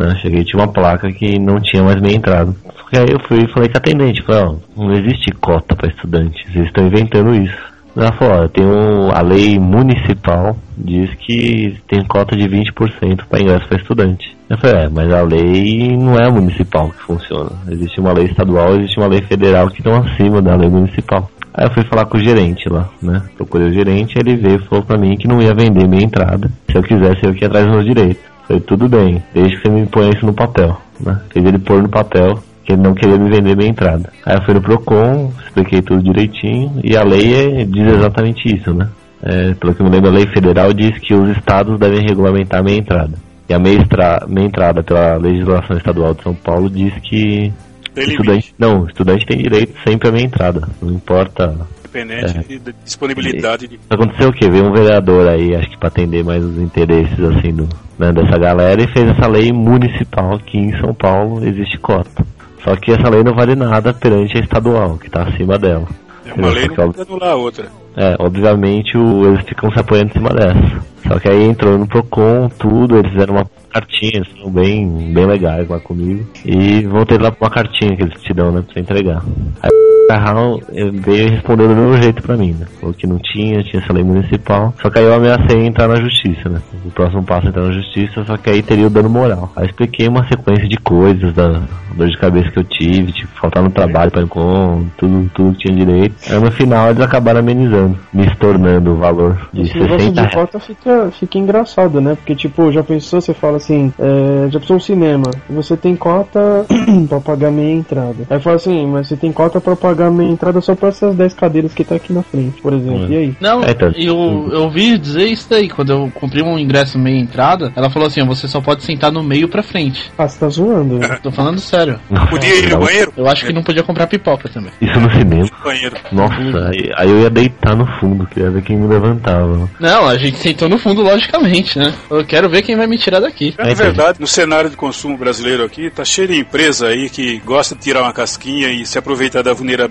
Né? 0.00 0.16
Cheguei 0.22 0.44
tinha 0.44 0.62
uma 0.62 0.72
placa 0.72 1.12
que 1.12 1.38
não 1.38 1.60
tinha 1.60 1.82
mais 1.82 2.00
meia 2.00 2.16
entrada. 2.16 2.54
Só 2.64 2.84
que 2.88 2.98
aí 2.98 3.06
eu 3.10 3.20
fui 3.28 3.44
e 3.44 3.52
falei 3.52 3.68
com 3.68 3.76
a 3.76 3.78
atendente, 3.78 4.22
falei, 4.22 4.42
ó, 4.44 4.54
não 4.76 4.92
existe 4.94 5.30
cota 5.32 5.76
para 5.76 5.90
estudantes, 5.90 6.42
eles 6.54 6.68
estão 6.68 6.86
inventando 6.86 7.34
isso. 7.34 7.70
Ela 7.94 8.12
falou, 8.12 8.44
ó, 8.44 8.48
tem 8.48 8.64
um, 8.64 9.10
a 9.10 9.20
lei 9.20 9.58
municipal 9.58 10.56
diz 10.78 11.10
que 11.16 11.76
tem 11.86 12.02
cota 12.04 12.34
de 12.34 12.48
20% 12.48 13.24
para 13.28 13.40
ingresso 13.40 13.68
para 13.68 13.78
estudante. 13.78 14.36
Eu 14.48 14.56
falei, 14.58 14.84
é, 14.84 14.88
mas 14.88 15.12
a 15.12 15.22
lei 15.22 15.96
não 15.96 16.16
é 16.16 16.30
municipal 16.30 16.88
que 16.88 17.02
funciona. 17.02 17.50
Existe 17.68 18.00
uma 18.00 18.12
lei 18.12 18.26
estadual, 18.26 18.76
existe 18.76 18.98
uma 18.98 19.08
lei 19.08 19.20
federal 19.22 19.68
que 19.68 19.80
estão 19.80 19.96
acima 19.96 20.40
da 20.40 20.56
lei 20.56 20.70
municipal. 20.70 21.30
Aí 21.52 21.66
eu 21.66 21.74
fui 21.74 21.84
falar 21.84 22.06
com 22.06 22.16
o 22.16 22.20
gerente 22.20 22.68
lá, 22.68 22.88
né? 23.02 23.22
Procurei 23.36 23.68
o 23.68 23.72
gerente, 23.72 24.16
ele 24.16 24.36
veio 24.36 24.60
e 24.60 24.68
falou 24.68 24.84
pra 24.84 24.96
mim 24.96 25.16
que 25.16 25.28
não 25.28 25.42
ia 25.42 25.52
vender 25.52 25.86
minha 25.86 26.04
entrada. 26.04 26.48
Se 26.70 26.78
eu 26.78 26.82
quisesse, 26.82 27.24
eu 27.24 27.34
que 27.34 27.42
ia 27.44 27.48
atrás 27.48 27.66
dos 27.66 27.74
meus 27.74 27.86
direitos. 27.86 28.30
Falei, 28.46 28.62
tudo 28.62 28.88
bem, 28.88 29.22
desde 29.32 29.56
que 29.56 29.62
você 29.62 29.68
me 29.68 29.86
ponha 29.86 30.10
isso 30.10 30.26
no 30.26 30.34
papel, 30.34 30.76
né? 31.00 31.20
Fez 31.32 31.44
ele 31.44 31.58
pôr 31.58 31.82
no 31.82 31.88
papel 31.88 32.42
que 32.64 32.72
ele 32.72 32.82
não 32.82 32.94
queria 32.94 33.16
me 33.16 33.30
vender 33.30 33.56
minha 33.56 33.70
entrada. 33.70 34.12
Aí 34.24 34.36
eu 34.36 34.42
fui 34.44 34.54
no 34.54 34.60
Procon, 34.60 35.32
expliquei 35.44 35.82
tudo 35.82 36.02
direitinho, 36.02 36.80
e 36.84 36.96
a 36.96 37.02
lei 37.02 37.34
é- 37.34 37.64
diz 37.64 37.94
exatamente 37.94 38.54
isso, 38.54 38.72
né? 38.72 38.88
É, 39.22 39.54
pelo 39.54 39.74
que 39.74 39.82
eu 39.82 39.86
me 39.86 39.92
lembro, 39.92 40.10
a 40.10 40.14
lei 40.14 40.26
federal 40.28 40.72
diz 40.72 40.98
que 40.98 41.14
os 41.14 41.36
estados 41.36 41.78
devem 41.78 42.00
regulamentar 42.06 42.60
a 42.60 42.62
meia 42.62 42.78
entrada. 42.78 43.12
E 43.48 43.52
a 43.52 43.58
meia, 43.58 43.78
extra, 43.78 44.24
meia 44.28 44.46
entrada 44.46 44.82
pela 44.82 45.16
legislação 45.16 45.76
estadual 45.76 46.14
de 46.14 46.22
São 46.22 46.34
Paulo 46.34 46.70
diz 46.70 46.94
que 47.02 47.52
Tem 47.92 48.04
limite, 48.04 48.12
estudante, 48.12 48.54
não, 48.58 48.86
estudante 48.86 49.26
tem 49.26 49.38
direito 49.38 49.74
sempre 49.86 50.08
à 50.08 50.12
meia 50.12 50.24
entrada. 50.24 50.68
Não 50.80 50.92
importa 50.92 51.54
independente 51.90 52.38
É. 52.38 52.42
de, 52.42 52.58
de 52.58 52.74
disponibilidade 52.84 53.66
de. 53.66 53.80
Aconteceu 53.90 54.28
o 54.28 54.32
quê? 54.32 54.48
Veio 54.48 54.66
um 54.68 54.72
vereador 54.72 55.28
aí, 55.28 55.54
acho 55.54 55.70
que 55.70 55.78
pra 55.78 55.88
atender 55.88 56.24
mais 56.24 56.44
os 56.44 56.56
interesses 56.58 57.18
assim 57.20 57.52
do, 57.52 57.68
né, 57.98 58.12
dessa 58.12 58.38
galera 58.38 58.80
e 58.82 58.88
fez 58.92 59.08
essa 59.10 59.26
lei 59.26 59.52
municipal 59.52 60.38
que 60.38 60.58
em 60.58 60.78
São 60.80 60.94
Paulo 60.94 61.44
existe 61.46 61.78
cota. 61.78 62.24
Só 62.62 62.76
que 62.76 62.92
essa 62.92 63.08
lei 63.08 63.22
não 63.22 63.34
vale 63.34 63.54
nada 63.54 63.92
perante 63.92 64.36
a 64.36 64.40
estadual, 64.40 64.98
que 64.98 65.10
tá 65.10 65.22
acima 65.22 65.58
dela. 65.58 65.86
É 66.26 66.34
uma 66.34 66.50
lei 66.50 66.68
não 66.68 66.74
pode 66.74 67.00
anular 67.00 67.30
a 67.30 67.34
outra. 67.34 67.66
É, 67.96 68.14
obviamente 68.18 68.96
o, 68.96 69.26
eles 69.26 69.44
ficam 69.46 69.70
se 69.72 69.80
apoiando 69.80 70.10
em 70.10 70.12
cima 70.12 70.30
dessa. 70.30 70.90
Só 71.08 71.18
que 71.18 71.28
aí 71.28 71.42
entrou 71.44 71.76
no 71.78 71.88
Procon, 71.88 72.48
tudo, 72.58 72.98
eles 72.98 73.10
fizeram 73.10 73.34
uma 73.34 73.46
cartinha, 73.70 74.12
eles 74.16 74.28
foram 74.28 74.50
bem, 74.50 75.12
bem 75.12 75.26
legais 75.26 75.66
lá 75.68 75.80
comigo. 75.80 76.24
E 76.44 76.82
voltei 76.86 77.18
lá 77.18 77.32
pra 77.32 77.46
uma 77.46 77.50
cartinha 77.50 77.96
que 77.96 78.02
eles 78.02 78.20
te 78.20 78.34
dão, 78.34 78.52
né, 78.52 78.62
pra 78.62 78.74
você 78.74 78.80
entregar. 78.80 79.22
Aí 79.62 79.70
Carral 80.10 80.60
veio 80.92 81.30
respondeu 81.30 81.68
do 81.68 81.74
mesmo 81.76 82.02
jeito 82.02 82.20
pra 82.20 82.36
mim, 82.36 82.56
né? 82.58 82.66
Falou 82.80 82.92
que 82.92 83.06
não 83.06 83.18
tinha, 83.18 83.62
tinha 83.62 83.80
essa 83.80 83.92
lei 83.92 84.02
municipal. 84.02 84.74
Só 84.82 84.90
que 84.90 84.98
aí 84.98 85.04
eu 85.04 85.14
ameacei 85.14 85.64
entrar 85.64 85.86
na 85.86 85.96
justiça, 85.96 86.48
né? 86.48 86.60
O 86.84 86.90
próximo 86.90 87.22
passo 87.22 87.46
é 87.46 87.50
entrar 87.50 87.62
na 87.62 87.72
justiça, 87.72 88.24
só 88.24 88.36
que 88.36 88.50
aí 88.50 88.60
teria 88.60 88.88
o 88.88 88.90
dano 88.90 89.08
moral. 89.08 89.52
Aí 89.54 89.66
expliquei 89.66 90.08
uma 90.08 90.26
sequência 90.26 90.68
de 90.68 90.76
coisas, 90.78 91.32
da 91.32 91.62
dor 91.94 92.08
de 92.08 92.18
cabeça 92.18 92.50
que 92.50 92.58
eu 92.58 92.64
tive, 92.64 93.12
tipo, 93.12 93.28
faltar 93.40 93.62
no 93.62 93.70
trabalho 93.70 94.10
pra 94.10 94.22
encontro, 94.22 94.90
tudo, 94.96 95.30
tudo 95.34 95.52
que 95.56 95.66
tinha 95.66 95.76
direito. 95.76 96.14
Aí 96.28 96.40
no 96.40 96.50
final 96.50 96.90
eles 96.90 97.00
acabaram 97.00 97.40
amenizando, 97.40 97.96
me 98.12 98.26
estornando 98.26 98.92
o 98.92 98.96
valor 98.96 99.48
de 99.52 99.62
Esse 99.62 99.78
negócio 99.78 100.08
60 100.08 100.22
de 100.22 100.34
cota 100.34 100.60
fica, 100.60 101.10
fica 101.12 101.38
engraçado, 101.38 102.00
né? 102.00 102.14
Porque, 102.14 102.34
tipo, 102.34 102.72
já 102.72 102.82
pensou, 102.82 103.20
você 103.20 103.34
fala 103.34 103.56
assim, 103.56 103.92
é, 103.98 104.48
já 104.50 104.58
pensou 104.58 104.76
um 104.76 104.80
cinema, 104.80 105.30
você 105.48 105.76
tem 105.76 105.94
cota 105.94 106.66
pra 107.08 107.20
pagar 107.20 107.50
meia 107.50 107.74
entrada. 107.74 108.26
Aí 108.28 108.40
fala 108.40 108.56
assim, 108.56 108.86
mas 108.86 109.08
você 109.08 109.16
tem 109.16 109.32
cota 109.32 109.60
pra 109.60 109.76
pagar 109.76 109.99
meia 110.08 110.30
entrada 110.30 110.60
só 110.60 110.76
pra 110.76 110.90
essas 110.90 111.16
10 111.16 111.34
cadeiras 111.34 111.74
que 111.74 111.82
tá 111.82 111.96
aqui 111.96 112.12
na 112.12 112.22
frente, 112.22 112.62
por 112.62 112.72
exemplo. 112.72 113.06
É. 113.06 113.08
E 113.08 113.16
aí? 113.16 113.34
Não, 113.40 113.64
É, 113.64 113.72
então- 113.72 113.90
eu, 113.96 114.48
eu 114.52 114.62
ouvi 114.62 114.96
dizer 114.96 115.24
isso 115.24 115.48
daí. 115.50 115.68
Quando 115.68 115.90
eu 115.90 116.12
comprei 116.14 116.44
um 116.44 116.56
ingresso 116.56 116.96
meia 116.96 117.18
entrada, 117.18 117.72
ela 117.74 117.90
falou 117.90 118.06
assim: 118.06 118.24
você 118.24 118.46
só 118.46 118.60
pode 118.60 118.84
sentar 118.84 119.10
no 119.10 119.22
meio 119.24 119.48
pra 119.48 119.62
frente. 119.64 120.12
Ah, 120.16 120.28
você 120.28 120.38
tá 120.38 120.48
zoando? 120.48 121.00
Tô 121.22 121.32
falando 121.32 121.58
sério. 121.58 121.98
Podia 122.30 122.54
ir 122.60 122.68
no 122.70 122.78
banheiro? 122.78 123.12
Eu 123.16 123.26
acho 123.28 123.44
que 123.44 123.52
não 123.52 123.62
podia 123.64 123.82
comprar 123.82 124.06
pipoca 124.06 124.48
também. 124.48 124.70
Isso 124.80 125.00
no 125.00 125.10
cinema. 125.10 125.48
Banheiro. 125.64 125.96
Nossa, 126.12 126.68
aí, 126.68 126.90
aí 126.96 127.10
eu 127.10 127.20
ia 127.22 127.30
deitar 127.30 127.74
no 127.74 127.86
fundo, 127.98 128.26
queria 128.26 128.50
ver 128.50 128.62
quem 128.62 128.76
me 128.76 128.86
levantava. 128.86 129.68
Não, 129.80 130.06
a 130.06 130.16
gente 130.16 130.36
sentou 130.38 130.68
no 130.68 130.78
fundo, 130.78 131.02
logicamente, 131.02 131.78
né? 131.78 131.92
Eu 132.10 132.24
quero 132.24 132.48
ver 132.48 132.62
quem 132.62 132.76
vai 132.76 132.86
me 132.86 132.96
tirar 132.98 133.18
daqui. 133.20 133.54
Na 133.58 133.72
verdade, 133.74 134.20
no 134.20 134.26
cenário 134.26 134.70
de 134.70 134.76
consumo 134.76 135.16
brasileiro 135.16 135.64
aqui, 135.64 135.90
tá 135.90 136.04
cheio 136.04 136.28
de 136.28 136.38
empresa 136.38 136.88
aí 136.88 137.08
que 137.10 137.38
gosta 137.44 137.74
de 137.74 137.80
tirar 137.80 138.02
uma 138.02 138.12
casquinha 138.12 138.68
e 138.68 138.84
se 138.86 138.98
aproveitar 138.98 139.42
da 139.42 139.52
vulnerabilidade 139.52 139.89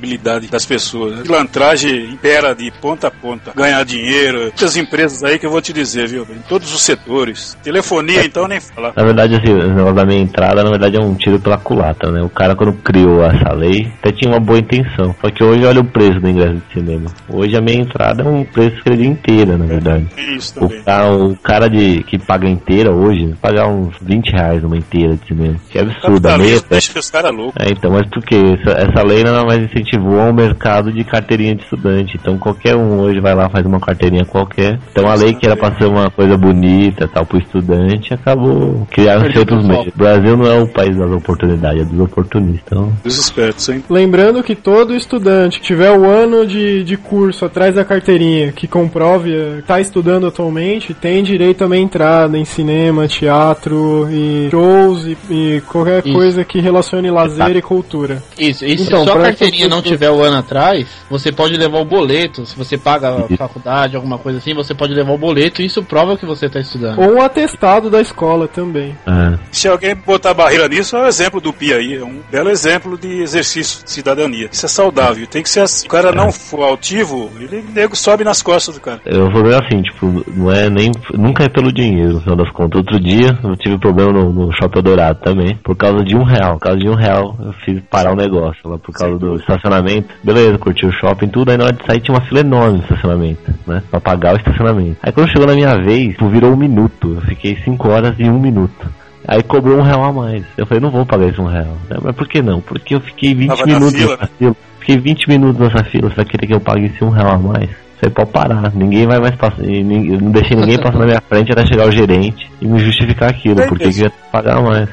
das 0.50 0.66
pessoas. 0.66 1.16
né? 1.18 1.24
Pilantragem 1.24 2.06
impera 2.12 2.54
de 2.54 2.72
ponta 2.82 3.08
a 3.08 3.12
ponta. 3.12 3.52
Ganhar 3.56 3.84
dinheiro. 3.84 4.42
Muitas 4.44 4.76
empresas 4.78 5.24
aí 5.24 5.38
que 5.40 5.46
eu 5.46 5.52
vou 5.52 5.62
te 5.62 5.74
dizer, 5.74 6.08
viu? 6.08 6.24
Em 6.24 6.42
todos 6.48 6.74
os 6.74 6.82
setores. 6.82 7.58
Telefonia, 7.64 8.24
então, 8.26 8.48
nem 8.48 8.60
falar. 8.60 8.94
Na 8.96 9.04
verdade, 9.04 9.36
assim, 9.36 9.52
o 9.52 9.74
negócio 9.74 9.96
da 9.96 10.06
minha 10.06 10.22
entrada, 10.22 10.64
na 10.64 10.70
verdade, 10.70 10.98
é 10.98 11.00
um 11.00 11.16
tiro 11.16 11.40
pela 11.40 11.58
culatra, 11.58 12.12
né? 12.12 12.22
O 12.22 12.30
cara, 12.30 12.56
quando 12.56 12.74
criou 12.82 13.24
essa 13.24 13.54
lei, 13.54 13.92
até 14.00 14.12
tinha 14.12 14.32
uma 14.32 14.40
boa 14.40 14.60
intenção. 14.60 15.16
Só 15.22 15.30
que 15.30 15.44
hoje, 15.44 15.66
olha 15.66 15.82
o 15.82 15.86
preço 15.86 16.20
do 16.20 16.30
ingresso 16.30 16.56
de 16.56 16.74
cinema. 16.74 17.10
Hoje, 17.30 17.56
a 17.56 17.62
minha 17.62 17.82
entrada 17.82 18.24
é 18.24 18.28
um 18.28 18.44
preço 18.44 18.82
que 18.84 18.90
ele 18.90 19.06
inteira, 19.08 19.58
na 19.58 19.66
verdade. 19.66 20.08
Tem 20.16 20.36
isso 20.36 20.54
também. 20.54 20.80
O 20.80 20.84
cara, 20.84 21.16
o 21.16 21.36
cara 21.38 21.68
de, 21.70 22.04
que 22.04 22.18
paga 22.18 22.48
inteira 22.48 22.92
hoje, 22.92 23.34
paga 23.42 23.68
uns 23.68 23.96
20 24.02 24.32
reais 24.32 24.64
numa 24.64 24.78
inteira 24.78 25.16
de 25.16 25.28
cinema. 25.28 25.56
Que 25.70 25.78
é 25.78 25.82
absurdo, 25.82 26.28
a 26.28 26.38
meia... 26.38 26.60
Deixa 26.70 27.00
os 27.00 27.10
caras 27.10 27.36
loucos. 27.36 27.56
É, 27.60 27.72
então, 27.72 27.92
mas 27.92 28.08
por 28.10 28.24
quê? 28.24 28.36
Essa, 28.36 28.72
essa 28.80 29.04
lei 29.04 29.24
nada 29.24 29.44
mais 29.46 29.64
incentivou 29.80 30.20
ao 30.20 30.34
mercado 30.34 30.92
de 30.92 31.04
carteirinha 31.04 31.56
de 31.56 31.64
estudante. 31.64 32.18
Então 32.20 32.38
qualquer 32.38 32.76
um 32.76 33.00
hoje 33.00 33.20
vai 33.20 33.34
lá 33.34 33.50
faz 33.50 33.66
uma 33.66 33.80
carteirinha 33.80 34.26
qualquer. 34.26 34.80
Então 34.92 35.10
a 35.10 35.16
lei 35.16 35.34
que 35.34 35.46
era 35.46 35.56
pra 35.56 35.76
ser 35.78 35.86
uma 35.86 36.10
coisa 36.10 36.38
bonita 36.38 37.08
tal 37.08 37.26
pro 37.26 37.40
estudante 37.40 38.14
acabou 38.14 38.88
criando 38.92 39.26
o 39.26 39.68
meios. 39.68 39.88
O 39.88 39.98
Brasil 39.98 40.38
não 40.38 40.46
é 40.46 40.60
o 40.60 40.68
país 40.68 40.98
das 40.98 41.12
oportunidades, 41.12 41.82
é 41.82 41.86
dos 41.86 42.00
oportunistas. 42.00 42.60
Então, 42.66 42.94
Dos 43.04 43.18
espertos, 43.18 43.68
hein? 43.70 43.84
Lembrando 43.90 44.44
que 44.44 44.56
todo 44.56 44.96
estudante 44.96 45.60
que 45.60 45.66
tiver 45.66 45.92
o 45.92 46.06
ano 46.06 46.46
de, 46.46 46.84
de 46.84 46.98
curso 46.98 47.46
atrás 47.46 47.76
da 47.76 47.86
carteirinha 47.86 48.52
que 48.52 48.68
comprove 48.68 49.32
está 49.60 49.80
estudando 49.80 50.28
atualmente 50.28 50.94
tem 50.94 51.24
direito 51.24 51.64
a 51.64 51.68
uma 51.68 51.78
entrada 51.78 52.38
em 52.38 52.46
cinema, 52.46 53.08
teatro 53.08 54.08
e 54.12 54.50
shows 54.52 55.06
e, 55.06 55.18
e 55.30 55.62
qualquer 55.62 56.06
Isso. 56.06 56.14
coisa 56.14 56.44
que 56.44 56.60
relacione 56.60 57.10
lazer 57.10 57.56
e 57.56 57.62
cultura. 57.62 58.22
Isso, 58.38 58.60
se 58.60 58.84
Então, 58.84 59.06
pra 59.06 59.24
carteirinha 59.24 59.69
não 59.70 59.82
tiver 59.82 60.10
o 60.10 60.22
ano 60.24 60.38
atrás, 60.38 60.88
você 61.10 61.32
pode 61.32 61.56
levar 61.56 61.80
o 61.80 61.86
boleto. 61.86 62.46
Se 62.46 62.58
você 62.58 62.78
paga 62.78 63.10
a 63.10 63.38
faculdade, 63.38 63.96
alguma 63.96 64.18
coisa 64.18 64.40
assim, 64.40 64.54
você 64.54 64.74
pode 64.74 64.94
levar 64.94 65.14
o 65.14 65.18
boleto 65.18 65.62
e 65.62 65.66
isso 65.66 65.84
prova 65.84 66.18
que 66.18 66.26
você 66.26 66.50
tá 66.50 66.60
estudando. 66.60 67.00
Ou 67.00 67.18
um 67.18 67.22
atestado 67.22 67.90
da 67.90 68.02
escola 68.02 68.48
também. 68.48 68.96
é. 69.08 69.38
Se 69.52 69.68
alguém 69.68 69.96
botar 69.96 70.34
barreira 70.34 70.68
nisso, 70.68 70.96
é 70.96 71.04
o 71.04 71.08
exemplo 71.08 71.40
do 71.40 71.54
terapia 71.60 71.76
aí, 71.78 71.96
é 71.96 72.04
um 72.04 72.22
belo 72.32 72.50
exemplo 72.50 72.98
de 72.98 73.22
exercício 73.22 73.84
de 73.84 73.92
cidadania. 73.92 74.50
Isso 74.52 74.66
é 74.66 74.70
saudável, 74.70 75.28
tem 75.28 75.44
que 75.44 75.50
ser 75.50 75.62
assim. 75.62 75.80
Se 75.82 75.88
o 75.88 75.90
cara 75.90 76.12
não 76.12 76.32
for 76.32 76.64
altivo, 76.64 77.30
ele 77.40 77.64
nego 77.74 77.96
sobe 77.96 78.24
nas 78.24 78.42
costas 78.42 78.76
do 78.76 78.82
cara. 78.82 79.02
Eu 79.06 79.30
vou 79.32 79.44
ver 79.44 79.62
assim, 79.62 79.82
tipo, 79.82 80.24
não 80.28 80.52
é 80.52 80.70
nem. 80.70 80.92
Nunca 81.14 81.44
é 81.44 81.50
pelo 81.50 81.72
dinheiro, 81.72 82.14
no 82.14 82.22
final 82.22 82.38
das 82.38 82.52
contas. 82.52 82.80
Outro 82.80 83.00
dia 83.00 83.38
eu 83.44 83.56
tive 83.58 83.78
problema 83.78 84.14
no, 84.14 84.32
no 84.32 84.52
Shopping 84.54 84.82
Dourado 84.82 85.20
também, 85.22 85.58
por 85.64 85.76
causa 85.76 86.04
de 86.04 86.16
um 86.16 86.24
real. 86.24 86.54
Por 86.54 86.62
causa 86.62 86.80
de 86.80 86.90
um 86.90 86.96
real 86.96 87.36
eu 87.40 87.54
fiz 87.66 87.82
parar 87.90 88.14
o 88.14 88.16
negócio 88.16 88.70
lá 88.70 88.78
por 88.78 88.94
causa 88.94 89.18
do 89.18 89.38
estacionamento. 89.60 90.08
Beleza, 90.24 90.58
curti 90.58 90.86
o 90.86 90.92
shopping 90.92 91.28
tudo, 91.28 91.52
aí 91.52 91.58
na 91.58 91.66
hora 91.66 91.74
de 91.74 91.86
sair 91.86 92.00
tinha 92.02 92.16
uma 92.16 92.26
fila 92.26 92.40
enorme 92.40 92.78
no 92.78 92.84
estacionamento, 92.84 93.54
né? 93.68 93.84
Pra 93.92 94.00
pagar 94.00 94.34
o 94.34 94.38
estacionamento. 94.38 94.98
Aí 95.04 95.12
quando 95.12 95.30
chegou 95.30 95.48
na 95.48 95.54
minha 95.54 95.76
vez, 95.76 96.14
tipo, 96.14 96.30
virou 96.30 96.54
um 96.54 96.58
minuto. 96.58 97.14
Eu 97.16 97.22
fiquei 97.22 97.56
cinco 97.64 97.90
horas 97.90 98.16
e 98.18 98.24
um 98.24 98.40
minuto. 98.40 98.90
Aí 99.28 99.44
cobrou 99.44 99.78
um 99.78 99.84
real 99.84 100.04
a 100.04 100.12
mais. 100.12 100.44
Eu 100.58 100.66
falei, 100.66 100.82
não 100.82 100.90
vou 100.90 101.06
pagar 101.06 101.28
esse 101.28 101.40
um 101.40 101.46
real. 101.46 101.78
Mas 102.02 102.16
por 102.16 102.28
que 102.28 102.42
não? 102.42 102.62
Porque 102.62 102.96
eu 102.96 103.02
fiquei 103.02 103.36
20 103.36 103.48
Tava 103.50 103.66
na 103.66 103.74
minutos 103.74 104.00
fila. 104.00 104.12
nessa 104.12 104.28
fila. 104.40 104.56
Fiquei 104.80 104.98
20 104.98 105.28
minutos 105.30 105.60
nessa 105.62 105.84
fila. 105.84 106.10
Você 106.10 106.16
vai 106.16 106.26
querer 106.26 106.48
que 106.48 106.54
eu 106.56 106.60
pague 106.60 106.86
esse 106.86 107.04
um 107.04 107.10
real 107.10 107.34
a 107.34 107.38
mais? 107.38 107.70
Você 108.00 108.10
pode 108.10 108.32
parar. 108.32 108.72
Ninguém 108.74 109.06
vai 109.06 109.20
mais 109.20 109.36
passar. 109.36 109.62
Eu 109.64 109.84
não 110.20 110.32
deixei 110.32 110.56
ninguém 110.58 110.80
passar 110.80 110.98
na 111.00 111.06
minha 111.06 111.22
frente 111.22 111.52
até 111.52 111.66
chegar 111.66 111.88
o 111.88 111.92
gerente 111.92 112.50
e 112.62 112.68
me 112.68 112.80
justificar 112.80 113.30
aquilo. 113.30 113.62
É 113.62 113.68
Porque 113.68 113.84
eu 113.84 113.92
ia 113.92 114.12
pagar 114.32 114.62
mais. 114.62 114.90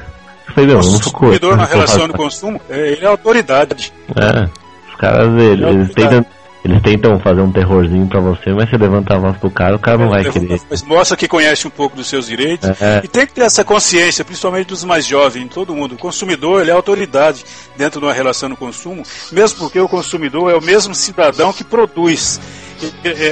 Falei, 0.53 0.67
meu, 0.67 0.79
O 0.79 1.11
consumidor 1.11 1.57
na 1.57 1.65
relação 1.65 2.07
do 2.07 2.13
consumo, 2.13 2.61
é, 2.69 2.91
ele 2.91 3.05
é 3.05 3.07
autoridade. 3.07 3.93
É, 4.15 4.49
os 4.89 4.95
caras, 4.95 5.27
eles, 5.41 5.65
É 5.65 5.69
eles 5.69 5.93
tentam, 5.93 6.25
eles 6.65 6.81
tentam 6.81 7.19
fazer 7.19 7.41
um 7.41 7.51
terrorzinho 7.51 8.07
pra 8.07 8.19
você, 8.19 8.51
mas 8.51 8.69
você 8.69 8.77
levanta 8.77 9.15
a 9.15 9.17
voz 9.17 9.37
pro 9.37 9.49
cara, 9.49 9.75
o 9.75 9.79
cara 9.79 9.97
não 9.97 10.09
vai 10.09 10.23
querer. 10.29 10.59
Mas 10.69 10.83
mostra 10.83 11.15
que 11.15 11.27
conhece 11.27 11.67
um 11.67 11.69
pouco 11.69 11.95
dos 11.95 12.07
seus 12.07 12.27
direitos. 12.27 12.69
É. 12.81 13.01
E 13.03 13.07
tem 13.07 13.25
que 13.25 13.33
ter 13.33 13.41
essa 13.41 13.63
consciência, 13.63 14.25
principalmente 14.25 14.67
dos 14.67 14.83
mais 14.83 15.05
jovens, 15.05 15.47
todo 15.53 15.75
mundo. 15.75 15.95
O 15.95 15.97
consumidor 15.97 16.61
ele 16.61 16.71
é 16.71 16.73
autoridade 16.73 17.45
dentro 17.77 17.99
de 17.99 18.05
uma 18.05 18.13
relação 18.13 18.49
no 18.49 18.57
consumo, 18.57 19.03
mesmo 19.31 19.59
porque 19.59 19.79
o 19.79 19.87
consumidor 19.87 20.51
é 20.51 20.55
o 20.55 20.61
mesmo 20.61 20.95
cidadão 20.95 21.53
que 21.53 21.63
produz. 21.63 22.39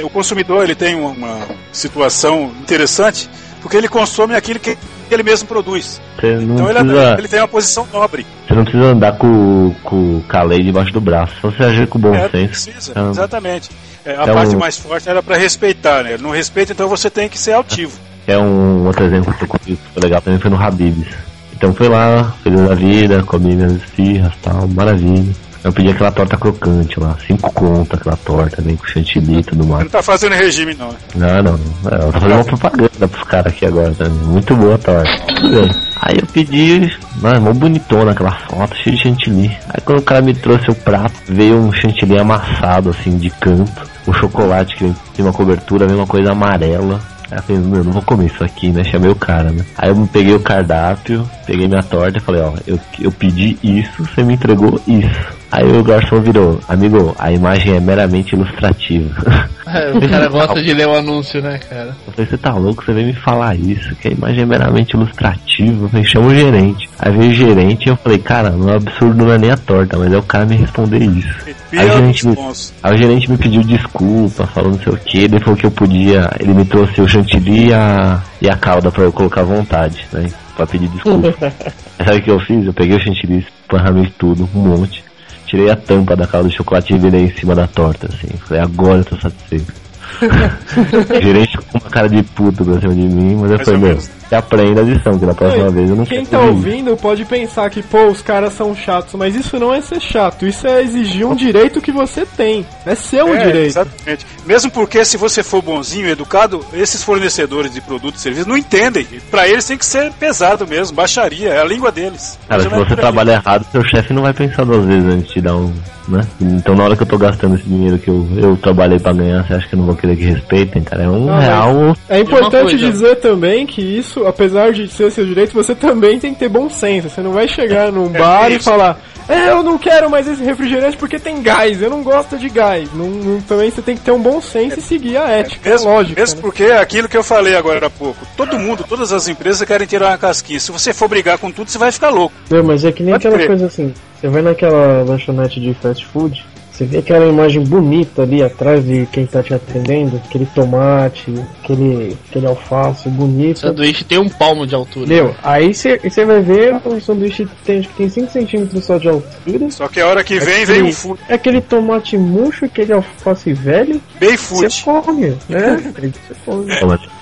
O 0.04 0.10
consumidor 0.10 0.64
ele 0.64 0.74
tem 0.74 0.94
uma 0.94 1.40
situação 1.72 2.52
interessante, 2.60 3.28
porque 3.60 3.76
ele 3.76 3.88
consome 3.88 4.34
aquilo 4.34 4.58
que 4.58 4.76
ele 5.14 5.22
mesmo 5.22 5.46
produz. 5.48 6.00
Então 6.18 6.70
ele, 6.70 6.78
precisa, 6.80 7.14
ele 7.18 7.28
tem 7.28 7.40
uma 7.40 7.48
posição 7.48 7.86
nobre. 7.92 8.26
você 8.46 8.54
não 8.54 8.64
precisa 8.64 8.84
andar 8.86 9.12
com, 9.16 9.74
com, 9.82 10.20
com 10.28 10.36
a 10.36 10.42
lei 10.42 10.62
debaixo 10.62 10.92
do 10.92 11.00
braço, 11.00 11.34
só 11.40 11.50
você 11.50 11.62
agir 11.64 11.86
com 11.86 11.98
bom 11.98 12.14
É, 12.14 12.28
senso. 12.28 12.48
precisa, 12.70 12.90
Então, 12.92 13.10
exatamente. 13.10 13.70
É, 14.04 14.10
a 14.16 14.22
Então- 14.22 14.34
parte 14.34 14.56
mais 14.56 14.76
forte 14.78 15.08
era 15.08 15.22
para 15.22 15.36
respeitar, 15.36 16.02
né? 16.04 16.14
Ele 16.14 16.22
não 16.22 16.30
respeita, 16.30 16.72
então 16.72 16.88
você 16.88 17.08
tem 17.10 17.28
que 17.28 17.38
ser 17.38 17.52
altivo. 17.52 17.98
É 18.26 18.36
um 18.38 18.86
outro 18.86 19.04
exemplo 19.04 19.32
que 19.34 19.44
eu 19.44 19.48
que 19.48 19.78
foi 19.94 20.02
legal 20.02 20.20
também, 20.20 20.38
foi 20.40 20.50
no 20.50 20.60
Habib's. 20.62 21.08
Então 21.54 21.72
fui 21.72 21.88
lá, 21.88 22.34
feliz 22.42 22.60
da 22.68 22.74
vida, 22.74 23.22
comi 23.22 23.54
minhas 23.56 23.72
esfirras 23.72 24.32
e 24.34 24.38
tal, 24.42 24.68
maravilha. 24.68 25.32
Eu 25.66 25.72
pedi 25.72 25.88
aquela 25.90 26.12
torta 26.12 26.36
crocante 26.36 27.00
lá, 27.00 27.16
cinco 27.26 27.52
contas 27.52 27.98
aquela 27.98 28.16
torta, 28.18 28.62
bem 28.62 28.76
com 28.76 28.86
chantilly 28.86 29.40
e 29.40 29.42
tudo 29.42 29.66
mais. 29.66 29.82
não 29.82 29.90
tá 29.90 30.00
fazendo 30.00 30.34
regime, 30.34 30.74
não. 30.74 30.92
né? 30.92 30.96
Não, 31.16 31.42
não, 31.42 31.58
não. 31.58 31.90
É, 31.90 31.94
Eu 32.06 32.12
tô 32.12 32.20
fazendo 32.20 32.34
uma 32.34 32.44
propaganda 32.44 33.08
pros 33.08 33.22
caras 33.24 33.52
aqui 33.52 33.66
agora 33.66 33.92
também. 33.94 34.18
Muito 34.28 34.54
boa 34.54 34.76
a 34.76 34.78
torta. 34.78 35.10
Tudo 35.34 35.50
bem. 35.60 35.70
Aí 36.00 36.16
eu 36.20 36.26
pedi, 36.28 36.96
mano, 37.20 37.40
mó 37.40 37.52
bonitona 37.52 38.12
aquela 38.12 38.30
foto, 38.30 38.76
cheia 38.76 38.94
de 38.94 39.02
chantilly. 39.02 39.48
Aí 39.68 39.80
quando 39.84 39.98
o 39.98 40.02
cara 40.02 40.22
me 40.22 40.34
trouxe 40.34 40.70
o 40.70 40.74
prato, 40.76 41.14
veio 41.26 41.56
um 41.56 41.72
chantilly 41.72 42.16
amassado, 42.16 42.90
assim, 42.90 43.18
de 43.18 43.28
canto. 43.30 43.82
O 44.06 44.12
chocolate 44.12 44.76
que 44.76 44.94
tem 45.16 45.24
uma 45.24 45.32
cobertura, 45.32 45.92
uma 45.92 46.06
coisa 46.06 46.30
amarela. 46.30 47.00
Aí 47.28 47.38
eu 47.38 47.42
falei, 47.42 47.62
meu, 47.62 47.82
não 47.82 47.90
vou 47.92 48.02
comer 48.02 48.26
isso 48.26 48.44
aqui, 48.44 48.68
né? 48.68 48.84
Chamei 48.84 49.10
o 49.10 49.16
cara, 49.16 49.50
né? 49.50 49.64
Aí 49.76 49.88
eu 49.88 50.08
peguei 50.12 50.34
o 50.36 50.38
cardápio, 50.40 51.28
peguei 51.44 51.66
minha 51.66 51.82
torta 51.82 52.18
e 52.18 52.20
falei, 52.20 52.40
ó, 52.40 52.52
eu, 52.68 52.78
eu 53.00 53.10
pedi 53.10 53.58
isso, 53.64 54.04
você 54.04 54.22
me 54.22 54.34
entregou 54.34 54.80
isso. 54.86 55.35
Aí 55.56 55.64
o 55.64 55.82
garçom 55.82 56.20
virou, 56.20 56.60
amigo, 56.68 57.16
a 57.18 57.32
imagem 57.32 57.76
é 57.76 57.80
meramente 57.80 58.34
ilustrativa. 58.34 59.46
É, 59.66 59.90
o 59.90 60.08
cara 60.08 60.28
gosta 60.28 60.62
de 60.62 60.72
ler 60.72 60.86
o 60.86 60.94
anúncio, 60.94 61.42
né, 61.42 61.58
cara? 61.58 61.88
Eu 62.06 62.12
falei, 62.12 62.30
você 62.30 62.38
tá 62.38 62.54
louco? 62.54 62.84
Você 62.84 62.92
vem 62.92 63.06
me 63.06 63.12
falar 63.12 63.56
isso, 63.56 63.96
que 63.96 64.06
a 64.06 64.12
imagem 64.12 64.42
é 64.42 64.46
meramente 64.46 64.94
ilustrativa. 64.94 65.84
Eu 65.84 65.88
falei, 65.88 66.04
chama 66.06 66.26
o 66.28 66.34
gerente. 66.34 66.88
Aí 66.96 67.10
veio 67.10 67.32
o 67.32 67.34
gerente 67.34 67.86
e 67.86 67.88
eu 67.88 67.96
falei, 67.96 68.18
cara, 68.18 68.50
não 68.50 68.70
é 68.70 68.76
absurdo 68.76 69.24
não 69.24 69.32
é 69.32 69.36
nem 69.36 69.50
a 69.50 69.56
torta, 69.56 69.98
mas 69.98 70.12
é 70.12 70.16
o 70.16 70.22
cara 70.22 70.46
me 70.46 70.54
responder 70.54 71.02
isso. 71.02 71.28
Aí 71.72 71.84
o, 71.84 71.92
gerente 71.94 72.28
me, 72.28 72.38
aí 72.80 72.94
o 72.94 72.96
gerente 72.96 73.28
me 73.28 73.36
pediu 73.36 73.62
desculpa, 73.64 74.46
falou 74.46 74.70
não 74.70 74.78
sei 74.78 74.92
o 74.92 74.96
que, 74.96 75.18
ele 75.18 75.40
falou 75.40 75.56
que 75.56 75.66
eu 75.66 75.70
podia, 75.72 76.30
ele 76.38 76.54
me 76.54 76.64
trouxe 76.64 77.00
o 77.00 77.08
chantilly 77.08 77.70
e 77.70 77.74
a, 77.74 78.22
e 78.40 78.48
a 78.48 78.56
calda 78.56 78.92
pra 78.92 79.02
eu 79.02 79.12
colocar 79.12 79.40
à 79.40 79.44
vontade, 79.44 80.06
né? 80.12 80.30
Pra 80.56 80.64
pedir 80.64 80.88
desculpa. 80.90 81.34
Sabe 81.98 82.18
o 82.18 82.22
que 82.22 82.30
eu 82.30 82.38
fiz? 82.38 82.64
Eu 82.64 82.72
peguei 82.72 82.96
o 82.96 83.00
chantilly, 83.00 83.44
esparramei 83.60 84.12
tudo, 84.16 84.48
um 84.54 84.60
monte. 84.60 85.05
Tirei 85.46 85.70
a 85.70 85.76
tampa 85.76 86.16
da 86.16 86.26
calda 86.26 86.48
de 86.48 86.56
chocolate 86.56 86.94
e 86.94 86.98
virei 86.98 87.24
em 87.24 87.36
cima 87.36 87.54
da 87.54 87.66
torta, 87.66 88.08
assim. 88.08 88.36
Falei, 88.46 88.62
agora 88.62 88.98
eu 88.98 89.04
tô 89.04 89.16
satisfeito. 89.16 89.72
gerente 91.20 91.58
com 91.58 91.78
uma 91.78 91.90
cara 91.90 92.08
de 92.08 92.22
puto 92.22 92.64
pra 92.64 92.80
cima 92.80 92.94
de 92.94 93.02
mim, 93.02 93.36
mas 93.36 93.50
eu 93.52 93.58
falei, 93.58 93.80
meu, 93.80 93.98
menos. 94.26 94.28
você 94.28 94.34
aprenda 94.34 94.80
a 94.80 94.84
lição, 94.84 95.18
que 95.18 95.26
da 95.26 95.34
próxima 95.34 95.70
vez 95.70 95.90
eu 95.90 95.96
não 95.96 96.04
Quem 96.04 96.24
tá 96.24 96.38
isso. 96.40 96.48
ouvindo 96.48 96.96
pode 96.96 97.24
pensar 97.24 97.68
que, 97.70 97.82
pô, 97.82 98.06
os 98.06 98.22
caras 98.22 98.52
são 98.54 98.74
chatos, 98.74 99.14
mas 99.14 99.34
isso 99.34 99.58
não 99.58 99.72
é 99.72 99.80
ser 99.80 100.00
chato, 100.00 100.46
isso 100.46 100.66
é 100.66 100.82
exigir 100.82 101.26
um 101.26 101.34
direito 101.34 101.80
que 101.80 101.92
você 101.92 102.24
tem. 102.26 102.66
É 102.84 102.94
seu 102.94 103.34
É, 103.34 103.38
direito. 103.46 103.66
Exatamente. 103.66 104.26
Mesmo 104.46 104.70
porque 104.70 105.04
se 105.04 105.16
você 105.16 105.42
for 105.42 105.62
bonzinho, 105.62 106.08
educado, 106.08 106.64
esses 106.72 107.02
fornecedores 107.02 107.72
de 107.72 107.80
produtos 107.80 108.20
e 108.20 108.22
serviços 108.22 108.46
não 108.46 108.56
entendem. 108.56 109.06
Pra 109.30 109.48
eles 109.48 109.64
tem 109.66 109.76
que 109.78 109.86
ser 109.86 110.12
pesado 110.12 110.66
mesmo, 110.66 110.96
baixaria, 110.96 111.50
é 111.50 111.60
a 111.60 111.64
língua 111.64 111.90
deles. 111.92 112.38
Cara, 112.48 112.62
se 112.62 112.68
vai 112.68 112.78
você 112.84 112.96
trabalha 112.96 113.32
errado, 113.32 113.66
seu 113.72 113.82
chefe 113.84 114.12
não 114.12 114.22
vai 114.22 114.32
pensar 114.32 114.64
duas 114.64 114.84
vezes 114.84 115.04
antes 115.08 115.26
de 115.28 115.32
te 115.34 115.40
dar 115.40 115.56
um, 115.56 115.72
né? 116.08 116.20
Então 116.40 116.74
na 116.74 116.84
hora 116.84 116.96
que 116.96 117.02
eu 117.02 117.06
tô 117.06 117.18
gastando 117.18 117.56
esse 117.56 117.64
dinheiro 117.64 117.98
que 117.98 118.08
eu, 118.08 118.26
eu 118.36 118.56
trabalhei 118.56 118.98
pra 118.98 119.12
ganhar, 119.12 119.44
você 119.46 119.54
acha 119.54 119.68
que 119.68 119.74
eu 119.74 119.78
não 119.78 119.86
vou 119.86 119.94
querer 119.96 120.16
que 120.16 120.24
respeitem, 120.24 120.82
cara? 120.82 121.04
É 121.04 121.08
um 121.08 121.28
Ah, 121.30 121.40
real. 121.40 121.96
É 122.08 122.20
importante 122.20 122.76
dizer 122.76 123.16
também 123.16 123.66
que 123.66 123.80
isso, 123.82 124.15
apesar 124.24 124.72
de 124.72 124.88
ser 124.88 125.10
seu 125.10 125.26
direito, 125.26 125.52
você 125.52 125.74
também 125.74 126.20
tem 126.20 126.32
que 126.32 126.38
ter 126.38 126.48
bom 126.48 126.70
senso. 126.70 127.10
Você 127.10 127.20
não 127.20 127.32
vai 127.32 127.48
chegar 127.48 127.90
num 127.90 128.08
bar 128.08 128.50
e 128.50 128.56
isso. 128.56 128.64
falar, 128.64 129.00
é, 129.28 129.50
eu 129.50 129.62
não 129.64 129.76
quero 129.76 130.08
mais 130.08 130.28
esse 130.28 130.42
refrigerante 130.44 130.96
porque 130.96 131.18
tem 131.18 131.42
gás, 131.42 131.82
eu 131.82 131.90
não 131.90 132.02
gosto 132.02 132.38
de 132.38 132.48
gás. 132.48 132.88
Não, 132.94 133.06
não- 133.06 133.40
também 133.40 133.70
você 133.70 133.82
tem 133.82 133.96
que 133.96 134.02
ter 134.02 134.12
um 134.12 134.20
bom 134.20 134.40
senso 134.40 134.78
e 134.78 134.82
seguir 134.82 135.16
a 135.16 135.28
ética, 135.28 135.68
Mesmo, 135.68 135.90
a 135.90 135.94
lógica. 135.94 136.20
mesmo 136.20 136.36
né? 136.36 136.42
porque 136.42 136.62
é 136.62 136.78
aquilo 136.78 137.08
que 137.08 137.16
eu 137.16 137.24
falei 137.24 137.56
agora 137.56 137.86
há 137.86 137.90
pouco. 137.90 138.24
Todo 138.36 138.58
mundo, 138.58 138.84
todas 138.88 139.12
as 139.12 139.26
empresas 139.26 139.66
querem 139.66 139.86
tirar 139.86 140.10
uma 140.10 140.18
casquinha. 140.18 140.60
Se 140.60 140.70
você 140.70 140.94
for 140.94 141.08
brigar 141.08 141.38
com 141.38 141.50
tudo, 141.50 141.68
você 141.70 141.78
vai 141.78 141.90
ficar 141.90 142.10
louco. 142.10 142.34
Não, 142.48 142.62
mas 142.62 142.84
é 142.84 142.92
que 142.92 143.02
nem 143.02 143.12
Pode 143.14 143.26
aquela 143.26 143.36
crer. 143.38 143.48
coisa 143.48 143.66
assim, 143.66 143.92
você 144.20 144.28
vai 144.28 144.42
naquela 144.42 145.02
lanchonete 145.02 145.60
de 145.60 145.74
fast 145.74 146.06
food, 146.06 146.44
você 146.76 146.84
vê 146.84 146.98
aquela 146.98 147.26
imagem 147.26 147.62
bonita 147.64 148.22
ali 148.22 148.42
atrás 148.42 148.84
de 148.84 149.06
quem 149.10 149.24
tá 149.24 149.42
te 149.42 149.54
atendendo, 149.54 150.20
aquele 150.24 150.44
tomate, 150.54 151.32
aquele, 151.62 152.16
aquele 152.28 152.46
alface 152.46 153.08
O 153.08 153.10
bonito. 153.10 153.60
sanduíche 153.60 154.04
tem 154.04 154.18
um 154.18 154.28
palmo 154.28 154.66
de 154.66 154.74
altura. 154.74 155.06
Meu, 155.06 155.34
aí 155.42 155.72
você 155.72 155.98
você 155.98 156.24
vai 156.26 156.40
ver 156.42 156.74
o 156.84 157.00
sanduíche 157.00 157.48
tem, 157.64 157.78
acho 157.78 157.88
que 157.88 157.94
tem 157.94 158.08
5 158.10 158.30
centímetros 158.30 158.84
só 158.84 158.98
de 158.98 159.08
altura. 159.08 159.70
Só 159.70 159.88
que 159.88 160.00
a 160.00 160.06
hora 160.06 160.22
que 160.22 160.38
vem, 160.38 160.62
Aquele- 160.64 160.80
vem 160.82 160.90
um 160.90 160.92
food. 160.92 161.20
É 161.28 161.34
aquele 161.34 161.60
tomate 161.62 162.18
murcho, 162.18 162.66
aquele 162.66 162.92
alface 162.92 163.52
velho, 163.54 164.00
Bem 164.20 164.36
você 164.36 164.68
food. 164.68 164.84
come, 165.06 165.26
né? 165.48 165.76
Você 165.96 166.34
come. 166.44 166.66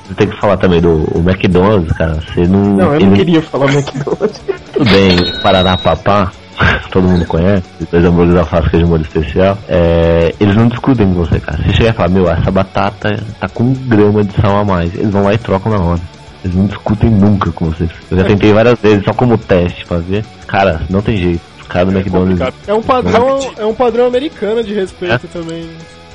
Você 0.07 0.15
tem 0.17 0.29
que 0.29 0.39
falar 0.41 0.57
também 0.57 0.81
do 0.81 1.05
o 1.17 1.21
McDonald's, 1.27 1.97
cara. 1.97 2.15
Você 2.15 2.47
não. 2.47 2.77
Não, 2.77 2.87
eu 2.89 2.97
ele 2.97 3.07
não 3.07 3.15
queria 3.17 3.41
falar 3.43 3.73
McDonald's. 3.73 4.41
Tudo 4.73 4.85
bem, 4.91 5.41
Parará 5.43 5.77
Papá, 5.79 6.33
todo 6.91 7.09
mundo 7.09 7.25
conhece, 7.27 7.65
dois 7.91 8.05
hambúrgueres 8.05 8.41
alface 8.41 8.71
queijo 8.71 8.87
molho 8.87 9.03
especial. 9.03 9.59
É, 9.69 10.35
eles 10.39 10.55
não 10.57 10.69
discutem 10.69 11.07
com 11.07 11.15
você, 11.15 11.41
cara. 11.41 11.59
Você 11.63 11.73
chega 11.75 11.91
e 11.91 11.93
fala, 11.93 12.09
meu, 12.09 12.31
essa 12.31 12.51
batata 12.51 13.23
tá 13.41 13.49
com 13.49 13.65
um 13.65 13.75
grama 13.75 14.23
de 14.25 14.33
sal 14.41 14.59
a 14.59 14.65
mais. 14.65 14.95
Eles 14.95 15.11
vão 15.11 15.25
lá 15.25 15.35
e 15.35 15.39
trocam 15.39 15.73
na 15.73 15.79
hora. 15.79 16.01
Eles 16.45 16.57
não 16.57 16.67
discutem 16.67 17.11
nunca 17.11 17.51
com 17.53 17.71
vocês. 17.71 17.91
Eu 18.11 18.19
já 18.19 18.25
tentei 18.25 18.53
várias 18.53 18.79
vezes, 18.79 19.05
só 19.05 19.13
como 19.15 19.37
teste 19.39 19.85
pra 19.87 19.99
ver. 19.99 20.25
Cara, 20.47 20.83
não 20.91 21.01
tem 21.01 21.17
jeito. 21.17 21.41
Os 21.61 21.67
caras 21.67 21.89
do 21.89 21.97
É 21.97 22.01
McDonald's. 22.01 22.39
complicado. 22.39 22.55
É 22.67 22.75
um 22.75 22.83
padrão, 22.83 23.53
é 23.59 23.65
um 23.65 23.75
padrão 23.75 24.07
americano 24.07 24.63
de 24.63 24.75
respeito 24.75 25.27
também. 25.29 25.69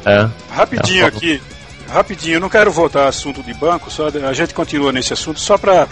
É. 0.05 0.27
Rapidinho 0.51 1.03
É, 1.03 1.07
aqui, 1.07 1.41
rapidinho, 1.91 2.35
eu 2.35 2.39
não 2.39 2.47
quero 2.49 2.71
voltar 2.71 3.01
ao 3.01 3.07
assunto 3.07 3.41
de 3.41 3.53
banco, 3.55 3.89
só 3.91 4.07
a 4.07 4.33
gente 4.33 4.53
continua 4.53 4.91
nesse 4.91 5.11
assunto 5.11 5.39
só 5.39 5.57
para 5.57 5.87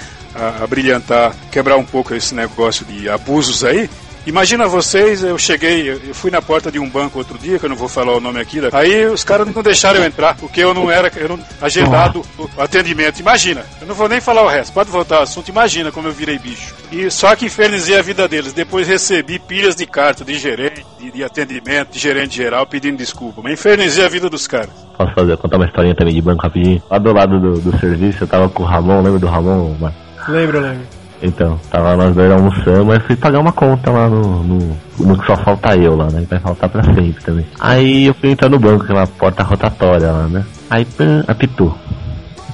brilhantar, 0.70 1.34
quebrar 1.52 1.76
um 1.78 1.84
pouco 1.84 2.14
esse 2.14 2.36
negócio 2.36 2.86
de 2.86 3.10
abusos 3.10 3.64
aí. 3.64 3.90
Imagina 4.28 4.68
vocês, 4.68 5.24
eu 5.24 5.38
cheguei, 5.38 5.90
eu 5.90 6.14
fui 6.14 6.30
na 6.30 6.42
porta 6.42 6.70
de 6.70 6.78
um 6.78 6.90
banco 6.90 7.18
outro 7.18 7.38
dia, 7.38 7.58
que 7.58 7.64
eu 7.66 7.70
não 7.70 7.78
vou 7.78 7.88
falar 7.88 8.14
o 8.14 8.20
nome 8.20 8.42
aqui, 8.42 8.60
né? 8.60 8.68
aí 8.74 9.06
os 9.06 9.24
caras 9.24 9.48
não 9.48 9.64
deixaram 9.64 10.02
eu 10.02 10.06
entrar, 10.06 10.36
porque 10.36 10.60
eu 10.62 10.74
não 10.74 10.92
era 10.92 11.10
eu 11.16 11.30
não, 11.30 11.40
agendado 11.62 12.22
o 12.38 12.50
atendimento. 12.62 13.22
Imagina, 13.22 13.64
eu 13.80 13.88
não 13.88 13.96
vou 13.96 14.10
nem 14.10 14.20
falar 14.20 14.44
o 14.44 14.48
resto, 14.50 14.74
pode 14.74 14.92
voltar 14.92 15.16
ao 15.18 15.24
assunto, 15.24 15.48
imagina 15.48 15.94
como 15.94 16.10
eu 16.10 16.12
virei 16.12 16.38
bicho. 16.38 16.76
E 16.92 17.10
só 17.10 17.34
que 17.38 17.46
infernizei 17.46 17.98
a 17.98 18.02
vida 18.02 18.28
deles, 18.28 18.52
depois 18.52 18.86
recebi 18.86 19.40
pilhas 19.40 19.78
de 19.78 19.86
carta 19.86 20.26
de 20.26 20.38
gerente, 20.38 20.86
de, 21.00 21.10
de 21.10 21.24
atendimento, 21.24 21.92
de 21.94 22.00
gerente 22.00 22.36
geral 22.36 22.68
pedindo 22.68 22.98
desculpa, 22.98 23.42
mas 23.42 23.54
infernizei 23.54 24.04
a 24.04 24.10
vida 24.10 24.30
dos 24.30 24.46
caras. 24.46 24.72
Posso 24.98 25.14
fazer, 25.14 25.38
contar 25.38 25.56
uma 25.56 25.66
historinha 25.68 25.96
também 25.96 26.14
de 26.14 26.22
banco 26.22 26.44
rapidinho? 26.44 26.84
Lá 26.92 26.98
do 26.98 27.14
lado 27.14 27.40
do, 27.40 27.62
do 27.62 27.80
serviço, 27.80 28.26
eu 28.26 28.28
tava 28.28 28.50
com 28.50 28.64
o 28.64 28.66
Ramon, 28.66 29.02
lembra 29.02 29.20
do 29.20 29.28
Ramon? 29.28 29.74
Mar- 29.80 29.94
Lembro, 30.28 30.60
lembro. 30.60 30.97
Então, 31.22 31.60
tava 31.72 31.96
nós 31.96 32.14
dois 32.14 32.32
almoçando, 32.32 32.86
mas 32.86 33.04
fui 33.04 33.16
pagar 33.16 33.40
uma 33.40 33.52
conta 33.52 33.90
lá 33.90 34.08
no, 34.08 34.44
no, 34.44 34.78
no 35.00 35.18
que 35.18 35.26
só 35.26 35.36
falta 35.38 35.76
eu 35.76 35.96
lá, 35.96 36.06
né? 36.12 36.22
Que 36.22 36.28
vai 36.28 36.40
faltar 36.40 36.70
pra 36.70 36.84
sempre 36.84 37.24
também. 37.24 37.46
Aí 37.60 38.06
eu 38.06 38.14
fui 38.14 38.30
entrar 38.30 38.50
no 38.50 38.60
banco, 38.60 38.84
aquela 38.84 39.08
porta 39.08 39.44
rotatória 39.44 40.12
lá, 40.12 40.28
né? 40.28 40.46
Aí 40.70 40.86
pã, 40.86 41.24
apitou. 41.28 41.76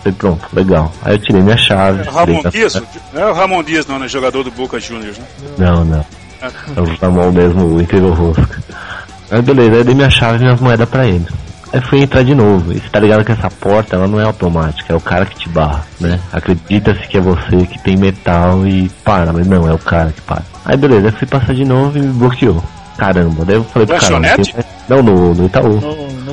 Falei, 0.02 0.18
pronto, 0.18 0.48
legal. 0.54 0.92
Aí 1.04 1.16
eu 1.16 1.20
tirei 1.20 1.42
minha 1.42 1.58
chave. 1.58 2.06
É 2.06 2.10
o 2.10 2.14
Ramon 2.14 2.42
Dias? 2.50 2.82
Não 3.14 3.22
é 3.22 3.32
o 3.32 3.34
Ramon 3.34 3.64
Dias, 3.64 3.86
não, 3.86 4.00
né? 4.00 4.08
Jogador 4.08 4.44
do 4.44 4.52
Boca 4.52 4.80
Juniors, 4.80 5.18
né? 5.18 5.26
Não, 5.58 5.84
não. 5.84 6.06
É 6.42 6.82
o 6.82 6.96
Ramon 7.02 7.32
mesmo, 7.32 7.66
o 7.66 7.82
incrível 7.82 8.14
rosca. 8.14 8.64
Aí 9.32 9.42
beleza, 9.42 9.78
aí 9.78 9.84
dei 9.84 9.96
minha 9.96 10.10
chave 10.10 10.38
e 10.38 10.42
minhas 10.42 10.60
moedas 10.60 10.88
pra 10.88 11.08
ele. 11.08 11.26
Aí 11.74 11.82
fui 11.82 12.02
entrar 12.02 12.24
de 12.24 12.36
novo. 12.36 12.72
E 12.72 12.76
você 12.80 12.88
tá 12.90 13.00
ligado 13.00 13.26
que 13.26 13.32
essa 13.32 13.50
porta 13.50 13.96
ela 13.96 14.08
não 14.08 14.20
é 14.20 14.24
automática, 14.24 14.94
é 14.94 14.96
o 14.96 15.02
cara 15.02 15.26
que 15.26 15.36
te 15.36 15.50
barra, 15.50 15.84
né? 16.00 16.20
Acredita-se 16.32 17.08
que 17.08 17.18
é 17.18 17.22
você 17.22 17.66
que 17.66 17.80
tem 17.84 17.98
metal 17.98 18.66
e 18.68 18.90
para, 19.04 19.34
mas 19.34 19.48
não, 19.48 19.68
é 19.68 19.74
o 19.74 19.80
cara 19.80 20.12
que 20.12 20.22
para. 20.22 20.44
Aí 20.66 20.78
beleza, 20.78 21.08
aí 21.08 21.12
fui 21.14 21.28
passar 21.28 21.54
de 21.56 21.66
novo 21.66 21.98
e 21.98 22.02
me 22.02 22.14
bloqueou. 22.14 22.64
Caramba, 22.96 23.44
daí 23.44 23.56
eu 23.56 23.64
falei 23.64 23.88
pro 23.88 23.96
cara. 23.98 24.20
Não, 24.20 24.44
tem 24.44 24.54
mais- 24.54 24.66
não, 24.88 25.02
no, 25.04 25.34
no 25.34 25.46
Itaú. 25.48 25.80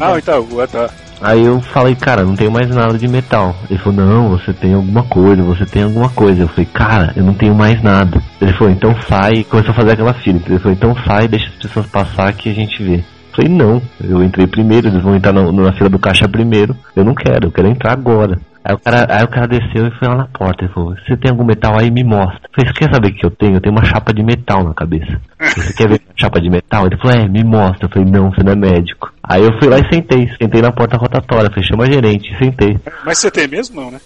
Ah, 0.00 0.12
o 0.12 0.18
Itaú, 0.18 0.60
ah, 0.60 0.66
tá. 0.66 0.90
Aí 1.22 1.44
eu 1.44 1.60
falei, 1.60 1.94
cara, 1.94 2.22
não 2.22 2.34
tenho 2.34 2.50
mais 2.50 2.68
nada 2.68 2.96
de 2.98 3.06
metal. 3.08 3.54
Ele 3.68 3.78
falou, 3.78 4.06
não, 4.06 4.28
você 4.30 4.52
tem 4.54 4.72
alguma 4.74 5.02
coisa, 5.04 5.42
você 5.42 5.66
tem 5.66 5.82
alguma 5.82 6.08
coisa. 6.10 6.42
Eu 6.42 6.48
falei, 6.48 6.66
cara, 6.72 7.12
eu 7.16 7.22
não 7.24 7.34
tenho 7.34 7.54
mais 7.54 7.82
nada. 7.82 8.22
Ele 8.40 8.52
falou, 8.54 8.72
então 8.72 8.94
sai, 9.08 9.32
e 9.36 9.44
começou 9.44 9.72
a 9.72 9.76
fazer 9.76 9.92
aquela 9.92 10.14
fila. 10.14 10.40
Ele 10.46 10.58
falou, 10.58 10.72
então 10.72 10.94
sai, 11.06 11.28
deixa 11.28 11.46
as 11.48 11.54
pessoas 11.54 11.86
passar 11.86 12.32
que 12.32 12.48
a 12.50 12.54
gente 12.54 12.82
vê. 12.82 13.04
Falei, 13.34 13.50
não, 13.50 13.80
eu 14.02 14.22
entrei 14.22 14.46
primeiro, 14.46 14.88
eles 14.88 15.02
vão 15.02 15.14
entrar 15.14 15.32
na, 15.32 15.50
na 15.52 15.72
fila 15.72 15.88
do 15.88 15.98
caixa 15.98 16.28
primeiro. 16.28 16.76
Eu 16.94 17.04
não 17.04 17.14
quero, 17.14 17.46
eu 17.46 17.52
quero 17.52 17.68
entrar 17.68 17.92
agora. 17.92 18.38
Aí 18.62 18.74
o, 18.74 18.78
cara, 18.78 19.06
aí 19.08 19.24
o 19.24 19.28
cara 19.28 19.48
desceu 19.48 19.86
e 19.86 19.98
foi 19.98 20.08
lá 20.08 20.16
na 20.16 20.26
porta. 20.26 20.64
Ele 20.64 20.72
falou, 20.72 20.94
você 20.94 21.16
tem 21.16 21.30
algum 21.30 21.44
metal 21.44 21.78
aí? 21.78 21.90
Me 21.90 22.04
mostra. 22.04 22.40
Eu 22.44 22.50
falei, 22.54 22.70
você 22.70 22.78
quer 22.78 22.92
saber 22.92 23.08
o 23.08 23.14
que 23.14 23.26
eu 23.26 23.30
tenho? 23.30 23.54
Eu 23.54 23.60
tenho 23.60 23.74
uma 23.74 23.84
chapa 23.84 24.12
de 24.12 24.22
metal 24.22 24.64
na 24.64 24.74
cabeça. 24.74 25.20
Você 25.40 25.72
quer 25.72 25.88
ver 25.88 26.00
a 26.06 26.20
chapa 26.20 26.40
de 26.40 26.50
metal? 26.50 26.86
Ele 26.86 26.98
falou, 26.98 27.16
é, 27.16 27.26
me 27.26 27.42
mostra. 27.42 27.86
Eu 27.86 27.88
falei, 27.88 28.10
não, 28.10 28.30
você 28.30 28.42
não 28.42 28.52
é 28.52 28.56
médico. 28.56 29.10
Aí 29.22 29.42
eu 29.42 29.58
fui 29.58 29.68
lá 29.68 29.78
e 29.78 29.92
sentei. 29.92 30.28
Sentei 30.38 30.60
na 30.60 30.70
porta 30.70 30.98
rotatória. 30.98 31.48
Falei, 31.48 31.64
chama 31.64 31.84
a 31.84 31.90
gerente. 31.90 32.30
E 32.32 32.38
sentei. 32.38 32.78
Mas 33.04 33.18
você 33.18 33.30
tem 33.30 33.48
mesmo, 33.48 33.80
não, 33.80 33.90
né? 33.90 33.98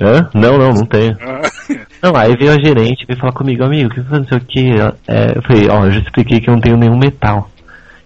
Hã? 0.00 0.28
Não, 0.34 0.58
não, 0.58 0.72
não 0.72 0.86
tenho. 0.86 1.16
Ah, 1.20 1.40
Não, 2.02 2.14
aí 2.14 2.36
veio 2.36 2.52
a 2.52 2.60
gerente, 2.62 3.04
veio 3.06 3.18
falar 3.18 3.32
comigo, 3.32 3.64
amigo, 3.64 3.90
que 3.90 4.00
não 4.00 4.24
sei 4.24 4.38
o 4.38 4.40
que. 4.40 4.70
É, 5.08 5.36
eu 5.36 5.42
falei, 5.42 5.68
ó, 5.68 5.86
eu 5.86 5.90
já 5.92 6.00
expliquei 6.00 6.40
que 6.40 6.48
eu 6.48 6.54
não 6.54 6.60
tenho 6.60 6.76
nenhum 6.76 6.96
metal. 6.96 7.50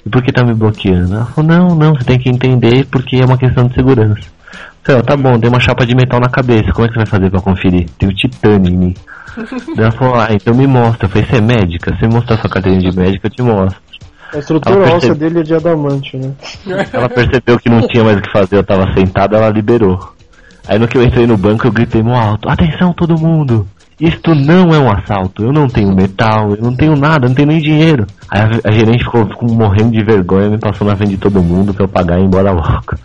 E 0.04 0.10
por 0.10 0.22
que 0.22 0.32
tá 0.32 0.44
me 0.44 0.54
bloqueando? 0.54 1.14
Ela 1.14 1.26
falou, 1.26 1.50
não, 1.50 1.74
não, 1.74 1.94
você 1.94 2.04
tem 2.04 2.18
que 2.18 2.28
entender 2.28 2.86
porque 2.90 3.16
é 3.16 3.24
uma 3.24 3.38
questão 3.38 3.66
de 3.66 3.74
segurança. 3.74 4.20
Eu 4.20 4.84
falei, 4.84 5.00
ó, 5.00 5.04
tá 5.04 5.16
bom, 5.16 5.38
tem 5.38 5.48
uma 5.48 5.60
chapa 5.60 5.86
de 5.86 5.94
metal 5.94 6.20
na 6.20 6.28
cabeça, 6.28 6.72
como 6.72 6.86
é 6.86 6.88
que 6.88 6.94
você 6.94 7.00
vai 7.00 7.06
fazer 7.06 7.30
pra 7.30 7.40
conferir? 7.40 7.88
Tem 7.98 8.08
o 8.08 8.14
titânio 8.14 8.72
em 8.72 8.76
mim. 8.76 8.94
Ela 9.78 9.92
falou, 9.92 10.16
ah, 10.16 10.28
então 10.30 10.54
me 10.54 10.66
mostra. 10.66 11.06
Eu 11.06 11.10
falei, 11.10 11.26
você 11.26 11.36
é 11.36 11.40
médica? 11.40 11.94
Se 11.94 12.00
você 12.00 12.08
mostrar 12.08 12.36
sua 12.38 12.50
carteirinha 12.50 12.90
de 12.90 12.96
médica, 12.96 13.28
eu 13.28 13.30
te 13.30 13.42
mostro. 13.42 13.80
A 14.34 14.38
estrutura 14.38 14.88
Ah, 14.88 14.94
óssea 14.94 15.14
dele 15.14 15.40
é 15.40 15.42
de 15.42 15.54
adamante, 15.54 16.16
né? 16.16 16.32
Ela 16.92 17.08
percebeu 17.08 17.58
que 17.58 17.68
não 17.68 17.86
tinha 17.86 18.02
mais 18.02 18.18
o 18.18 18.22
que 18.22 18.32
fazer, 18.32 18.56
eu 18.56 18.64
tava 18.64 18.92
sentado, 18.94 19.36
ela 19.36 19.50
liberou. 19.50 20.12
Aí 20.66 20.78
no 20.78 20.88
que 20.88 20.96
eu 20.96 21.02
entrei 21.02 21.26
no 21.26 21.36
banco, 21.36 21.66
eu 21.66 21.72
gritei 21.72 22.02
no 22.02 22.14
alto: 22.14 22.48
Atenção, 22.48 22.92
todo 22.94 23.20
mundo! 23.20 23.68
Isto 24.02 24.34
não 24.34 24.74
é 24.74 24.78
um 24.80 24.90
assalto, 24.90 25.44
eu 25.44 25.52
não 25.52 25.68
tenho 25.68 25.94
metal, 25.94 26.50
eu 26.56 26.60
não 26.60 26.74
tenho 26.74 26.96
nada, 26.96 27.26
eu 27.26 27.28
não 27.28 27.36
tenho 27.36 27.46
nem 27.46 27.60
dinheiro. 27.60 28.04
Aí 28.28 28.40
a, 28.40 28.68
a 28.68 28.72
gerente 28.72 29.04
ficou, 29.04 29.24
ficou 29.28 29.48
morrendo 29.48 29.92
de 29.92 30.02
vergonha, 30.04 30.50
me 30.50 30.58
passou 30.58 30.84
na 30.84 30.96
frente 30.96 31.10
de 31.10 31.18
todo 31.18 31.40
mundo 31.40 31.72
pra 31.72 31.84
eu 31.84 31.88
pagar 31.88 32.18
e 32.18 32.22
ir 32.22 32.24
embora 32.24 32.50
logo. 32.50 32.98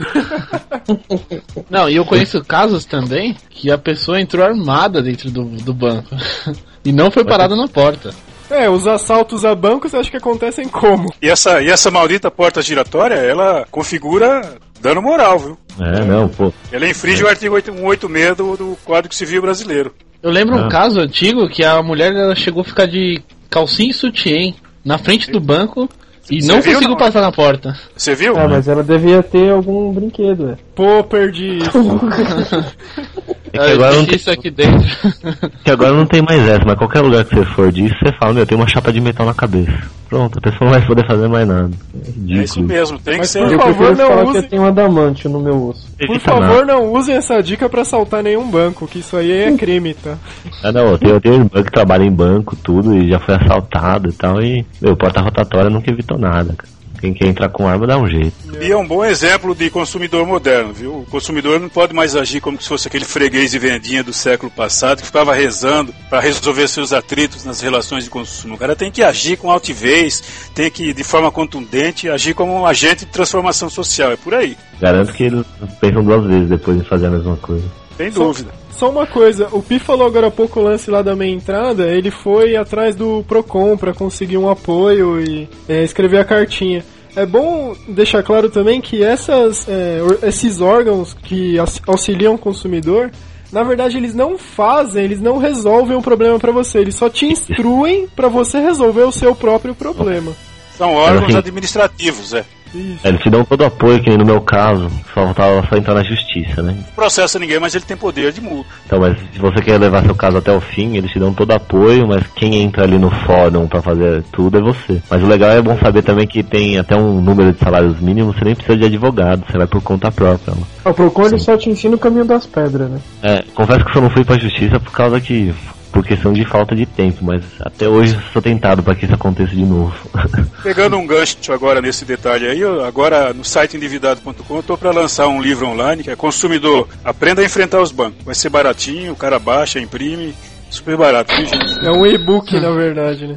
Não, 1.69 1.87
e 1.87 1.97
eu 1.97 2.03
conheço 2.03 2.43
casos 2.43 2.83
também 2.83 3.35
que 3.47 3.69
a 3.69 3.77
pessoa 3.77 4.19
entrou 4.19 4.43
armada 4.43 4.99
dentro 4.99 5.29
do, 5.29 5.43
do 5.43 5.71
banco. 5.71 6.15
e 6.83 6.91
não 6.91 7.11
foi 7.11 7.23
parada 7.23 7.55
na 7.55 7.67
porta. 7.67 8.09
É, 8.49 8.67
os 8.67 8.87
assaltos 8.87 9.45
a 9.45 9.53
bancos 9.53 9.93
acho 9.93 10.09
que 10.09 10.17
acontecem 10.17 10.67
como? 10.67 11.13
e, 11.21 11.29
essa, 11.29 11.61
e 11.61 11.67
essa 11.67 11.91
maldita 11.91 12.31
porta 12.31 12.61
giratória, 12.61 13.15
ela 13.15 13.67
configura 13.69 14.57
dano 14.81 15.01
moral, 15.01 15.39
viu? 15.39 15.57
É, 15.79 16.03
não, 16.05 16.27
pô. 16.27 16.51
Ela 16.71 16.87
infringe 16.89 17.23
o 17.23 17.27
artigo 17.27 17.55
8 17.55 17.71
186 17.71 18.35
do, 18.37 18.57
do 18.57 18.77
Código 18.83 19.13
Civil 19.13 19.41
Brasileiro. 19.41 19.93
Eu 20.23 20.31
lembro 20.31 20.55
um 20.55 20.65
Ah. 20.65 20.69
caso 20.69 20.99
antigo 20.99 21.47
que 21.47 21.63
a 21.63 21.81
mulher 21.83 22.11
ela 22.13 22.35
chegou 22.35 22.61
a 22.61 22.65
ficar 22.65 22.87
de 22.87 23.21
calcinha 23.49 23.91
e 23.91 23.93
sutiã 23.93 24.53
na 24.83 24.97
frente 24.97 25.29
do 25.31 25.39
banco 25.39 25.87
e 26.29 26.41
Você 26.41 26.47
não 26.47 26.55
viu, 26.61 26.73
conseguiu 26.73 26.89
não? 26.89 26.97
passar 26.97 27.21
na 27.21 27.31
porta. 27.31 27.77
Você 27.95 28.15
viu? 28.15 28.35
Ah, 28.37 28.47
mas 28.47 28.67
ela 28.67 28.83
devia 28.83 29.21
ter 29.23 29.51
algum 29.51 29.91
brinquedo, 29.93 30.49
é. 30.51 30.57
Pô, 30.75 31.03
perdi 31.03 31.59
isso. 31.59 31.71
É 33.53 33.57
que 33.65 33.71
agora, 33.71 33.95
não 33.95 34.05
tem, 34.05 34.15
isso 34.15 34.29
aqui 34.31 34.49
dentro. 34.51 34.87
que 35.63 35.71
agora 35.71 35.93
não 35.93 36.05
tem 36.05 36.21
mais 36.21 36.47
essa, 36.47 36.63
mas 36.65 36.77
qualquer 36.77 37.01
lugar 37.01 37.23
que 37.25 37.35
você 37.35 37.45
for 37.45 37.71
disso, 37.71 37.95
você 38.03 38.11
fala, 38.19 38.33
meu, 38.33 38.45
tem 38.45 38.57
uma 38.57 38.67
chapa 38.67 38.91
de 38.91 38.99
metal 39.01 39.25
na 39.25 39.33
cabeça. 39.33 39.71
Pronto, 40.09 40.37
a 40.37 40.41
pessoa 40.41 40.69
não 40.69 40.77
vai 40.77 40.87
poder 40.87 41.05
fazer 41.05 41.27
mais 41.27 41.47
nada. 41.47 41.69
É 41.93 42.39
É 42.39 42.43
isso 42.43 42.61
mesmo, 42.63 42.97
tem 42.99 43.13
que 43.15 43.19
Mas 43.19 43.29
ser. 43.29 43.39
por 43.49 43.59
favor, 43.59 43.95
não 43.95 44.23
use- 44.23 44.31
que 44.31 44.37
eu 44.37 44.49
tenho 44.49 44.61
um 44.61 44.65
adamante 44.67 45.27
no 45.27 45.39
meu 45.39 45.67
osso. 45.67 45.87
Por 46.05 46.19
favor, 46.19 46.65
nada. 46.65 46.65
não 46.65 46.93
usem 46.93 47.15
essa 47.15 47.41
dica 47.41 47.67
pra 47.67 47.81
assaltar 47.81 48.23
nenhum 48.23 48.49
banco, 48.49 48.87
que 48.87 48.99
isso 48.99 49.17
aí 49.17 49.31
é 49.31 49.51
crime, 49.57 49.93
tá? 49.93 50.15
Ah, 50.63 50.71
não, 50.71 50.87
eu 50.87 50.97
tenho, 50.97 51.13
eu 51.15 51.21
tenho 51.21 51.35
irmã 51.35 51.63
que 51.63 51.71
trabalha 51.71 52.03
em 52.03 52.11
banco, 52.11 52.55
tudo, 52.55 52.95
e 52.97 53.09
já 53.09 53.19
foi 53.19 53.35
assaltado 53.35 54.09
e 54.09 54.13
tal, 54.13 54.41
e, 54.41 54.65
meu, 54.81 54.95
porta 54.95 55.21
rotatória 55.21 55.69
nunca 55.69 55.91
evitou 55.91 56.17
nada, 56.17 56.53
cara. 56.57 56.76
Quem 56.99 57.13
quer 57.13 57.27
entrar 57.27 57.49
com 57.49 57.67
arma 57.67 57.85
dá 57.85 57.97
um 57.97 58.07
jeito. 58.07 58.33
E 58.59 58.71
é 58.71 58.77
um 58.77 58.87
bom 58.87 59.05
exemplo 59.05 59.53
de 59.53 59.69
consumidor 59.69 60.25
moderno, 60.25 60.73
viu? 60.73 60.99
O 60.99 61.05
consumidor 61.05 61.59
não 61.59 61.69
pode 61.69 61.93
mais 61.93 62.15
agir 62.15 62.41
como 62.41 62.61
se 62.61 62.67
fosse 62.67 62.87
aquele 62.87 63.05
freguês 63.05 63.51
de 63.51 63.59
vendinha 63.59 64.03
do 64.03 64.13
século 64.13 64.51
passado 64.51 64.99
que 64.99 65.05
ficava 65.05 65.33
rezando 65.33 65.93
para 66.09 66.19
resolver 66.19 66.67
seus 66.67 66.91
atritos 66.93 67.45
nas 67.45 67.61
relações 67.61 68.05
de 68.05 68.09
consumo. 68.09 68.55
O 68.55 68.57
cara 68.57 68.75
tem 68.75 68.91
que 68.91 69.03
agir 69.03 69.37
com 69.37 69.51
altivez, 69.51 70.49
tem 70.55 70.71
que, 70.71 70.93
de 70.93 71.03
forma 71.03 71.31
contundente, 71.31 72.09
agir 72.09 72.33
como 72.33 72.53
um 72.53 72.65
agente 72.65 73.05
de 73.05 73.11
transformação 73.11 73.69
social. 73.69 74.11
É 74.11 74.15
por 74.15 74.33
aí, 74.33 74.57
Garanto 74.79 75.11
que 75.13 75.23
eles 75.23 75.45
pensam 75.79 76.03
duas 76.03 76.25
vezes 76.25 76.49
depois 76.49 76.77
em 76.77 76.83
fazer 76.83 77.07
a 77.07 77.11
mesma 77.11 77.35
coisa. 77.37 77.65
Sem 77.97 78.11
Só- 78.11 78.23
dúvida. 78.23 78.51
Só 78.71 78.89
uma 78.91 79.07
coisa, 79.07 79.47
o 79.51 79.61
Pi 79.61 79.79
falou 79.79 80.05
agora 80.05 80.27
há 80.27 80.31
pouco 80.31 80.59
o 80.59 80.63
lance 80.63 80.91
lá 80.91 81.01
da 81.01 81.15
minha 81.15 81.33
entrada, 81.33 81.87
ele 81.87 82.11
foi 82.11 82.55
atrás 82.55 82.95
do 82.95 83.23
Procon 83.27 83.75
pra 83.75 83.91
conseguir 83.93 84.37
um 84.37 84.47
apoio 84.49 85.19
e 85.19 85.49
é, 85.67 85.83
escrever 85.83 86.19
a 86.19 86.23
cartinha. 86.23 86.85
É 87.15 87.25
bom 87.25 87.75
deixar 87.87 88.21
claro 88.21 88.47
também 88.51 88.79
que 88.79 89.03
essas, 89.03 89.67
é, 89.67 89.99
esses 90.21 90.61
órgãos 90.61 91.15
que 91.15 91.57
aux- 91.57 91.81
auxiliam 91.87 92.35
o 92.35 92.37
consumidor, 92.37 93.09
na 93.51 93.63
verdade 93.63 93.97
eles 93.97 94.13
não 94.13 94.37
fazem, 94.37 95.03
eles 95.03 95.19
não 95.19 95.39
resolvem 95.39 95.97
um 95.97 96.01
problema 96.01 96.37
pra 96.37 96.51
você, 96.51 96.77
eles 96.77 96.93
só 96.93 97.09
te 97.09 97.25
instruem 97.31 98.07
pra 98.15 98.27
você 98.27 98.59
resolver 98.59 99.01
o 99.03 99.11
seu 99.11 99.33
próprio 99.33 99.73
problema. 99.73 100.31
São 100.77 100.93
órgãos 100.93 101.33
administrativos, 101.33 102.33
é. 102.35 102.45
Isso. 102.73 102.99
É, 103.03 103.09
eles 103.09 103.21
te 103.21 103.29
dão 103.29 103.43
todo 103.43 103.61
o 103.61 103.65
apoio, 103.65 104.01
que 104.01 104.09
nem 104.09 104.17
no 104.17 104.25
meu 104.25 104.41
caso, 104.41 104.89
só 105.13 105.25
faltava 105.25 105.65
só 105.67 105.75
entrar 105.75 105.93
na 105.93 106.03
justiça, 106.03 106.61
né? 106.61 106.73
Não 106.77 106.83
processa 106.95 107.39
ninguém, 107.39 107.59
mas 107.59 107.75
ele 107.75 107.85
tem 107.85 107.97
poder 107.97 108.31
de 108.31 108.41
multa. 108.41 108.69
Então, 108.85 108.99
mas 108.99 109.17
se 109.33 109.39
você 109.39 109.61
quer 109.61 109.79
levar 109.79 110.03
seu 110.03 110.15
caso 110.15 110.37
até 110.37 110.51
o 110.51 110.61
fim, 110.61 110.95
eles 110.95 111.11
te 111.11 111.19
dão 111.19 111.33
todo 111.33 111.49
o 111.49 111.55
apoio, 111.55 112.07
mas 112.07 112.25
quem 112.35 112.55
entra 112.61 112.83
ali 112.83 112.97
no 112.97 113.09
fórum 113.09 113.67
pra 113.67 113.81
fazer 113.81 114.23
tudo 114.31 114.57
é 114.57 114.61
você. 114.61 115.01
Mas 115.09 115.23
o 115.23 115.27
legal 115.27 115.51
é 115.51 115.61
bom 115.61 115.77
saber 115.77 116.03
também 116.03 116.27
que 116.27 116.43
tem 116.43 116.77
até 116.77 116.95
um 116.95 117.21
número 117.21 117.53
de 117.53 117.59
salários 117.59 117.99
mínimos, 117.99 118.35
você 118.35 118.45
nem 118.45 118.55
precisa 118.55 118.77
de 118.77 118.85
advogado, 118.85 119.43
você 119.49 119.57
vai 119.57 119.67
por 119.67 119.81
conta 119.81 120.11
própria. 120.11 120.53
Né? 120.53 120.61
O 120.85 120.93
Procon 120.93 121.27
ele 121.27 121.39
só 121.39 121.57
te 121.57 121.69
ensina 121.69 121.95
o 121.95 121.99
caminho 121.99 122.25
das 122.25 122.45
pedras, 122.45 122.89
né? 122.89 122.99
É, 123.21 123.43
confesso 123.53 123.83
que 123.83 123.89
eu 123.89 123.93
só 123.93 124.01
não 124.01 124.09
fui 124.09 124.23
pra 124.23 124.37
justiça 124.37 124.79
por 124.79 124.91
causa 124.91 125.19
que. 125.19 125.53
Por 125.91 126.05
questão 126.05 126.33
de 126.33 126.45
falta 126.45 126.75
de 126.75 126.85
tempo, 126.85 127.23
mas 127.23 127.43
até 127.59 127.87
hoje 127.87 128.17
sou 128.31 128.41
tentado 128.41 128.83
pra 128.83 128.95
que 128.95 129.05
isso 129.05 129.13
aconteça 129.13 129.55
de 129.55 129.65
novo. 129.65 129.93
Pegando 130.63 130.97
um 130.97 131.05
gancho 131.05 131.51
agora 131.51 131.81
nesse 131.81 132.05
detalhe 132.05 132.47
aí, 132.47 132.63
agora 132.85 133.33
no 133.33 133.43
site 133.43 133.77
endividado.com 133.77 134.53
eu 134.55 134.59
estou 134.59 134.77
para 134.77 134.91
lançar 134.91 135.27
um 135.27 135.41
livro 135.41 135.67
online 135.67 136.03
que 136.03 136.09
é 136.09 136.15
Consumidor, 136.15 136.87
aprenda 137.03 137.41
a 137.41 137.45
enfrentar 137.45 137.81
os 137.81 137.91
bancos. 137.91 138.23
Vai 138.23 138.35
ser 138.35 138.49
baratinho, 138.49 139.13
o 139.13 139.15
cara 139.15 139.39
baixa, 139.39 139.79
imprime, 139.79 140.33
super 140.69 140.97
barato, 140.97 141.35
viu, 141.35 141.45
gente? 141.45 141.85
É 141.85 141.91
um 141.91 142.05
e-book, 142.05 142.53
na 142.59 142.71
verdade, 142.71 143.27
né? 143.27 143.35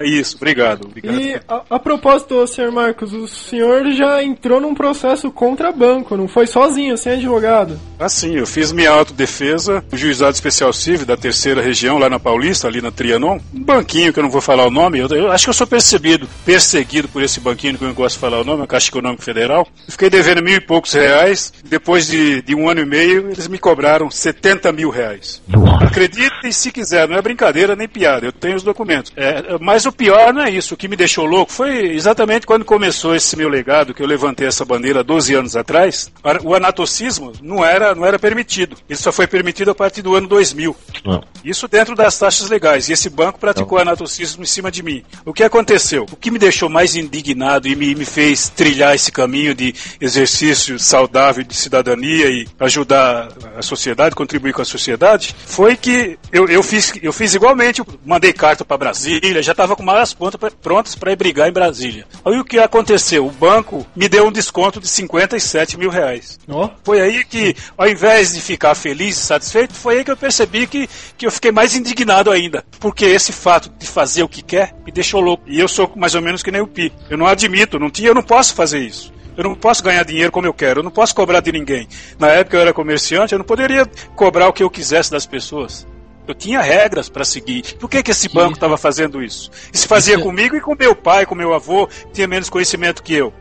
É 0.00 0.06
isso, 0.06 0.36
obrigado. 0.36 0.86
obrigado. 0.86 1.20
E 1.20 1.34
a, 1.48 1.62
a 1.70 1.78
propósito, 1.78 2.46
senhor 2.46 2.72
Marcos, 2.72 3.12
o 3.12 3.26
senhor 3.28 3.90
já 3.92 4.22
entrou 4.22 4.60
num 4.60 4.74
processo 4.74 5.30
contra 5.30 5.70
banco, 5.72 6.16
não 6.16 6.26
foi 6.26 6.46
sozinho, 6.46 6.96
sem 6.96 7.12
advogado. 7.12 7.78
Assim, 7.98 8.34
eu 8.34 8.46
fiz 8.46 8.72
minha 8.72 8.90
autodefesa 8.90 9.84
no 9.90 9.96
Juizado 9.96 10.34
Especial 10.34 10.72
Civil 10.72 11.06
da 11.06 11.16
terceira 11.16 11.62
região, 11.62 11.98
lá 11.98 12.10
na 12.10 12.18
Paulista, 12.18 12.66
ali 12.66 12.80
na 12.80 12.90
Trianon. 12.90 13.38
Um 13.54 13.62
banquinho 13.62 14.12
que 14.12 14.18
eu 14.18 14.22
não 14.22 14.30
vou 14.30 14.40
falar 14.40 14.66
o 14.66 14.70
nome, 14.70 14.98
eu, 14.98 15.08
eu 15.08 15.30
acho 15.30 15.44
que 15.44 15.50
eu 15.50 15.54
sou 15.54 15.66
percebido, 15.66 16.28
perseguido 16.44 17.08
por 17.08 17.22
esse 17.22 17.40
banquinho 17.40 17.78
que 17.78 17.84
eu 17.84 17.88
não 17.88 17.94
gosto 17.94 18.16
de 18.16 18.20
falar 18.20 18.40
o 18.40 18.44
nome, 18.44 18.62
a 18.62 18.66
Caixa 18.66 18.88
Econômica 18.88 19.22
Federal. 19.22 19.66
Eu 19.86 19.92
fiquei 19.92 20.10
devendo 20.10 20.42
mil 20.42 20.56
e 20.56 20.60
poucos 20.60 20.92
reais, 20.92 21.52
depois 21.64 22.06
de, 22.06 22.42
de 22.42 22.54
um 22.54 22.68
ano 22.68 22.80
e 22.80 22.86
meio, 22.86 23.30
eles 23.30 23.46
me 23.46 23.58
cobraram 23.58 24.10
70 24.10 24.72
mil 24.72 24.90
reais. 24.90 25.40
Acreditem 25.80 26.50
se 26.50 26.72
quiser, 26.82 27.08
não 27.08 27.16
é 27.16 27.22
brincadeira 27.22 27.76
nem 27.76 27.88
piada, 27.88 28.26
eu 28.26 28.32
tenho 28.32 28.56
os 28.56 28.62
documentos. 28.62 29.12
É, 29.16 29.56
mas 29.60 29.86
o 29.86 29.92
pior 29.92 30.32
não 30.32 30.42
é 30.42 30.50
isso, 30.50 30.74
o 30.74 30.76
que 30.76 30.88
me 30.88 30.96
deixou 30.96 31.24
louco 31.24 31.52
foi 31.52 31.92
exatamente 31.94 32.46
quando 32.46 32.64
começou 32.64 33.14
esse 33.14 33.36
meu 33.36 33.48
legado, 33.48 33.94
que 33.94 34.02
eu 34.02 34.06
levantei 34.06 34.46
essa 34.46 34.64
bandeira 34.64 35.02
12 35.04 35.34
anos 35.34 35.56
atrás, 35.56 36.10
o 36.44 36.54
anatocismo 36.54 37.32
não 37.40 37.64
era, 37.64 37.94
não 37.94 38.04
era 38.04 38.18
permitido. 38.18 38.76
Ele 38.88 38.98
só 38.98 39.12
foi 39.12 39.26
permitido 39.26 39.70
a 39.70 39.74
partir 39.74 40.02
do 40.02 40.14
ano 40.14 40.28
2000. 40.28 40.76
Não. 41.04 41.22
Isso 41.44 41.66
dentro 41.68 41.94
das 41.94 42.18
taxas 42.18 42.48
legais. 42.48 42.88
E 42.88 42.92
esse 42.92 43.08
banco 43.08 43.38
praticou 43.38 43.78
anatocismo 43.78 44.42
em 44.42 44.46
cima 44.46 44.70
de 44.70 44.82
mim. 44.82 45.02
O 45.24 45.32
que 45.32 45.42
aconteceu? 45.42 46.06
O 46.10 46.16
que 46.16 46.30
me 46.30 46.38
deixou 46.38 46.68
mais 46.68 46.94
indignado 46.94 47.68
e 47.68 47.74
me, 47.74 47.94
me 47.94 48.04
fez 48.04 48.48
trilhar 48.48 48.94
esse 48.94 49.10
caminho 49.10 49.54
de 49.54 49.74
exercício 50.00 50.78
saudável 50.78 51.44
de 51.44 51.54
cidadania 51.54 52.28
e 52.28 52.46
ajudar 52.60 53.28
a 53.56 53.62
sociedade, 53.62 54.14
contribuir 54.14 54.52
com 54.52 54.62
a 54.62 54.64
sociedade, 54.64 55.34
foi 55.46 55.76
que 55.76 56.18
eu, 56.32 56.48
eu, 56.48 56.61
fiz, 56.62 56.92
eu 57.02 57.12
fiz 57.12 57.34
igualmente. 57.34 57.80
Eu 57.80 57.86
mandei 58.04 58.32
carta 58.32 58.64
para 58.64 58.76
Brasília, 58.76 59.42
já 59.42 59.52
estava 59.52 59.76
com 59.76 59.82
malas 59.82 60.12
prontas 60.12 60.52
prontas 60.54 60.94
para 60.94 61.12
ir 61.12 61.16
brigar 61.16 61.48
em 61.48 61.52
Brasília. 61.52 62.06
Aí 62.24 62.38
o 62.38 62.44
que 62.44 62.58
aconteceu? 62.58 63.26
O 63.26 63.30
banco 63.30 63.86
me 63.94 64.08
deu 64.08 64.26
um 64.26 64.32
desconto 64.32 64.80
de 64.80 64.88
57 64.88 65.78
mil 65.78 65.90
reais. 65.90 66.38
Ó. 66.48 66.70
Foi 66.84 67.00
aí 67.00 67.24
que, 67.24 67.54
ao 67.76 67.88
invés 67.88 68.32
de 68.34 68.40
ficar 68.40 68.74
feliz 68.74 69.16
e 69.16 69.20
satisfeito, 69.20 69.74
foi 69.74 69.98
aí 69.98 70.04
que 70.04 70.10
eu 70.10 70.16
percebi 70.16 70.66
que, 70.66 70.88
que 71.16 71.26
eu 71.26 71.32
fiquei 71.32 71.50
mais 71.50 71.74
indignado 71.74 72.30
ainda. 72.30 72.64
Porque 72.78 73.04
esse 73.04 73.32
fato 73.32 73.70
de 73.78 73.86
fazer 73.86 74.22
o 74.22 74.28
que 74.28 74.42
quer 74.42 74.74
me 74.84 74.92
deixou 74.92 75.20
louco. 75.20 75.44
E 75.46 75.58
eu 75.58 75.68
sou 75.68 75.90
mais 75.96 76.14
ou 76.14 76.22
menos 76.22 76.42
que 76.42 76.50
nem 76.50 76.60
o 76.60 76.66
Pi. 76.66 76.92
Eu 77.08 77.18
não 77.18 77.26
admito, 77.26 77.78
não 77.78 77.90
tinha, 77.90 78.08
eu 78.08 78.14
não 78.14 78.22
posso 78.22 78.54
fazer 78.54 78.80
isso. 78.80 79.12
Eu 79.36 79.44
não 79.44 79.54
posso 79.54 79.82
ganhar 79.82 80.04
dinheiro 80.04 80.30
como 80.30 80.46
eu 80.46 80.52
quero, 80.52 80.80
eu 80.80 80.84
não 80.84 80.90
posso 80.90 81.14
cobrar 81.14 81.40
de 81.40 81.52
ninguém. 81.52 81.88
Na 82.18 82.28
época 82.28 82.56
eu 82.56 82.60
era 82.60 82.72
comerciante, 82.72 83.32
eu 83.32 83.38
não 83.38 83.46
poderia 83.46 83.86
cobrar 84.14 84.48
o 84.48 84.52
que 84.52 84.62
eu 84.62 84.70
quisesse 84.70 85.10
das 85.10 85.24
pessoas. 85.24 85.86
Eu 86.26 86.34
tinha 86.34 86.60
regras 86.60 87.08
para 87.08 87.24
seguir. 87.24 87.62
Por 87.78 87.90
que, 87.90 88.02
que 88.02 88.12
esse 88.12 88.28
banco 88.28 88.54
estava 88.54 88.76
fazendo 88.78 89.22
isso? 89.22 89.50
Se 89.72 89.88
fazia 89.88 90.14
Isso- 90.14 90.22
comigo 90.22 90.54
e 90.56 90.60
com 90.60 90.74
meu 90.76 90.94
pai, 90.94 91.26
com 91.26 91.34
meu 91.34 91.52
avô, 91.52 91.86
que 91.86 92.12
tinha 92.12 92.28
menos 92.28 92.48
conhecimento 92.48 93.02
que 93.02 93.14
eu. 93.14 93.32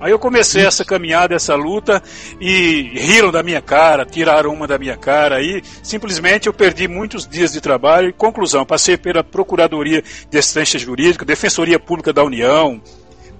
Aí 0.00 0.12
eu 0.12 0.18
comecei 0.18 0.64
essa 0.64 0.84
caminhada, 0.84 1.34
essa 1.34 1.56
luta, 1.56 2.00
e 2.40 2.82
riram 2.94 3.32
da 3.32 3.42
minha 3.42 3.60
cara, 3.60 4.04
tiraram 4.06 4.52
uma 4.52 4.64
da 4.66 4.78
minha 4.78 4.96
cara, 4.96 5.36
aí 5.36 5.60
simplesmente 5.82 6.46
eu 6.46 6.52
perdi 6.52 6.86
muitos 6.86 7.26
dias 7.26 7.52
de 7.52 7.60
trabalho. 7.60 8.08
E 8.10 8.12
conclusão, 8.12 8.64
passei 8.64 8.96
pela 8.96 9.24
Procuradoria 9.24 10.04
de 10.30 10.38
Assistência 10.38 10.78
Jurídica, 10.78 11.24
Defensoria 11.24 11.80
Pública 11.80 12.12
da 12.12 12.22
União, 12.22 12.80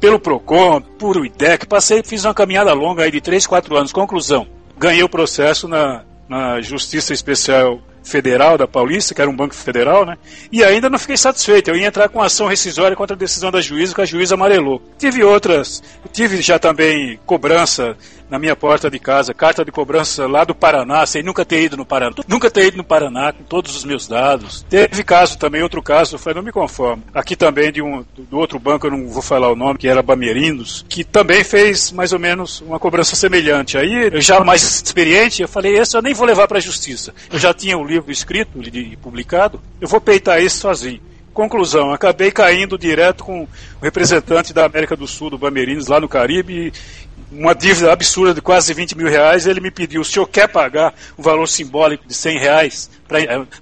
pelo 0.00 0.18
PROCON, 0.18 0.80
por 0.80 1.16
o 1.16 1.24
IDEC, 1.24 1.66
passei, 1.66 2.02
fiz 2.02 2.24
uma 2.24 2.34
caminhada 2.34 2.72
longa 2.72 3.04
aí 3.04 3.10
de 3.12 3.20
3, 3.20 3.46
4 3.46 3.76
anos. 3.76 3.92
Conclusão, 3.92 4.46
ganhei 4.76 5.02
o 5.04 5.08
processo 5.08 5.68
na, 5.68 6.02
na 6.28 6.60
Justiça 6.60 7.12
Especial 7.12 7.80
Federal 8.02 8.56
da 8.56 8.66
Paulista, 8.66 9.14
que 9.14 9.20
era 9.20 9.30
um 9.30 9.36
banco 9.36 9.54
federal, 9.54 10.04
né? 10.04 10.16
E 10.50 10.62
ainda 10.64 10.88
não 10.88 10.98
fiquei 10.98 11.16
satisfeito. 11.16 11.70
Eu 11.70 11.76
ia 11.76 11.86
entrar 11.86 12.08
com 12.08 12.22
ação 12.22 12.46
rescisória 12.46 12.96
contra 12.96 13.14
a 13.14 13.18
decisão 13.18 13.50
da 13.50 13.60
juíza, 13.60 13.94
que 13.94 14.00
a 14.00 14.06
juíza 14.06 14.34
amarelou. 14.34 14.82
Tive 14.98 15.22
outras, 15.24 15.82
tive 16.12 16.40
já 16.40 16.58
também 16.58 17.18
cobrança 17.26 17.96
na 18.30 18.38
minha 18.38 18.54
porta 18.54 18.90
de 18.90 18.98
casa, 18.98 19.32
carta 19.32 19.64
de 19.64 19.72
cobrança 19.72 20.26
lá 20.26 20.44
do 20.44 20.54
Paraná, 20.54 21.04
sem 21.06 21.22
nunca 21.22 21.44
ter 21.44 21.62
ido 21.62 21.76
no 21.76 21.84
Paraná. 21.84 22.16
Nunca 22.26 22.50
ter 22.50 22.66
ido 22.66 22.76
no 22.76 22.84
Paraná 22.84 23.32
com 23.32 23.42
todos 23.42 23.74
os 23.74 23.84
meus 23.84 24.06
dados. 24.06 24.64
Teve 24.68 25.02
caso 25.02 25.38
também, 25.38 25.62
outro 25.62 25.82
caso, 25.82 26.18
falei, 26.18 26.36
não 26.36 26.42
me 26.42 26.52
conformo. 26.52 27.02
Aqui 27.14 27.34
também 27.34 27.72
de 27.72 27.80
um 27.80 28.04
do 28.16 28.36
outro 28.36 28.58
banco, 28.58 28.86
eu 28.86 28.90
não 28.90 29.08
vou 29.08 29.22
falar 29.22 29.50
o 29.50 29.56
nome, 29.56 29.78
que 29.78 29.88
era 29.88 30.02
Bamerindos, 30.02 30.84
que 30.88 31.04
também 31.04 31.42
fez 31.42 31.90
mais 31.90 32.12
ou 32.12 32.18
menos 32.18 32.60
uma 32.60 32.78
cobrança 32.78 33.16
semelhante. 33.16 33.78
Aí, 33.78 34.10
eu 34.12 34.20
já 34.20 34.40
mais 34.40 34.62
experiente, 34.62 35.42
eu 35.42 35.48
falei, 35.48 35.78
esse 35.78 35.96
eu 35.96 36.02
nem 36.02 36.14
vou 36.14 36.26
levar 36.26 36.46
para 36.46 36.58
a 36.58 36.60
justiça. 36.60 37.14
Eu 37.32 37.38
já 37.38 37.54
tinha 37.54 37.78
o 37.78 37.84
livro 37.88 38.12
escrito 38.12 38.60
e 38.62 38.96
publicado, 38.96 39.60
eu 39.80 39.88
vou 39.88 40.00
peitar 40.00 40.40
esse 40.40 40.58
sozinho. 40.58 41.00
Conclusão, 41.32 41.92
acabei 41.92 42.30
caindo 42.30 42.76
direto 42.76 43.22
com 43.22 43.42
o 43.42 43.48
representante 43.80 44.52
da 44.52 44.66
América 44.66 44.96
do 44.96 45.06
Sul, 45.06 45.30
do 45.30 45.38
Bamerindos, 45.38 45.86
lá 45.86 46.00
no 46.00 46.08
Caribe, 46.08 46.72
uma 47.30 47.54
dívida 47.54 47.92
absurda 47.92 48.34
de 48.34 48.40
quase 48.40 48.72
20 48.72 48.96
mil 48.96 49.08
reais. 49.08 49.46
Ele 49.46 49.60
me 49.60 49.70
pediu: 49.70 50.00
o 50.00 50.04
senhor 50.04 50.26
quer 50.26 50.48
pagar 50.48 50.94
um 51.18 51.22
valor 51.22 51.46
simbólico 51.46 52.06
de 52.06 52.14
100 52.14 52.38
reais 52.38 52.90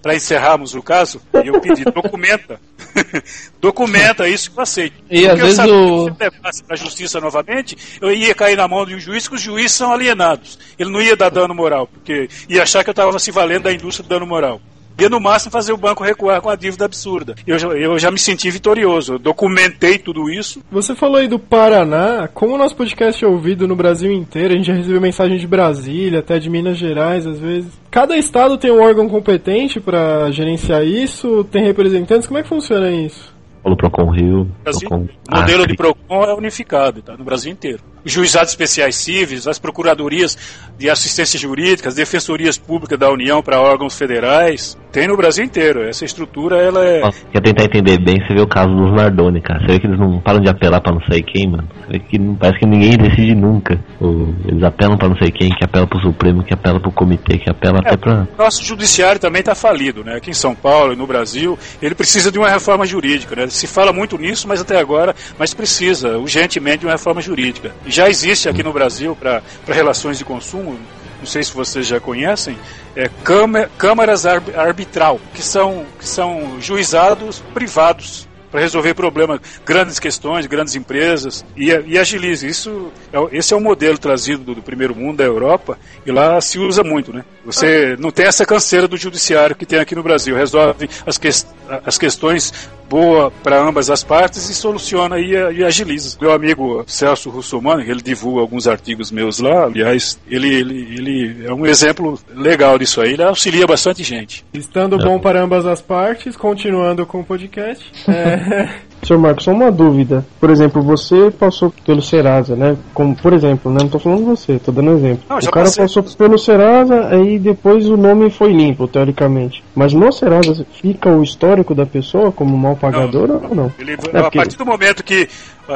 para 0.02 0.14
encerrarmos 0.14 0.74
o 0.74 0.82
caso? 0.82 1.20
E 1.42 1.48
eu 1.48 1.60
pedi: 1.60 1.84
documenta. 1.84 2.60
documenta 3.60 4.28
isso 4.28 4.50
que 4.50 4.58
eu 4.58 4.62
aceito. 4.62 4.94
E 5.10 5.22
Porque 5.26 5.26
às 5.26 5.38
eu 5.38 5.46
vezes 5.46 5.58
o- 5.58 5.64
que 5.64 5.70
se 5.70 6.24
eu 6.26 6.30
levasse 6.32 6.62
para 6.64 6.74
a 6.74 6.78
justiça 6.78 7.20
novamente, 7.20 7.76
eu 8.00 8.12
ia 8.12 8.34
cair 8.34 8.56
na 8.56 8.68
mão 8.68 8.84
de 8.86 8.94
um 8.94 9.00
juiz, 9.00 9.28
que 9.28 9.34
os 9.34 9.40
juízes 9.40 9.72
são 9.72 9.92
alienados. 9.92 10.58
Ele 10.78 10.90
não 10.90 11.00
ia 11.00 11.16
dar 11.16 11.30
dano 11.30 11.54
moral, 11.54 11.86
porque 11.86 12.28
ia 12.48 12.62
achar 12.62 12.82
que 12.84 12.90
eu 12.90 12.92
estava 12.92 13.18
se 13.18 13.30
valendo 13.30 13.64
da 13.64 13.72
indústria 13.72 14.02
do 14.02 14.08
dano 14.08 14.26
moral. 14.26 14.60
Ia 14.98 15.10
no 15.10 15.20
máximo 15.20 15.52
fazer 15.52 15.72
o 15.72 15.76
banco 15.76 16.02
recuar 16.02 16.40
com 16.40 16.48
a 16.48 16.56
dívida 16.56 16.86
absurda. 16.86 17.34
Eu 17.46 17.58
já, 17.58 17.68
eu 17.68 17.98
já 17.98 18.10
me 18.10 18.18
senti 18.18 18.50
vitorioso. 18.50 19.14
Eu 19.14 19.18
documentei 19.18 19.98
tudo 19.98 20.30
isso. 20.30 20.62
Você 20.70 20.94
falou 20.94 21.16
aí 21.16 21.28
do 21.28 21.38
Paraná, 21.38 22.28
como 22.32 22.54
o 22.54 22.58
nosso 22.58 22.74
podcast 22.74 23.22
é 23.24 23.28
ouvido 23.28 23.68
no 23.68 23.76
Brasil 23.76 24.10
inteiro, 24.10 24.54
a 24.54 24.56
gente 24.56 24.66
já 24.66 24.74
recebeu 24.74 25.00
mensagem 25.00 25.36
de 25.36 25.46
Brasília, 25.46 26.20
até 26.20 26.38
de 26.38 26.48
Minas 26.48 26.78
Gerais, 26.78 27.26
às 27.26 27.38
vezes. 27.38 27.70
Cada 27.90 28.16
estado 28.16 28.56
tem 28.56 28.70
um 28.70 28.82
órgão 28.82 29.08
competente 29.08 29.80
pra 29.80 30.30
gerenciar 30.30 30.84
isso, 30.84 31.44
tem 31.44 31.64
representantes, 31.64 32.26
como 32.26 32.38
é 32.38 32.42
que 32.42 32.48
funciona 32.48 32.90
isso? 32.90 33.34
Pelo 33.62 33.76
Procon 33.76 34.10
Rio, 34.10 34.48
Brasil, 34.62 34.88
Procon 34.88 35.06
o 35.30 35.36
modelo 35.36 35.62
Acre. 35.62 35.72
de 35.72 35.76
PROCON 35.76 36.24
é 36.24 36.34
unificado, 36.34 37.02
tá? 37.02 37.16
no 37.16 37.24
Brasil 37.24 37.52
inteiro. 37.52 37.82
Os 38.06 38.12
juizados 38.12 38.50
especiais 38.50 38.94
cíveis, 38.94 39.48
as 39.48 39.58
procuradorias 39.58 40.38
de 40.78 40.88
assistência 40.88 41.36
jurídica, 41.38 41.88
as 41.88 41.96
defensorias 41.96 42.56
públicas 42.56 42.96
da 42.96 43.10
União 43.10 43.42
para 43.42 43.60
órgãos 43.60 43.98
federais, 43.98 44.78
tem 44.92 45.08
no 45.08 45.16
Brasil 45.16 45.44
inteiro. 45.44 45.82
Essa 45.82 46.04
estrutura, 46.04 46.56
ela 46.56 46.84
é... 46.86 47.00
Quer 47.32 47.42
tentar 47.42 47.64
entender 47.64 47.98
bem, 47.98 48.16
você 48.24 48.32
vê 48.34 48.40
o 48.40 48.46
caso 48.46 48.68
dos 48.74 48.94
Nardoni, 48.94 49.40
cara. 49.40 49.58
Você 49.60 49.72
vê 49.72 49.80
que 49.80 49.86
eles 49.88 49.98
não 49.98 50.20
param 50.20 50.40
de 50.40 50.48
apelar 50.48 50.80
pra 50.80 50.92
não 50.92 51.00
sei 51.10 51.20
quem, 51.20 51.50
mano. 51.50 51.68
Você 51.84 51.92
vê 51.94 51.98
que 51.98 52.16
não, 52.18 52.36
parece 52.36 52.60
que 52.60 52.66
ninguém 52.66 52.96
decide 52.96 53.34
nunca. 53.34 53.78
O- 54.00 54.32
eles 54.46 54.62
apelam 54.62 54.96
pra 54.96 55.08
não 55.08 55.16
sei 55.16 55.32
quem, 55.32 55.48
que 55.50 55.64
apela 55.64 55.86
pro 55.86 56.00
Supremo, 56.00 56.44
que 56.44 56.54
apela 56.54 56.78
pro 56.78 56.92
comitê, 56.92 57.38
que 57.38 57.50
apela 57.50 57.80
até 57.80 57.96
pra. 57.96 58.28
Nosso 58.38 58.62
judiciário 58.64 59.20
também 59.20 59.40
está 59.40 59.54
falido, 59.56 60.04
né? 60.04 60.14
Aqui 60.16 60.30
em 60.30 60.34
São 60.34 60.54
Paulo 60.54 60.92
e 60.92 60.96
no 60.96 61.08
Brasil, 61.08 61.58
ele 61.82 61.94
precisa 61.96 62.30
de 62.30 62.38
uma 62.38 62.48
reforma 62.48 62.86
jurídica, 62.86 63.34
né? 63.34 63.48
Se 63.48 63.66
fala 63.66 63.92
muito 63.92 64.16
nisso, 64.16 64.46
mas 64.46 64.60
até 64.60 64.78
agora, 64.78 65.12
mas 65.38 65.52
precisa 65.52 66.16
urgentemente 66.18 66.78
de 66.78 66.86
uma 66.86 66.92
reforma 66.92 67.20
jurídica. 67.20 67.72
Já 67.96 68.10
existe 68.10 68.46
aqui 68.46 68.62
no 68.62 68.74
Brasil 68.74 69.16
para 69.16 69.40
relações 69.66 70.18
de 70.18 70.24
consumo, 70.26 70.78
não 71.18 71.24
sei 71.26 71.42
se 71.42 71.50
vocês 71.54 71.86
já 71.86 71.98
conhecem, 71.98 72.58
é, 72.94 73.08
câma- 73.24 73.70
câmaras 73.78 74.26
arb- 74.26 74.54
arbitral, 74.54 75.18
que 75.32 75.40
são, 75.42 75.86
que 75.98 76.06
são 76.06 76.60
juizados 76.60 77.42
privados 77.54 78.25
para 78.50 78.60
resolver 78.60 78.94
problemas, 78.94 79.40
grandes 79.64 79.98
questões, 79.98 80.46
grandes 80.46 80.74
empresas 80.74 81.44
e, 81.56 81.66
e 81.66 81.98
agilize. 81.98 82.46
Isso, 82.46 82.90
é 83.12 83.36
esse 83.36 83.52
é 83.52 83.56
o 83.56 83.60
modelo 83.60 83.98
trazido 83.98 84.42
do, 84.44 84.54
do 84.56 84.62
primeiro 84.62 84.94
mundo 84.94 85.18
da 85.18 85.24
Europa 85.24 85.78
e 86.04 86.10
lá 86.10 86.40
se 86.40 86.58
usa 86.58 86.82
muito, 86.82 87.12
né? 87.12 87.24
Você 87.44 87.96
não 87.98 88.10
tem 88.10 88.26
essa 88.26 88.44
canseira 88.44 88.88
do 88.88 88.96
judiciário 88.96 89.54
que 89.54 89.64
tem 89.66 89.78
aqui 89.78 89.94
no 89.94 90.02
Brasil. 90.02 90.34
Resolve 90.36 90.88
as, 91.06 91.16
ques- 91.16 91.46
as 91.84 91.96
questões 91.96 92.52
boa 92.88 93.32
para 93.42 93.58
ambas 93.60 93.90
as 93.90 94.04
partes 94.04 94.48
e 94.48 94.54
soluciona 94.54 95.18
e, 95.18 95.32
e 95.32 95.64
agiliza. 95.64 96.16
Meu 96.20 96.32
amigo 96.32 96.84
Celso 96.86 97.30
Russomano, 97.30 97.82
ele 97.82 98.00
divulga 98.00 98.40
alguns 98.40 98.68
artigos 98.68 99.10
meus 99.10 99.40
lá, 99.40 99.64
aliás, 99.64 100.18
ele, 100.28 100.52
ele, 100.54 100.94
ele 100.96 101.46
é 101.46 101.52
um 101.52 101.66
exemplo 101.66 102.18
legal 102.34 102.78
disso 102.78 103.00
aí, 103.00 103.14
ele 103.14 103.22
auxilia 103.24 103.66
bastante 103.66 104.04
gente. 104.04 104.44
Estando 104.54 104.96
bom 104.98 105.18
para 105.18 105.42
ambas 105.42 105.66
as 105.66 105.80
partes, 105.80 106.36
continuando 106.36 107.04
com 107.04 107.20
o 107.20 107.24
podcast. 107.24 107.92
É, 108.08 108.35
Senhor 109.06 109.20
Marcos, 109.20 109.44
só 109.44 109.52
uma 109.52 109.70
dúvida. 109.70 110.26
Por 110.40 110.50
exemplo, 110.50 110.82
você 110.82 111.30
passou 111.30 111.72
pelo 111.84 112.02
Serasa, 112.02 112.56
né? 112.56 112.76
Como, 112.92 113.14
por 113.14 113.32
exemplo, 113.32 113.70
né? 113.70 113.78
Não 113.82 113.88
tô 113.88 113.98
falando 114.00 114.24
você, 114.24 114.58
tô 114.58 114.72
dando 114.72 114.90
um 114.90 114.96
exemplo. 114.96 115.22
Não, 115.28 115.38
o 115.38 115.50
cara 115.50 115.66
passei. 115.66 115.84
passou 115.84 116.02
pelo 116.02 116.38
Serasa, 116.38 117.08
aí 117.08 117.38
depois 117.38 117.88
o 117.88 117.96
nome 117.96 118.30
foi 118.30 118.52
limpo, 118.52 118.88
teoricamente. 118.88 119.62
Mas 119.74 119.92
no 119.92 120.12
Serasa 120.12 120.66
fica 120.72 121.08
o 121.08 121.22
histórico 121.22 121.74
da 121.74 121.86
pessoa 121.86 122.32
como 122.32 122.56
mal 122.56 122.74
pagador 122.74 123.30
ou 123.48 123.54
não? 123.54 123.72
Ele, 123.78 123.96
É, 124.12 124.18
a 124.18 124.30
partir 124.30 124.56
do 124.56 124.66
momento 124.66 125.04
que, 125.04 125.28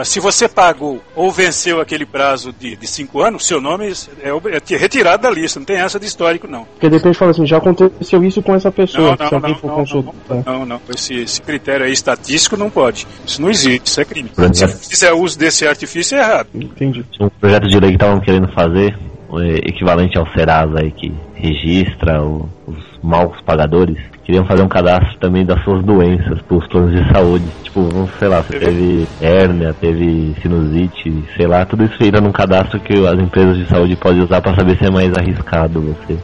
se 0.04 0.20
você 0.20 0.48
pagou 0.48 1.00
ou 1.14 1.30
venceu 1.32 1.80
aquele 1.80 2.06
prazo 2.06 2.52
de, 2.58 2.76
de 2.76 2.86
cinco 2.86 3.20
anos, 3.22 3.46
seu 3.46 3.60
nome 3.60 3.92
é, 4.22 4.28
é 4.30 4.76
retirado 4.76 5.22
da 5.22 5.30
lista, 5.30 5.58
não 5.58 5.66
tem 5.66 5.76
essa 5.78 5.98
de 5.98 6.06
histórico, 6.06 6.46
não. 6.46 6.64
Porque 6.64 6.88
de 6.88 6.96
repente 6.96 7.18
fala 7.18 7.30
assim, 7.32 7.46
já 7.46 7.56
aconteceu 7.58 8.22
isso 8.24 8.42
com 8.42 8.54
essa 8.54 8.70
pessoa, 8.70 9.16
Não, 9.18 9.26
se 9.26 9.32
não, 9.32 9.38
alguém 9.38 9.52
não, 9.52 9.58
for 9.58 9.66
não, 9.68 9.74
consultar. 9.76 10.14
não, 10.28 10.42
não, 10.60 10.66
não. 10.66 10.80
Esse, 10.94 11.14
esse 11.14 11.42
critério 11.42 11.84
aí 11.86 11.92
estatístico 11.92 12.56
não 12.56 12.70
pode. 12.70 13.06
Isso 13.26 13.40
não 13.42 13.50
existe, 13.50 13.86
isso 13.86 14.00
é 14.00 14.04
crime. 14.04 14.28
Por 14.28 14.54
Se 14.54 14.66
fizer 14.88 15.12
uso 15.12 15.38
desse 15.38 15.66
artifício, 15.66 16.16
é 16.16 16.20
errado. 16.20 16.48
Entendi. 16.54 17.04
Um 17.20 17.28
projeto 17.28 17.68
de 17.68 17.78
lei 17.80 17.90
que 17.90 17.96
estavam 17.96 18.20
querendo 18.20 18.48
fazer, 18.52 18.96
é, 19.32 19.56
equivalente 19.68 20.16
ao 20.18 20.26
Serasa 20.32 20.80
aí, 20.80 20.90
que 20.92 21.12
registra 21.34 22.22
o- 22.22 22.48
os 22.66 22.76
maus 23.02 23.40
pagadores. 23.42 23.96
Queriam 24.30 24.46
fazer 24.46 24.62
um 24.62 24.68
cadastro 24.68 25.18
também 25.18 25.44
das 25.44 25.60
suas 25.64 25.84
doenças, 25.84 26.40
pros 26.42 26.64
planos 26.68 26.92
de 26.92 27.12
saúde. 27.12 27.44
Tipo, 27.64 28.08
sei 28.16 28.28
lá, 28.28 28.40
você 28.40 28.60
teve 28.60 29.04
hérnia, 29.20 29.74
teve 29.74 30.36
sinusite, 30.40 31.24
sei 31.36 31.48
lá, 31.48 31.66
tudo 31.66 31.82
isso 31.82 32.00
entra 32.00 32.20
num 32.20 32.30
cadastro 32.30 32.78
que 32.78 32.94
as 33.08 33.18
empresas 33.18 33.56
de 33.56 33.66
saúde 33.66 33.96
podem 33.96 34.22
usar 34.22 34.40
para 34.40 34.54
saber 34.54 34.78
se 34.78 34.86
é 34.86 34.90
mais 34.90 35.12
arriscado 35.14 35.80
você 35.80 36.16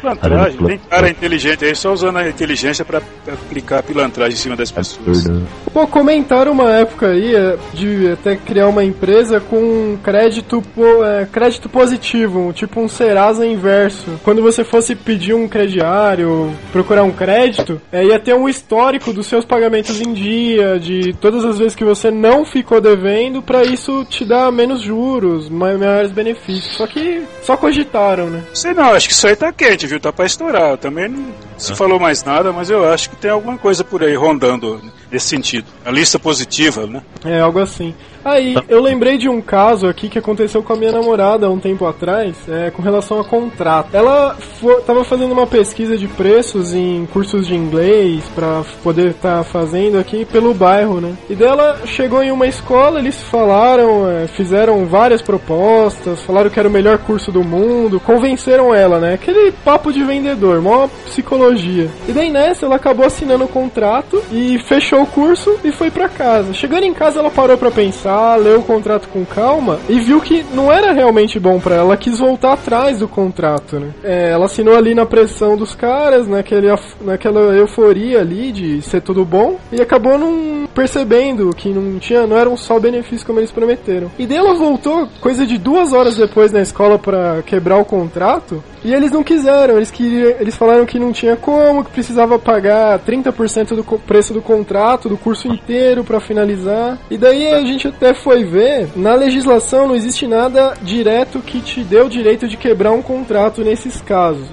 Pilantragem, 0.00 0.58
tem 0.66 0.78
cara 0.88 1.08
inteligente 1.10 1.64
aí 1.64 1.74
só 1.74 1.92
usando 1.92 2.16
a 2.18 2.28
inteligência 2.28 2.84
pra 2.84 3.00
aplicar 3.26 3.82
pilantragem 3.82 4.34
em 4.34 4.36
cima 4.40 4.56
das 4.56 4.70
pessoas. 4.70 5.24
Pô, 5.72 5.86
comentaram 5.86 6.52
uma 6.52 6.72
época 6.72 7.08
aí 7.08 7.34
é, 7.34 7.56
de 7.74 8.12
até 8.12 8.36
criar 8.36 8.68
uma 8.68 8.84
empresa 8.84 9.40
com 9.40 9.96
crédito, 10.02 10.62
po- 10.74 11.04
é, 11.04 11.26
crédito 11.30 11.68
positivo, 11.68 12.52
tipo 12.52 12.80
um 12.80 12.88
Serasa 12.88 13.44
inverso. 13.46 14.18
Quando 14.22 14.42
você 14.42 14.64
fosse 14.64 14.94
pedir 14.94 15.34
um 15.34 15.48
crediário, 15.48 16.52
procurar 16.72 17.02
um 17.02 17.10
crédito, 17.12 17.80
é, 17.92 18.04
ia 18.04 18.18
ter 18.18 18.34
um 18.34 18.48
histórico 18.48 19.12
dos 19.12 19.26
seus 19.26 19.44
pagamentos 19.44 20.00
em 20.00 20.12
dia, 20.12 20.78
de 20.78 21.12
todas 21.20 21.44
as 21.44 21.58
vezes 21.58 21.74
que 21.74 21.84
você 21.84 22.10
não 22.10 22.44
ficou 22.44 22.80
devendo, 22.80 23.42
pra 23.42 23.64
isso 23.64 24.04
te 24.08 24.24
dar 24.24 24.50
menos 24.52 24.80
juros, 24.82 25.48
ma- 25.48 25.74
maiores 25.76 26.10
benefícios. 26.12 26.76
Só 26.76 26.86
que 26.86 27.22
só 27.42 27.56
cogitaram, 27.56 28.26
né? 28.30 28.42
Sei 28.54 28.72
não, 28.74 28.92
acho 28.92 29.08
que 29.08 29.14
isso 29.14 29.26
aí 29.26 29.34
tá 29.36 29.52
quente, 29.52 29.87
viu? 29.88 30.00
Tá 30.00 30.12
pra 30.12 30.26
estourar. 30.26 30.76
Também 30.78 31.08
não 31.08 31.32
se 31.56 31.74
falou 31.74 31.98
mais 31.98 32.22
nada, 32.22 32.52
mas 32.52 32.70
eu 32.70 32.88
acho 32.90 33.10
que 33.10 33.16
tem 33.16 33.30
alguma 33.30 33.58
coisa 33.58 33.82
por 33.82 34.02
aí 34.02 34.14
rondando 34.14 34.80
nesse 35.10 35.26
sentido. 35.26 35.66
A 35.84 35.90
lista 35.90 36.18
positiva, 36.18 36.86
né? 36.86 37.02
É, 37.24 37.40
algo 37.40 37.58
assim. 37.60 37.94
Aí, 38.24 38.56
eu 38.68 38.82
lembrei 38.82 39.16
de 39.16 39.28
um 39.28 39.40
caso 39.40 39.86
aqui 39.86 40.08
que 40.08 40.18
aconteceu 40.18 40.62
com 40.62 40.72
a 40.72 40.76
minha 40.76 40.92
namorada 40.92 41.46
há 41.46 41.50
um 41.50 41.58
tempo 41.58 41.86
atrás, 41.86 42.36
é, 42.48 42.70
com 42.70 42.82
relação 42.82 43.18
a 43.20 43.24
contrato. 43.24 43.88
Ela 43.94 44.36
fo- 44.60 44.80
tava 44.82 45.02
fazendo 45.04 45.32
uma 45.32 45.46
pesquisa 45.46 45.96
de 45.96 46.06
preços 46.08 46.74
em 46.74 47.06
cursos 47.12 47.46
de 47.46 47.54
inglês 47.54 48.22
pra 48.34 48.64
poder 48.82 49.10
estar 49.12 49.44
fazendo 49.44 49.98
aqui 49.98 50.24
pelo 50.26 50.52
bairro, 50.52 51.00
né? 51.00 51.14
E 51.30 51.34
dela 51.34 51.80
chegou 51.86 52.22
em 52.22 52.30
uma 52.30 52.46
escola, 52.46 52.98
eles 52.98 53.18
falaram, 53.22 54.10
é, 54.10 54.26
fizeram 54.26 54.84
várias 54.84 55.22
propostas, 55.22 56.20
falaram 56.22 56.50
que 56.50 56.58
era 56.58 56.68
o 56.68 56.72
melhor 56.72 56.98
curso 56.98 57.30
do 57.32 57.42
mundo, 57.44 58.00
convenceram 58.00 58.74
ela, 58.74 58.98
né? 58.98 59.14
Aquele 59.14 59.52
papo 59.64 59.92
de 59.92 60.02
vendedor, 60.02 60.60
mó 60.60 60.88
psicologia. 61.06 61.88
E 62.08 62.12
daí 62.12 62.30
nessa, 62.30 62.66
ela 62.66 62.76
acabou 62.76 63.06
assinando 63.06 63.44
o 63.44 63.48
contrato 63.48 64.22
e 64.32 64.58
fechou 64.66 64.97
o 65.02 65.06
curso 65.06 65.56
e 65.64 65.72
foi 65.72 65.90
pra 65.90 66.08
casa. 66.08 66.52
Chegando 66.52 66.84
em 66.84 66.94
casa, 66.94 67.20
ela 67.20 67.30
parou 67.30 67.56
pra 67.56 67.70
pensar, 67.70 68.36
leu 68.36 68.60
o 68.60 68.62
contrato 68.62 69.08
com 69.08 69.24
calma 69.24 69.78
e 69.88 70.00
viu 70.00 70.20
que 70.20 70.44
não 70.52 70.72
era 70.72 70.92
realmente 70.92 71.38
bom 71.38 71.58
pra 71.60 71.76
ela. 71.76 71.96
Quis 71.96 72.18
voltar 72.18 72.52
atrás 72.52 72.98
do 72.98 73.08
contrato, 73.08 73.78
né? 73.78 73.90
É, 74.02 74.30
ela 74.30 74.46
assinou 74.46 74.76
ali 74.76 74.94
na 74.94 75.06
pressão 75.06 75.56
dos 75.56 75.74
caras, 75.74 76.26
naquele, 76.26 76.68
naquela 77.00 77.40
euforia 77.54 78.20
ali 78.20 78.52
de 78.52 78.82
ser 78.82 79.00
tudo 79.00 79.24
bom 79.24 79.56
e 79.72 79.80
acabou 79.80 80.18
não 80.18 80.68
percebendo 80.74 81.50
que 81.56 81.70
não 81.70 81.98
tinha, 81.98 82.26
não 82.26 82.36
eram 82.36 82.56
só 82.56 82.78
benefícios 82.78 83.24
como 83.24 83.40
eles 83.40 83.50
prometeram. 83.50 84.10
E 84.18 84.26
daí 84.26 84.36
ela 84.38 84.54
voltou 84.54 85.08
coisa 85.20 85.46
de 85.46 85.58
duas 85.58 85.92
horas 85.92 86.16
depois 86.16 86.52
na 86.52 86.60
escola 86.60 86.98
pra 86.98 87.42
quebrar 87.44 87.78
o 87.78 87.84
contrato 87.84 88.62
e 88.84 88.92
eles 88.94 89.10
não 89.10 89.22
quiseram, 89.24 89.76
eles 89.76 89.90
queriam, 89.90 90.34
eles 90.40 90.56
falaram 90.56 90.86
que 90.86 90.98
não 90.98 91.12
tinha 91.12 91.36
como, 91.36 91.84
que 91.84 91.90
precisava 91.90 92.38
pagar 92.38 92.98
30% 93.00 93.74
do 93.74 93.84
preço 93.98 94.32
do 94.32 94.40
contrato, 94.42 95.08
do 95.08 95.16
curso 95.16 95.48
inteiro 95.48 96.04
pra 96.04 96.20
finalizar. 96.20 96.98
E 97.10 97.16
daí 97.18 97.52
a 97.52 97.60
gente 97.62 97.88
até 97.88 98.14
foi 98.14 98.44
ver, 98.44 98.88
na 98.96 99.14
legislação 99.14 99.88
não 99.88 99.94
existe 99.96 100.26
nada 100.26 100.74
direto 100.82 101.40
que 101.40 101.60
te 101.60 101.82
dê 101.82 102.00
o 102.00 102.08
direito 102.08 102.46
de 102.48 102.56
quebrar 102.56 102.92
um 102.92 103.02
contrato 103.02 103.62
nesses 103.62 104.00
casos. 104.00 104.46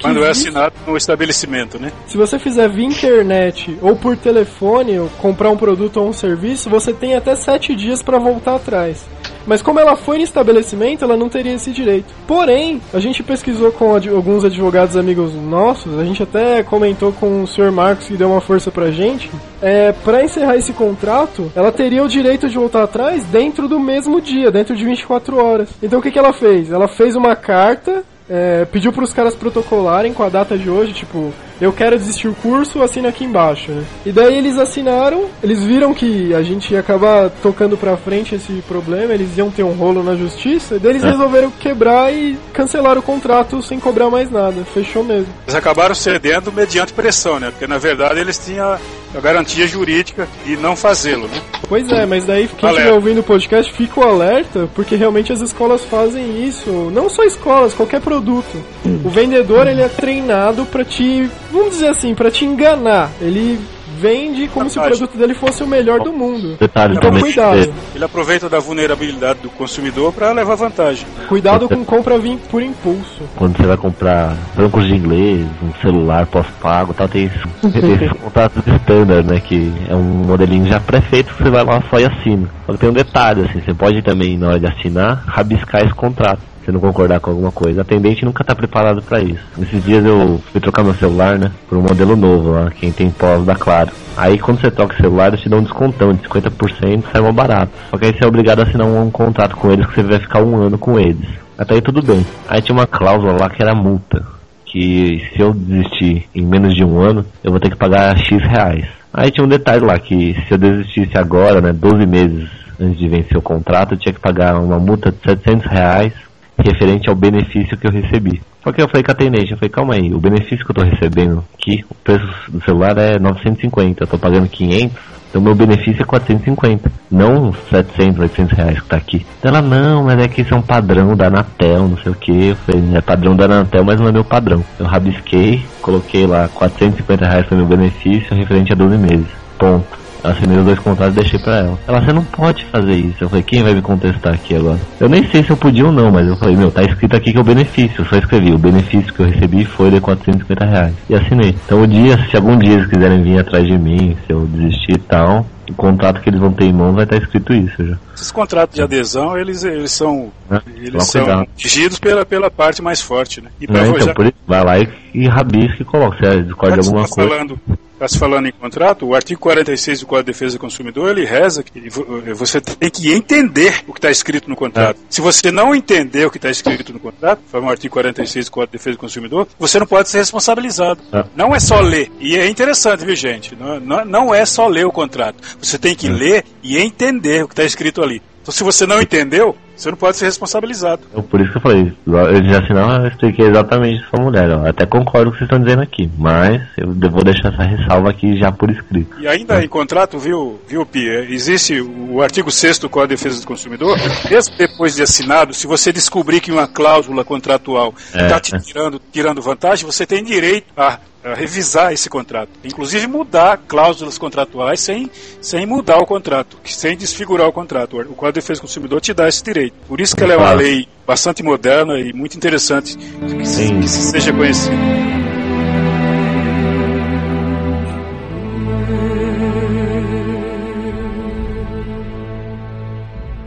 Quando 0.00 0.24
é 0.24 0.30
existe- 0.30 0.48
assinado 0.48 0.74
no 0.86 0.96
estabelecimento, 0.96 1.78
né? 1.78 1.92
se 2.06 2.16
você 2.16 2.38
fizer 2.38 2.68
via 2.68 2.86
internet 2.86 3.76
ou 3.82 3.94
por 3.96 4.16
telefone, 4.16 4.98
ou 4.98 5.08
comprar 5.20 5.50
um 5.50 5.56
produto 5.56 5.98
ou 5.98 6.08
um 6.08 6.12
serviço, 6.12 6.70
você 6.70 6.92
tem 6.92 7.14
até 7.14 7.34
7 7.36 7.74
dias 7.74 8.02
para 8.02 8.18
voltar 8.18 8.54
atrás. 8.54 9.04
Mas 9.46 9.62
como 9.62 9.78
ela 9.80 9.96
foi 9.96 10.18
no 10.18 10.24
estabelecimento, 10.24 11.04
ela 11.04 11.16
não 11.16 11.28
teria 11.28 11.54
esse 11.54 11.70
direito. 11.70 12.12
Porém, 12.26 12.80
a 12.92 12.98
gente 13.00 13.22
pesquisou 13.22 13.72
com 13.72 13.94
ad- 13.94 14.08
alguns 14.08 14.44
advogados 14.44 14.96
amigos 14.96 15.34
nossos, 15.34 15.98
a 15.98 16.04
gente 16.04 16.22
até 16.22 16.62
comentou 16.62 17.12
com 17.12 17.42
o 17.42 17.46
Sr. 17.46 17.70
Marcos 17.72 18.06
que 18.06 18.16
deu 18.16 18.30
uma 18.30 18.40
força 18.40 18.70
pra 18.70 18.90
gente. 18.90 19.30
É, 19.60 19.92
para 19.92 20.24
encerrar 20.24 20.56
esse 20.56 20.72
contrato, 20.72 21.50
ela 21.54 21.70
teria 21.72 22.02
o 22.02 22.08
direito 22.08 22.48
de 22.48 22.56
voltar 22.56 22.82
atrás 22.82 23.24
dentro 23.24 23.68
do 23.68 23.78
mesmo 23.78 24.20
dia, 24.20 24.50
dentro 24.50 24.74
de 24.76 24.84
24 24.84 25.36
horas. 25.36 25.68
Então 25.82 25.98
o 25.98 26.02
que, 26.02 26.10
que 26.10 26.18
ela 26.18 26.32
fez? 26.32 26.70
Ela 26.70 26.88
fez 26.88 27.14
uma 27.16 27.34
carta 27.36 28.02
é, 28.30 28.64
pediu 28.64 28.92
para 28.92 29.04
os 29.04 29.12
caras 29.12 29.34
protocolarem 29.34 30.14
com 30.14 30.22
a 30.22 30.28
data 30.28 30.56
de 30.56 30.70
hoje, 30.70 30.92
tipo, 30.94 31.32
eu 31.62 31.72
quero 31.72 31.96
desistir 31.96 32.26
o 32.26 32.34
curso, 32.34 32.82
assina 32.82 33.08
aqui 33.08 33.24
embaixo, 33.24 33.70
né? 33.70 33.84
E 34.04 34.10
daí 34.10 34.36
eles 34.36 34.58
assinaram, 34.58 35.26
eles 35.40 35.62
viram 35.62 35.94
que 35.94 36.34
a 36.34 36.42
gente 36.42 36.74
ia 36.74 36.80
acabar 36.80 37.30
tocando 37.30 37.76
pra 37.76 37.96
frente 37.96 38.34
esse 38.34 38.52
problema, 38.66 39.14
eles 39.14 39.38
iam 39.38 39.48
ter 39.48 39.62
um 39.62 39.70
rolo 39.70 40.02
na 40.02 40.16
justiça, 40.16 40.74
e 40.74 40.78
daí 40.80 40.90
eles 40.90 41.04
resolveram 41.04 41.52
quebrar 41.52 42.12
e 42.12 42.36
cancelar 42.52 42.98
o 42.98 43.02
contrato 43.02 43.62
sem 43.62 43.78
cobrar 43.78 44.10
mais 44.10 44.28
nada, 44.28 44.64
fechou 44.74 45.04
mesmo. 45.04 45.32
Eles 45.46 45.54
acabaram 45.54 45.94
cedendo 45.94 46.50
mediante 46.50 46.92
pressão, 46.92 47.38
né? 47.38 47.52
Porque 47.52 47.68
na 47.68 47.78
verdade 47.78 48.18
eles 48.18 48.38
tinham 48.44 48.76
a 49.14 49.20
garantia 49.20 49.66
jurídica 49.66 50.28
de 50.44 50.56
não 50.56 50.74
fazê-lo, 50.76 51.28
né? 51.28 51.40
Pois 51.68 51.90
é, 51.90 52.04
mas 52.06 52.24
daí 52.24 52.48
quem 52.48 52.68
Alerta. 52.68 52.80
estiver 52.80 52.94
ouvindo 52.94 53.20
o 53.20 53.24
podcast, 53.24 53.72
fica 53.72 54.00
o 54.00 54.02
alerta, 54.02 54.68
porque 54.74 54.96
realmente 54.96 55.32
as 55.32 55.40
escolas 55.40 55.84
fazem 55.84 56.46
isso. 56.46 56.70
Não 56.92 57.08
só 57.08 57.22
escolas, 57.24 57.72
qualquer 57.74 58.00
produto. 58.00 58.62
O 59.04 59.08
vendedor, 59.08 59.66
ele 59.66 59.80
é 59.82 59.88
treinado 59.88 60.66
pra 60.66 60.84
te, 60.84 61.28
vamos 61.50 61.70
dizer 61.74 61.88
assim, 61.88 62.14
pra 62.14 62.30
te 62.30 62.44
enganar. 62.44 63.10
Ele 63.20 63.58
vende 64.02 64.48
como 64.48 64.68
se 64.68 64.78
o 64.80 64.82
produto 64.82 65.16
dele 65.16 65.32
fosse 65.32 65.62
o 65.62 65.66
melhor 65.66 66.00
do 66.00 66.12
mundo. 66.12 66.56
Detalhe 66.58 66.96
Então 66.96 67.12
cuidado. 67.12 67.72
Ele 67.94 68.04
aproveita 68.04 68.48
da 68.48 68.58
vulnerabilidade 68.58 69.38
do 69.40 69.50
consumidor 69.50 70.12
para 70.12 70.32
levar 70.32 70.56
vantagem. 70.56 71.06
Cuidado 71.28 71.68
com 71.68 71.84
compra 71.84 72.18
vir 72.18 72.36
por 72.50 72.60
impulso. 72.60 73.22
Quando 73.36 73.56
você 73.56 73.62
vai 73.62 73.76
comprar 73.76 74.36
bancos 74.56 74.86
de 74.86 74.96
inglês, 74.96 75.46
um 75.62 75.72
celular 75.80 76.26
pós-pago 76.26 76.92
tal, 76.92 77.08
tem 77.08 77.26
esses 77.26 78.12
contratos 78.20 78.62
standard, 78.82 79.26
né? 79.26 79.40
Que 79.40 79.72
é 79.88 79.94
um 79.94 80.24
modelinho 80.26 80.66
já 80.66 80.80
pré-feito 80.80 81.32
que 81.34 81.44
você 81.44 81.50
vai 81.50 81.64
lá 81.64 81.80
só 81.88 82.00
e 82.00 82.04
assina. 82.04 82.48
Só 82.66 82.72
que 82.72 82.78
tem 82.78 82.88
um 82.88 82.92
detalhe, 82.94 83.42
assim, 83.42 83.60
você 83.60 83.72
pode 83.72 84.02
também, 84.02 84.36
na 84.36 84.48
hora 84.48 84.60
de 84.60 84.66
assinar, 84.66 85.22
rabiscar 85.26 85.84
esse 85.84 85.94
contrato. 85.94 86.51
Se 86.64 86.70
não 86.70 86.80
concordar 86.80 87.18
com 87.20 87.30
alguma 87.30 87.50
coisa. 87.50 87.82
Atendente 87.82 88.24
nunca 88.24 88.44
tá 88.44 88.54
preparado 88.54 89.02
pra 89.02 89.20
isso. 89.20 89.42
Nesses 89.56 89.84
dias 89.84 90.04
eu 90.04 90.40
fui 90.52 90.60
trocar 90.60 90.84
meu 90.84 90.94
celular, 90.94 91.38
né? 91.38 91.50
Por 91.68 91.76
um 91.76 91.82
modelo 91.82 92.14
novo 92.14 92.52
lá, 92.52 92.70
quem 92.70 92.92
tem 92.92 93.10
pós 93.10 93.44
da 93.44 93.54
Claro. 93.54 93.90
Aí 94.16 94.38
quando 94.38 94.60
você 94.60 94.70
troca 94.70 94.94
o 94.94 94.96
celular, 94.96 95.28
eles 95.28 95.40
te 95.40 95.48
dão 95.48 95.58
um 95.58 95.62
descontão 95.62 96.12
de 96.12 96.22
50%, 96.22 97.04
sai 97.10 97.20
mais 97.20 97.34
barato. 97.34 97.72
Só 97.90 97.96
que 97.96 98.06
aí 98.06 98.12
você 98.12 98.24
é 98.24 98.26
obrigado 98.26 98.60
a 98.60 98.62
assinar 98.64 98.86
um, 98.86 99.10
contrato 99.10 99.56
com 99.56 99.70
eles 99.70 99.86
que 99.86 99.94
você 99.94 100.02
vai 100.02 100.18
ficar 100.18 100.42
um 100.42 100.56
ano 100.56 100.78
com 100.78 100.98
eles. 100.98 101.28
Até 101.56 101.74
aí 101.74 101.80
tudo 101.80 102.02
bem. 102.02 102.24
Aí 102.48 102.60
tinha 102.60 102.76
uma 102.76 102.86
cláusula 102.86 103.32
lá 103.32 103.48
que 103.50 103.62
era 103.62 103.74
multa. 103.74 104.24
Que 104.64 105.22
se 105.32 105.42
eu 105.42 105.52
desistir 105.52 106.28
em 106.34 106.46
menos 106.46 106.74
de 106.74 106.84
um 106.84 107.00
ano, 107.00 107.24
eu 107.44 107.50
vou 107.50 107.60
ter 107.60 107.70
que 107.70 107.76
pagar 107.76 108.16
X 108.16 108.42
reais. 108.42 108.86
Aí 109.12 109.30
tinha 109.30 109.44
um 109.44 109.48
detalhe 109.48 109.84
lá 109.84 109.98
que 109.98 110.34
se 110.46 110.54
eu 110.54 110.58
desistisse 110.58 111.18
agora, 111.18 111.60
né, 111.60 111.72
12 111.72 112.06
meses 112.06 112.48
antes 112.80 112.98
de 112.98 113.08
vencer 113.08 113.36
o 113.36 113.42
contrato, 113.42 113.92
eu 113.92 113.98
tinha 113.98 114.14
que 114.14 114.20
pagar 114.20 114.58
uma 114.58 114.78
multa 114.78 115.12
de 115.12 115.18
700 115.18 115.66
reais 115.66 116.12
referente 116.58 117.08
ao 117.08 117.16
benefício 117.16 117.76
que 117.76 117.86
eu 117.86 117.92
recebi. 117.92 118.40
Só 118.62 118.72
que 118.72 118.80
eu 118.80 118.88
falei 118.88 119.02
com 119.02 119.10
a 119.10 119.14
atendente, 119.14 119.52
eu 119.52 119.58
falei, 119.58 119.70
calma 119.70 119.94
aí, 119.94 120.12
o 120.12 120.20
benefício 120.20 120.64
que 120.64 120.70
eu 120.70 120.74
tô 120.74 120.82
recebendo 120.82 121.44
aqui, 121.54 121.84
o 121.90 121.94
preço 121.94 122.26
do 122.48 122.62
celular 122.64 122.96
é 122.98 123.18
950, 123.18 124.02
eu 124.02 124.06
tô 124.06 124.18
pagando 124.18 124.48
500, 124.48 124.96
então 125.32 125.40
meu 125.40 125.54
benefício 125.54 126.02
é 126.02 126.04
450, 126.04 126.92
não 127.10 127.54
700, 127.70 128.20
800 128.20 128.52
reais 128.56 128.80
que 128.80 128.86
tá 128.86 128.98
aqui. 128.98 129.26
Ela, 129.42 129.62
não, 129.62 130.04
mas 130.04 130.18
é 130.20 130.28
que 130.28 130.42
isso 130.42 130.52
é 130.52 130.56
um 130.56 130.62
padrão 130.62 131.16
da 131.16 131.28
Anatel, 131.28 131.88
não 131.88 131.96
sei 131.96 132.12
o 132.12 132.14
que. 132.14 132.48
Eu 132.48 132.56
falei, 132.56 132.82
é 132.94 133.00
padrão 133.00 133.34
da 133.34 133.46
Anatel, 133.46 133.82
mas 133.82 133.98
não 133.98 134.08
é 134.08 134.12
meu 134.12 134.24
padrão. 134.24 134.62
Eu 134.78 134.84
rabisquei, 134.84 135.64
coloquei 135.80 136.26
lá 136.26 136.48
450 136.48 137.26
reais 137.26 137.46
foi 137.46 137.56
meu 137.56 137.66
benefício, 137.66 138.36
referente 138.36 138.74
a 138.74 138.76
12 138.76 138.98
meses. 138.98 139.26
Ponto. 139.58 140.01
Assinei 140.24 140.58
os 140.58 140.64
dois 140.64 140.78
contratos 140.78 141.16
e 141.16 141.20
deixei 141.20 141.38
pra 141.38 141.58
ela. 141.58 141.78
Ela, 141.86 142.00
você 142.00 142.12
não 142.12 142.24
pode 142.24 142.64
fazer 142.66 142.94
isso. 142.94 143.24
Eu 143.24 143.28
falei, 143.28 143.42
quem 143.42 143.62
vai 143.62 143.74
me 143.74 143.82
contestar 143.82 144.34
aqui 144.34 144.54
agora? 144.54 144.78
Eu 145.00 145.08
nem 145.08 145.26
sei 145.30 145.42
se 145.42 145.50
eu 145.50 145.56
podia 145.56 145.86
ou 145.86 145.92
não, 145.92 146.10
mas 146.10 146.26
eu 146.26 146.36
falei, 146.36 146.56
meu, 146.56 146.70
tá 146.70 146.82
escrito 146.82 147.16
aqui 147.16 147.32
que 147.32 147.38
é 147.38 147.40
o 147.40 147.44
benefício. 147.44 148.00
Eu 148.00 148.06
só 148.06 148.16
escrevi, 148.16 148.52
o 148.52 148.58
benefício 148.58 149.12
que 149.12 149.20
eu 149.20 149.26
recebi 149.26 149.64
foi 149.64 149.90
de 149.90 150.00
450 150.00 150.64
reais. 150.64 150.94
E 151.08 151.14
assinei. 151.14 151.54
Então 151.66 151.82
o 151.82 151.86
dia, 151.86 152.18
se 152.30 152.36
algum 152.36 152.56
dia 152.56 152.74
eles 152.74 152.86
quiserem 152.86 153.22
vir 153.22 153.40
atrás 153.40 153.66
de 153.66 153.76
mim, 153.78 154.16
se 154.26 154.32
eu 154.32 154.46
desistir 154.46 154.92
e 154.92 154.98
tal, 154.98 155.46
o 155.72 155.76
contrato 155.76 156.20
que 156.20 156.28
eles 156.30 156.40
vão 156.40 156.52
ter 156.52 156.64
em 156.64 156.72
mão 156.72 156.92
vai 156.92 157.04
estar 157.04 157.16
escrito 157.16 157.52
isso 157.52 157.84
já. 157.84 157.96
Esses 158.14 158.30
contratos 158.30 158.74
de 158.76 158.82
adesão, 158.82 159.36
eles, 159.36 159.64
eles 159.64 159.90
são, 159.92 160.30
Né? 160.48 160.60
eles 160.76 161.04
são 161.06 161.24
cuidado. 161.24 161.48
regidos 161.56 161.98
pela, 161.98 162.24
pela 162.24 162.50
parte 162.50 162.80
mais 162.82 163.00
forte, 163.00 163.40
né? 163.40 163.50
E 163.60 163.66
pra 163.66 163.82
Né? 163.82 163.86
já- 163.86 163.96
Então, 164.02 164.14
por 164.14 164.24
isso, 164.26 164.34
vai 164.46 164.64
lá 164.64 164.78
e, 164.78 164.88
e 165.14 165.26
rabisca 165.28 165.82
e 165.82 165.84
coloca. 165.84 166.16
Se 166.16 166.42
discorda 166.42 166.76
de 166.76 166.82
Tá 166.82 166.86
alguma 166.88 167.06
se 167.06 167.14
coisa. 167.14 167.30
falando, 167.30 167.60
tá 167.98 168.08
se 168.08 168.18
falando 168.18 168.46
em 168.48 168.52
contrato, 168.52 169.06
o 169.06 169.14
artigo 169.14 169.40
46 169.40 170.00
do 170.00 170.06
Código 170.06 170.26
de 170.26 170.32
Defesa 170.32 170.56
do 170.56 170.60
Consumidor, 170.60 171.10
ele 171.10 171.24
reza 171.24 171.62
que 171.62 171.88
vo- 171.88 172.04
você 172.34 172.60
tem 172.60 172.90
que 172.90 173.12
entender 173.12 173.82
o 173.86 173.92
que 173.92 173.98
está 173.98 174.10
escrito 174.10 174.48
no 174.50 174.56
contrato. 174.56 174.96
É. 174.96 175.00
Se 175.08 175.20
você 175.20 175.50
não 175.52 175.74
entender 175.74 176.26
o 176.26 176.30
que 176.30 176.38
está 176.38 176.50
escrito 176.50 176.92
no 176.92 176.98
contrato, 176.98 177.40
foi 177.46 177.60
o 177.60 177.68
artigo 177.68 177.92
46 177.94 178.46
do 178.46 178.50
Código 178.52 178.72
de 178.72 178.78
Defesa 178.78 178.96
do 178.96 179.00
Consumidor, 179.00 179.46
você 179.58 179.78
não 179.78 179.86
pode 179.86 180.08
ser 180.08 180.18
responsabilizado. 180.18 181.00
É. 181.12 181.24
Não 181.36 181.54
é 181.54 181.60
só 181.60 181.80
ler. 181.80 182.10
E 182.20 182.36
é 182.36 182.48
interessante, 182.48 183.04
viu, 183.04 183.14
gente? 183.14 183.54
Não, 183.54 183.78
não, 183.78 184.04
não 184.04 184.34
é 184.34 184.44
só 184.44 184.66
ler 184.66 184.84
o 184.86 184.90
contrato. 184.92 185.36
Você 185.62 185.78
tem 185.78 185.92
É. 185.92 185.94
que 185.94 186.08
ler 186.08 186.44
e 186.62 186.76
entender 186.78 187.44
o 187.44 187.48
que 187.48 187.52
está 187.54 187.64
escrito 187.64 188.02
ali. 188.02 188.20
Então, 188.42 188.52
se 188.52 188.64
você 188.64 188.86
não 188.86 189.00
entendeu, 189.00 189.56
Você 189.74 189.90
não 189.90 189.96
pode 189.96 190.16
ser 190.16 190.26
responsabilizado. 190.26 191.02
Eu- 191.12 191.22
Por 191.24 191.40
isso 191.40 191.50
que 191.50 191.56
eu 191.56 191.60
falei, 191.62 191.92
eu 192.06 192.44
já 192.44 192.60
assinava, 192.62 193.04
eu 193.04 193.08
expliquei 193.08 193.46
exatamente 193.48 194.04
pra 194.10 194.22
mulher. 194.22 194.48
Eu 194.50 194.64
até 194.66 194.86
concordo 194.86 195.30
com 195.30 195.30
o 195.30 195.32
que 195.32 195.38
vocês 195.38 195.50
estão 195.50 195.58
dizendo 195.64 195.82
aqui, 195.82 196.08
mas 196.16 196.62
eu 196.76 197.10
vou 197.10 197.24
deixar 197.24 197.52
essa 197.52 197.62
ressalva 197.64 198.10
aqui 198.10 198.38
já 198.38 198.52
por 198.52 198.70
escrito. 198.70 199.16
E 199.18 199.26
ainda 199.26 199.64
em 199.64 199.66
contrato, 199.68 200.18
viu, 200.20 200.60
viu 200.68 200.86
Pi, 200.86 201.08
é, 201.08 201.24
existe 201.32 201.80
o 201.80 202.22
artigo 202.22 202.48
6 202.50 202.78
do 202.78 202.88
Código 202.88 203.08
de 203.08 203.16
Defesa 203.16 203.40
do 203.40 203.46
Consumidor, 203.46 203.98
mesmo 204.30 204.54
depois 204.56 204.94
de 204.94 205.02
assinado, 205.02 205.52
se 205.52 205.66
você 205.66 205.90
descobrir 205.90 206.40
que 206.40 206.52
uma 206.52 206.68
cláusula 206.68 207.24
contratual 207.24 207.92
É, 208.14 208.22
está 208.26 208.38
te 208.38 208.54
é. 208.54 208.58
tirando, 208.60 209.00
tirando 209.10 209.42
vantagem, 209.42 209.84
você 209.84 210.06
tem 210.06 210.22
direito 210.22 210.66
a 210.76 210.98
revisar 211.24 211.92
esse 211.92 212.08
contrato. 212.10 212.50
Inclusive 212.64 213.06
mudar 213.06 213.56
cláusulas 213.68 214.18
contratuais 214.18 214.80
sem, 214.80 215.10
sem 215.40 215.64
mudar 215.66 215.98
o 215.98 216.06
contrato, 216.06 216.56
sem 216.64 216.96
desfigurar 216.96 217.46
o 217.48 217.52
contrato. 217.52 217.98
O 218.00 218.14
Código 218.14 218.26
de 218.32 218.40
Defesa 218.40 218.58
do 218.60 218.62
Consumidor 218.62 219.00
te 219.00 219.14
dá 219.14 219.28
esse 219.28 219.42
direito. 219.42 219.74
Por 219.86 220.00
isso 220.00 220.16
que 220.16 220.22
ela 220.24 220.32
é 220.34 220.36
uma 220.36 220.52
lei 220.52 220.88
bastante 221.06 221.42
moderna 221.42 221.98
e 221.98 222.12
muito 222.12 222.36
interessante 222.36 222.96
que, 222.96 223.46
se- 223.46 223.66
Sim. 223.68 223.80
que 223.80 223.88
se 223.88 224.02
seja 224.10 224.32
conhecida. 224.32 224.76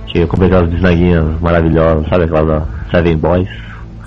Que 0.08 0.20
eu 0.20 0.28
comprei 0.28 0.48
aquelas 0.50 0.70
bisnaguinhas 0.70 1.42
maravilhosas, 1.42 2.08
sabe 2.08 2.24
aquelas 2.24 2.48
da 2.48 2.68
Seven 2.92 3.18
Boys? 3.18 3.50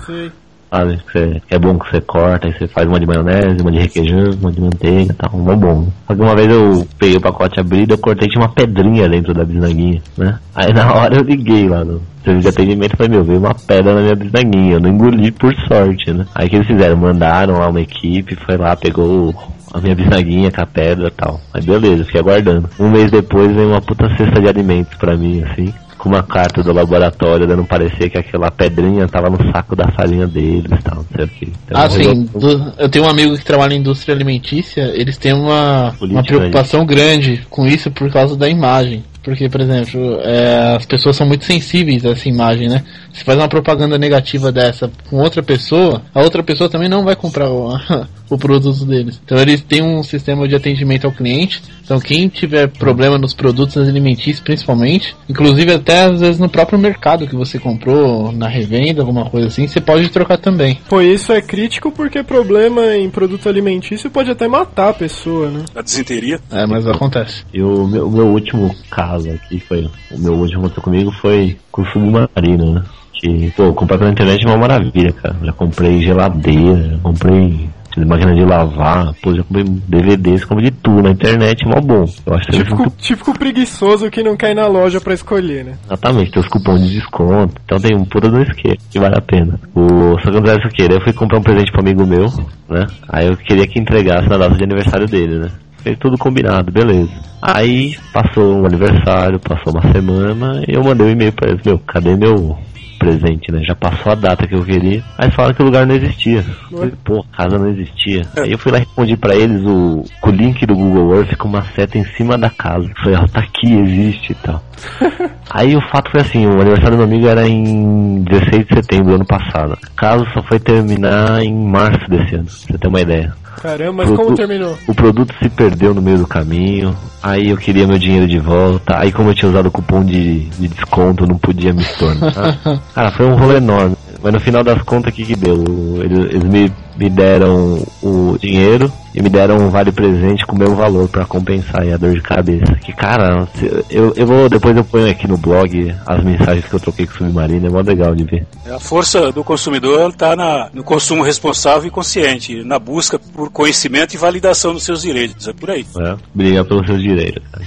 Sei. 0.05 0.31
Sabe? 0.69 0.99
Que 1.11 1.55
é 1.55 1.57
bom 1.57 1.77
que 1.79 1.89
você 1.89 2.01
corta, 2.01 2.47
aí 2.47 2.53
você 2.53 2.67
faz 2.67 2.87
uma 2.87 2.99
de 2.99 3.07
maionese, 3.07 3.61
uma 3.61 3.71
de 3.71 3.79
requeijão, 3.79 4.29
uma 4.39 4.51
de 4.51 4.61
manteiga 4.61 5.15
tal, 5.17 5.31
mó 5.39 5.55
bom. 5.55 5.87
Só 6.05 6.15
que 6.15 6.21
uma 6.21 6.35
vez 6.35 6.47
eu 6.47 6.87
peguei 6.97 7.17
o 7.17 7.21
pacote 7.21 7.59
abrido, 7.59 7.93
eu 7.93 7.97
cortei 7.97 8.27
tinha 8.27 8.43
uma 8.43 8.53
pedrinha 8.53 9.09
dentro 9.09 9.33
da 9.33 9.43
bisnaguinha, 9.43 10.01
né? 10.15 10.37
Aí 10.53 10.71
na 10.71 10.93
hora 10.93 11.15
eu 11.17 11.23
liguei 11.23 11.67
lá 11.67 11.83
no 11.83 12.01
serviço 12.23 12.43
de 12.43 12.49
atendimento 12.49 12.93
e 12.93 12.97
falei, 12.97 13.11
meu, 13.11 13.23
veio 13.23 13.39
uma 13.39 13.55
pedra 13.55 13.95
na 13.95 14.01
minha 14.01 14.15
bisnaguinha, 14.15 14.73
eu 14.73 14.79
não 14.79 14.89
engoli 14.89 15.31
por 15.31 15.53
sorte, 15.67 16.13
né? 16.13 16.25
Aí 16.35 16.45
o 16.45 16.49
que 16.49 16.55
eles 16.57 16.67
fizeram? 16.67 16.97
Mandaram 16.97 17.57
lá 17.57 17.69
uma 17.69 17.81
equipe, 17.81 18.35
foi 18.35 18.57
lá, 18.57 18.75
pegou 18.75 19.33
a 19.73 19.79
minha 19.81 19.95
bisnaguinha 19.95 20.51
com 20.51 20.61
a 20.61 20.65
pedra 20.65 21.07
e 21.07 21.11
tal. 21.11 21.39
Aí 21.53 21.61
beleza, 21.61 22.03
fiquei 22.05 22.21
aguardando. 22.21 22.69
Um 22.79 22.89
mês 22.89 23.11
depois 23.11 23.51
veio 23.53 23.69
uma 23.69 23.81
puta 23.81 24.07
cesta 24.17 24.39
de 24.41 24.47
alimentos 24.47 24.95
pra 24.97 25.15
mim, 25.15 25.43
assim. 25.43 25.73
Com 25.97 26.07
uma 26.09 26.23
carta 26.23 26.63
do 26.63 26.71
laboratório 26.71 27.45
dando 27.45 27.65
parecer 27.65 28.09
que 28.09 28.17
aquela 28.17 28.49
pedrinha 28.49 29.05
tava 29.05 29.29
no 29.29 29.51
saco 29.51 29.75
da 29.75 29.91
farinha 29.91 30.25
deles 30.25 30.71
e 30.71 30.81
tal, 30.81 30.95
não 30.95 31.05
sei 31.13 31.25
o 31.25 31.27
que. 31.27 31.51
Então, 31.65 31.81
Ah, 31.81 31.89
sim. 31.89 32.23
do- 32.33 32.73
eu 32.77 32.87
tenho 32.87 33.03
um 33.03 33.09
amigo 33.09 33.37
que 33.37 33.43
trabalha 33.43 33.73
em 33.73 33.79
indústria 33.79 34.15
alimentícia, 34.15 34.81
eles 34.95 35.17
têm 35.17 35.33
uma, 35.33 35.93
Política, 35.99 36.19
uma 36.21 36.23
preocupação 36.23 36.85
grande 36.85 37.41
com 37.49 37.67
isso 37.67 37.91
por 37.91 38.09
causa 38.11 38.37
da 38.37 38.47
imagem. 38.47 39.03
Porque, 39.21 39.49
por 39.49 39.59
exemplo, 39.59 40.17
é, 40.23 40.75
as 40.77 40.85
pessoas 40.85 41.17
são 41.17 41.27
muito 41.27 41.43
sensíveis 41.43 42.05
a 42.05 42.11
essa 42.11 42.29
imagem, 42.29 42.69
né? 42.69 42.81
Se 43.13 43.23
faz 43.23 43.37
uma 43.37 43.47
propaganda 43.47 43.97
negativa 43.97 44.51
dessa 44.51 44.91
com 45.09 45.17
outra 45.17 45.41
pessoa, 45.41 46.01
a 46.13 46.21
outra 46.21 46.43
pessoa 46.43 46.69
também 46.69 46.89
não 46.89 47.03
vai 47.03 47.15
comprar 47.15 47.49
o, 47.49 47.77
o 48.29 48.37
produto 48.37 48.85
deles. 48.85 49.19
Então 49.23 49.37
eles 49.37 49.61
têm 49.61 49.81
um 49.81 50.03
sistema 50.03 50.47
de 50.47 50.55
atendimento 50.55 51.05
ao 51.05 51.11
cliente. 51.11 51.61
Então 51.83 51.99
quem 51.99 52.27
tiver 52.27 52.67
problema 52.67 53.17
nos 53.17 53.33
produtos 53.33 53.77
alimentícios, 53.77 54.39
principalmente, 54.39 55.15
inclusive 55.27 55.73
até 55.73 56.03
às 56.03 56.19
vezes 56.19 56.39
no 56.39 56.47
próprio 56.47 56.77
mercado 56.77 57.27
que 57.27 57.35
você 57.35 57.57
comprou, 57.57 58.31
na 58.31 58.47
revenda, 58.47 59.01
alguma 59.01 59.25
coisa 59.25 59.47
assim, 59.47 59.67
você 59.67 59.81
pode 59.81 60.09
trocar 60.09 60.37
também. 60.37 60.79
Pô, 60.87 61.01
isso 61.01 61.33
é 61.33 61.41
crítico 61.41 61.91
porque 61.91 62.21
problema 62.21 62.95
em 62.95 63.09
produto 63.09 63.49
alimentício 63.49 64.09
pode 64.09 64.29
até 64.29 64.47
matar 64.47 64.89
a 64.89 64.93
pessoa, 64.93 65.49
né? 65.49 65.65
A 65.75 65.81
desinteria. 65.81 66.39
É, 66.51 66.65
mas 66.65 66.85
acontece. 66.87 67.43
E 67.53 67.61
o 67.61 67.87
meu, 67.87 68.07
o 68.07 68.11
meu 68.11 68.27
último 68.27 68.73
caso 68.89 69.29
aqui 69.31 69.59
foi. 69.59 69.89
O 70.11 70.19
meu 70.19 70.33
último 70.33 70.59
aconteceu 70.59 70.83
comigo 70.83 71.11
foi 71.11 71.57
com 71.71 71.81
o 71.81 71.85
submarino, 71.87 72.73
né? 72.73 72.83
Que, 73.19 73.51
pô, 73.51 73.73
comprar 73.73 73.97
pela 73.97 74.11
internet 74.11 74.45
é 74.45 74.49
uma 74.49 74.57
maravilha, 74.57 75.11
cara. 75.11 75.35
Já 75.43 75.51
comprei 75.51 76.01
geladeira, 76.01 76.91
já 76.91 76.97
comprei 76.99 77.69
máquina 78.05 78.33
de 78.33 78.45
lavar, 78.45 79.13
pô, 79.21 79.35
já 79.35 79.43
comprei 79.43 79.65
DVDs, 79.65 80.45
comprei 80.45 80.69
de 80.69 80.77
tudo 80.77 81.03
na 81.03 81.11
internet, 81.11 81.65
mó 81.65 81.81
bom. 81.81 82.05
Eu 82.25 82.33
acho 82.33 82.47
que 82.47 82.55
é 82.55 82.59
Típico, 82.59 82.89
típico 82.97 83.37
preguiçoso 83.37 84.09
que 84.09 84.23
não 84.23 84.37
quer 84.37 84.51
ir 84.51 84.55
na 84.55 84.67
loja 84.67 85.01
pra 85.01 85.13
escolher, 85.13 85.65
né? 85.65 85.73
Exatamente, 85.85 86.31
tem 86.31 86.41
os 86.41 86.47
cupons 86.47 86.81
de 86.81 86.95
desconto. 86.95 87.55
Então 87.65 87.79
tem 87.79 87.95
um 87.95 88.05
puta 88.05 88.29
do 88.29 88.41
esquema 88.41 88.77
que 88.89 88.99
vale 88.99 89.17
a 89.17 89.21
pena. 89.21 89.59
O, 89.75 90.17
só 90.19 90.31
que 90.31 90.37
acontece 90.37 90.67
o 90.67 90.69
quê? 90.69 90.87
Daí 90.87 90.97
Eu 90.97 91.03
fui 91.03 91.13
comprar 91.13 91.39
um 91.39 91.43
presente 91.43 91.71
pro 91.71 91.81
amigo 91.81 92.05
meu, 92.05 92.27
né? 92.69 92.87
Aí 93.09 93.27
eu 93.27 93.35
queria 93.35 93.67
que 93.67 93.79
entregasse 93.79 94.29
na 94.29 94.37
data 94.37 94.55
de 94.55 94.63
aniversário 94.63 95.07
dele, 95.07 95.39
né? 95.39 95.51
Fez 95.83 95.97
tudo 95.97 96.17
combinado, 96.17 96.71
beleza. 96.71 97.09
Aí 97.41 97.97
passou 98.13 98.61
um 98.61 98.65
aniversário, 98.65 99.39
passou 99.39 99.73
uma 99.73 99.93
semana, 99.93 100.61
e 100.67 100.73
eu 100.75 100.83
mandei 100.83 101.07
um 101.07 101.11
e-mail 101.11 101.31
pra 101.31 101.49
eles, 101.49 101.63
meu, 101.65 101.79
cadê 101.79 102.15
meu 102.15 102.57
presente, 102.99 103.51
né? 103.51 103.63
Já 103.63 103.73
passou 103.73 104.11
a 104.11 104.15
data 104.15 104.45
que 104.45 104.53
eu 104.53 104.63
queria. 104.63 105.01
Aí 105.17 105.31
falaram 105.31 105.55
que 105.55 105.61
o 105.61 105.65
lugar 105.65 105.87
não 105.87 105.95
existia. 105.95 106.43
Falei, 106.43 106.93
pô, 107.03 107.25
a 107.31 107.37
casa 107.37 107.57
não 107.57 107.69
existia. 107.69 108.21
Aí 108.37 108.51
eu 108.51 108.57
fui 108.57 108.71
lá 108.71 108.77
e 108.77 108.81
respondi 108.81 109.17
pra 109.17 109.35
eles 109.35 109.61
o, 109.65 110.03
o 110.23 110.29
link 110.29 110.65
do 110.65 110.75
Google 110.75 111.15
Earth 111.15 111.35
com 111.37 111.47
uma 111.47 111.63
seta 111.63 111.97
em 111.97 112.03
cima 112.15 112.37
da 112.37 112.49
casa. 112.49 112.87
Falei, 113.01 113.17
ó, 113.17 113.25
tá 113.27 113.39
aqui, 113.39 113.73
existe 113.73 114.33
e 114.33 114.35
tal. 114.35 114.61
Aí 115.49 115.75
o 115.75 115.81
fato 115.89 116.11
foi 116.11 116.21
assim, 116.21 116.45
o 116.45 116.61
aniversário 116.61 116.91
do 116.91 116.97
meu 116.97 117.05
amigo 117.05 117.27
era 117.27 117.47
em 117.47 118.23
16 118.23 118.67
de 118.67 118.75
setembro 118.75 119.07
do 119.07 119.15
ano 119.15 119.25
passado. 119.25 119.73
O 119.73 119.95
caso 119.95 120.25
só 120.33 120.43
foi 120.43 120.59
terminar 120.59 121.41
em 121.41 121.53
março 121.53 122.07
desse 122.09 122.35
ano, 122.35 122.45
pra 122.45 122.53
você 122.53 122.77
ter 122.77 122.87
uma 122.87 123.01
ideia. 123.01 123.33
Caramba, 123.61 124.05
mas 124.05 124.15
como 124.15 124.35
terminou? 124.35 124.77
O 124.87 124.95
produto 124.95 125.33
se 125.41 125.49
perdeu 125.49 125.93
no 125.93 126.01
meio 126.01 126.19
do 126.19 126.27
caminho, 126.27 126.95
aí 127.21 127.49
eu 127.49 127.57
queria 127.57 127.87
meu 127.87 127.97
dinheiro 127.97 128.27
de 128.27 128.39
volta, 128.39 128.97
aí 128.97 129.11
como 129.11 129.29
eu 129.29 129.35
tinha 129.35 129.49
usado 129.49 129.67
o 129.67 129.71
cupom 129.71 130.03
de, 130.03 130.45
de 130.45 130.67
desconto, 130.67 131.23
eu 131.23 131.27
não 131.27 131.37
podia 131.37 131.73
me 131.73 131.83
tornar. 131.97 132.57
Cara, 132.95 133.11
foi 133.11 133.25
um 133.25 133.35
rolo 133.35 133.55
enorme. 133.57 133.95
Mas 134.21 134.33
no 134.33 134.39
final 134.39 134.63
das 134.63 134.81
contas, 134.83 135.11
o 135.11 135.15
que 135.15 135.25
que 135.25 135.35
deu? 135.35 135.63
Eles, 136.03 136.33
eles 136.33 136.43
me, 136.43 136.71
me 136.97 137.09
deram 137.09 137.81
o 138.03 138.37
dinheiro 138.39 138.91
e 139.15 139.21
me 139.21 139.29
deram 139.29 139.57
um 139.57 139.69
vale 139.69 139.91
presente 139.91 140.45
com 140.45 140.55
o 140.55 140.59
meu 140.59 140.75
valor 140.75 141.07
pra 141.07 141.25
compensar 141.25 141.81
aí 141.81 141.93
a 141.93 141.97
dor 141.97 142.13
de 142.13 142.21
cabeça. 142.21 142.75
Que 142.83 142.93
cara, 142.93 143.47
eu, 143.89 144.13
eu 144.15 144.25
vou, 144.27 144.49
depois 144.49 144.75
eu 144.75 144.83
ponho 144.83 145.09
aqui 145.09 145.27
no 145.27 145.37
blog 145.37 145.95
as 146.05 146.23
mensagens 146.23 146.65
que 146.65 146.73
eu 146.73 146.79
troquei 146.79 147.05
com 147.05 147.13
o 147.13 147.17
Submarino, 147.17 147.67
é 147.67 147.69
mó 147.69 147.81
legal 147.81 148.13
de 148.15 148.23
ver. 148.23 148.45
A 148.69 148.79
força 148.79 149.31
do 149.31 149.43
consumidor 149.43 150.09
está 150.09 150.69
no 150.73 150.83
consumo 150.83 151.23
responsável 151.23 151.87
e 151.87 151.91
consciente, 151.91 152.63
na 152.63 152.77
busca 152.77 153.17
por 153.17 153.49
conhecimento 153.49 154.13
e 154.13 154.17
validação 154.17 154.73
dos 154.73 154.83
seus 154.83 155.01
direitos. 155.01 155.47
É 155.47 155.53
por 155.53 155.71
aí. 155.71 155.85
né? 155.95 156.17
Brigar 156.33 156.65
pelos 156.65 156.85
seus 156.85 157.01
direitos, 157.01 157.41
cara. 157.51 157.65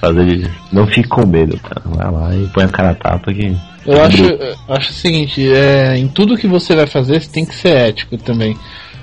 Fazer 0.00 0.24
de... 0.24 0.50
Não 0.72 0.86
fique 0.86 1.08
com 1.08 1.26
medo, 1.26 1.58
cara. 1.58 1.82
Vai 1.84 2.10
lá 2.10 2.34
e 2.34 2.46
põe 2.48 2.64
a 2.64 2.68
cara 2.68 2.90
a 2.90 2.94
tapa 2.94 3.32
que. 3.32 3.56
Eu 3.86 4.02
acho, 4.02 4.22
eu 4.24 4.56
acho 4.68 4.90
o 4.90 4.94
seguinte, 4.94 5.50
é, 5.50 5.96
em 5.96 6.08
tudo 6.08 6.36
que 6.36 6.46
você 6.46 6.76
vai 6.76 6.86
fazer, 6.86 7.20
você 7.20 7.30
tem 7.30 7.44
que 7.44 7.54
ser 7.54 7.70
ético 7.70 8.18
também. 8.18 8.56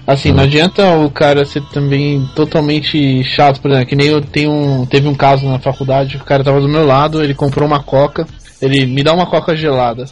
Assim, 0.07 0.31
não 0.31 0.43
adianta 0.43 0.87
o 0.97 1.09
cara 1.09 1.43
ser 1.45 1.63
também 1.73 2.23
totalmente 2.35 3.23
chato, 3.23 3.59
por 3.59 3.71
exemplo, 3.71 3.87
que 3.87 3.95
nem 3.95 4.07
eu 4.07 4.21
tenho 4.21 4.51
um, 4.51 4.85
teve 4.85 5.07
um 5.07 5.15
caso 5.15 5.47
na 5.47 5.57
faculdade, 5.57 6.17
o 6.17 6.23
cara 6.23 6.43
tava 6.43 6.61
do 6.61 6.69
meu 6.69 6.85
lado, 6.85 7.23
ele 7.23 7.33
comprou 7.33 7.67
uma 7.67 7.81
coca, 7.81 8.27
ele 8.61 8.85
me 8.85 9.01
dá 9.01 9.13
uma 9.13 9.25
coca 9.25 9.55
gelada. 9.55 10.05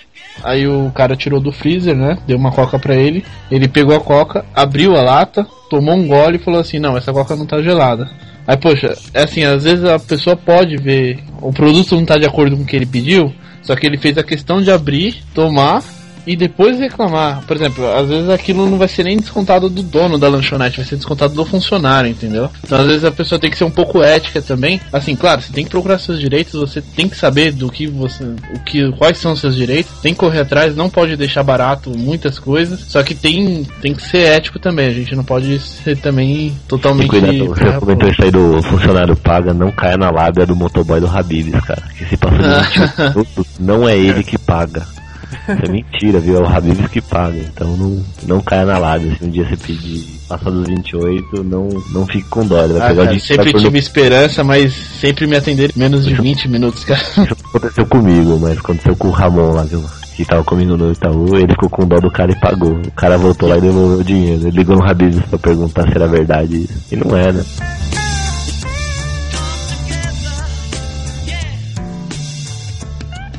Aí 0.44 0.68
o 0.68 0.92
cara 0.96 1.16
tirou 1.16 1.40
do 1.40 1.52
freezer, 1.52 1.96
né? 1.96 2.18
Deu 2.26 2.38
uma 2.38 2.52
coca 2.52 2.80
pra 2.80 2.96
ele. 2.96 3.24
Ele 3.52 3.68
pegou 3.68 3.96
a 3.96 4.00
coca, 4.00 4.44
abriu 4.56 4.96
a 4.96 5.02
lata, 5.04 5.46
tomou 5.70 5.94
um 5.94 6.08
gole 6.08 6.38
e 6.38 6.44
falou 6.44 6.60
assim: 6.60 6.80
"Não, 6.80 6.98
essa 6.98 7.14
coca 7.14 7.36
não 7.36 7.46
tá 7.46 7.62
gelada". 7.62 8.10
Aí, 8.48 8.58
poxa, 8.58 8.94
é 9.14 9.24
assim, 9.24 9.44
às 9.44 9.64
vezes 9.64 9.86
a 9.86 9.98
pessoa 9.98 10.36
pode 10.36 10.76
ver, 10.78 11.20
o 11.41 11.54
produto 11.54 11.96
não 11.96 12.06
tá 12.06 12.18
de 12.18 12.26
acordo 12.26 12.58
com 12.58 12.64
o 12.64 12.66
que 12.66 12.76
ele 12.76 12.86
pediu, 12.86 13.34
só 13.62 13.76
que 13.76 13.88
ele 13.88 13.98
fez 13.98 14.18
a 14.18 14.24
questão 14.24 14.62
de 14.62 14.70
abrir, 14.70 15.24
tomar 15.34 15.82
e 16.26 16.36
depois 16.36 16.80
reclamar. 16.80 17.43
Por 17.45 17.55
exemplo, 17.55 17.86
às 17.93 18.07
vezes 18.07 18.30
aquilo 18.30 18.69
não 18.69 18.78
vai 18.78 18.88
ser 18.88 19.03
nem 19.03 19.17
descontado 19.17 19.69
do 19.69 19.84
dono 19.84 20.17
da 20.17 20.28
lanchonete, 20.28 20.78
vai 20.78 20.86
ser 20.86 20.95
descontado 20.95 21.34
do 21.34 21.45
funcionário, 21.45 22.09
entendeu? 22.09 22.49
Então 22.63 22.80
às 22.80 22.88
vezes 22.88 23.03
a 23.03 23.11
pessoa 23.11 23.39
tem 23.39 23.49
que 23.49 23.57
ser 23.57 23.63
um 23.63 23.71
pouco 23.71 24.01
ética 24.01 24.41
também. 24.41 24.80
Assim, 24.91 25.15
claro, 25.15 25.41
você 25.41 25.51
tem 25.51 25.63
que 25.63 25.69
procurar 25.69 25.99
seus 25.99 26.19
direitos, 26.19 26.53
você 26.53 26.82
tem 26.82 27.09
que 27.09 27.17
saber 27.17 27.51
do 27.51 27.69
que 27.69 27.88
você, 27.88 28.24
o 28.24 28.59
que, 28.59 28.91
quais 28.93 29.17
são 29.17 29.34
os 29.34 29.39
seus 29.39 29.55
direitos, 29.55 29.91
tem 30.01 30.13
que 30.13 30.19
correr 30.19 30.41
atrás, 30.41 30.76
não 30.76 30.89
pode 30.89 31.15
deixar 31.15 31.43
barato 31.43 31.89
muitas 31.97 32.39
coisas. 32.39 32.80
Só 32.88 33.03
que 33.03 33.15
tem, 33.15 33.65
tem 33.82 33.93
que 33.93 34.03
ser 34.03 34.28
ético 34.28 34.59
também. 34.59 34.88
A 34.88 34.93
gente 34.93 35.15
não 35.15 35.24
pode 35.24 35.59
ser 35.59 35.97
também 35.97 36.55
totalmente. 36.67 37.09
que 37.09 37.19
cuidar, 37.19 37.71
você 37.71 37.80
comentou 37.80 38.09
isso 38.09 38.24
aí 38.24 38.32
do 38.32 38.61
funcionário 38.63 39.15
paga, 39.15 39.53
não 39.53 39.71
caia 39.71 39.97
na 39.97 40.11
lábia 40.11 40.45
do 40.45 40.55
motoboy 40.55 40.99
do 40.99 41.07
Habibs, 41.07 41.59
cara. 41.65 41.84
Que 41.97 42.05
se 42.05 42.17
passou 42.17 42.38
de 42.39 42.43
20 42.80 42.99
minutos, 43.09 43.45
não 43.59 43.88
é 43.88 43.97
ele 43.97 44.24
que 44.24 44.38
paga. 44.38 44.86
Isso 45.34 45.66
é 45.66 45.72
mentira, 45.72 46.20
viu? 46.20 46.38
É 46.38 46.40
o 46.42 46.48
Habibs 46.48 46.88
que 46.88 47.02
paga. 47.02 47.38
Então 47.38 47.76
não, 47.78 48.04
não 48.28 48.42
caia 48.42 48.66
na 48.66 48.78
lábia. 48.78 49.16
Se 49.18 49.26
um 49.26 49.30
dia 49.30 49.48
você 49.48 49.58
pedir 49.58 50.06
passar 50.28 50.50
dos 50.52 50.68
28, 50.68 51.44
não, 51.44 51.70
não 51.92 52.06
fique 52.08 52.28
com 52.30 52.46
dó. 52.46 52.64
Ele 52.64 52.74
vai 52.74 52.92
Ah, 52.92 52.96
cara, 52.96 53.20
sempre 53.20 53.52
pôr 53.52 53.60
no- 53.60 53.66
tive 53.66 53.80
esperança, 53.80 54.44
mas 54.44 54.74
sempre 54.74 55.28
me 55.28 55.36
atenderam 55.36 55.74
menos 55.76 56.06
de 56.06 56.14
20 56.16 56.48
minutos, 56.48 56.84
cara. 56.84 57.02
Isso 57.18 57.36
aconteceu 57.46 57.86
comigo, 57.86 58.40
mas 58.40 58.58
aconteceu 58.58 58.96
com 58.96 59.08
o 59.10 59.12
Ramon 59.12 59.52
lá, 59.52 59.64
viu? 59.64 59.84
Que 60.16 60.24
tava 60.24 60.44
comigo 60.44 60.78
no 60.78 60.92
Itaú, 60.92 61.36
ele 61.38 61.54
ficou 61.54 61.68
com 61.70 61.88
dó 61.88 62.00
do 62.00 62.12
cara 62.12 62.32
e 62.32 62.40
pagou. 62.40 62.74
O 62.74 62.92
cara 62.92 63.18
voltou 63.18 63.50
lá 63.50 63.58
e 63.58 63.62
devolveu 63.62 63.98
o 64.00 64.04
dinheiro. 64.04 64.48
Ele 64.48 64.58
ligou 64.58 64.76
no 64.78 64.84
Habibs 64.88 65.20
pra 65.26 65.40
perguntar 65.40 65.84
se 65.88 65.96
era 65.96 66.08
verdade 66.08 66.56
isso. 66.66 66.74
E 66.92 66.96
não 66.96 67.18
era. 67.18 67.44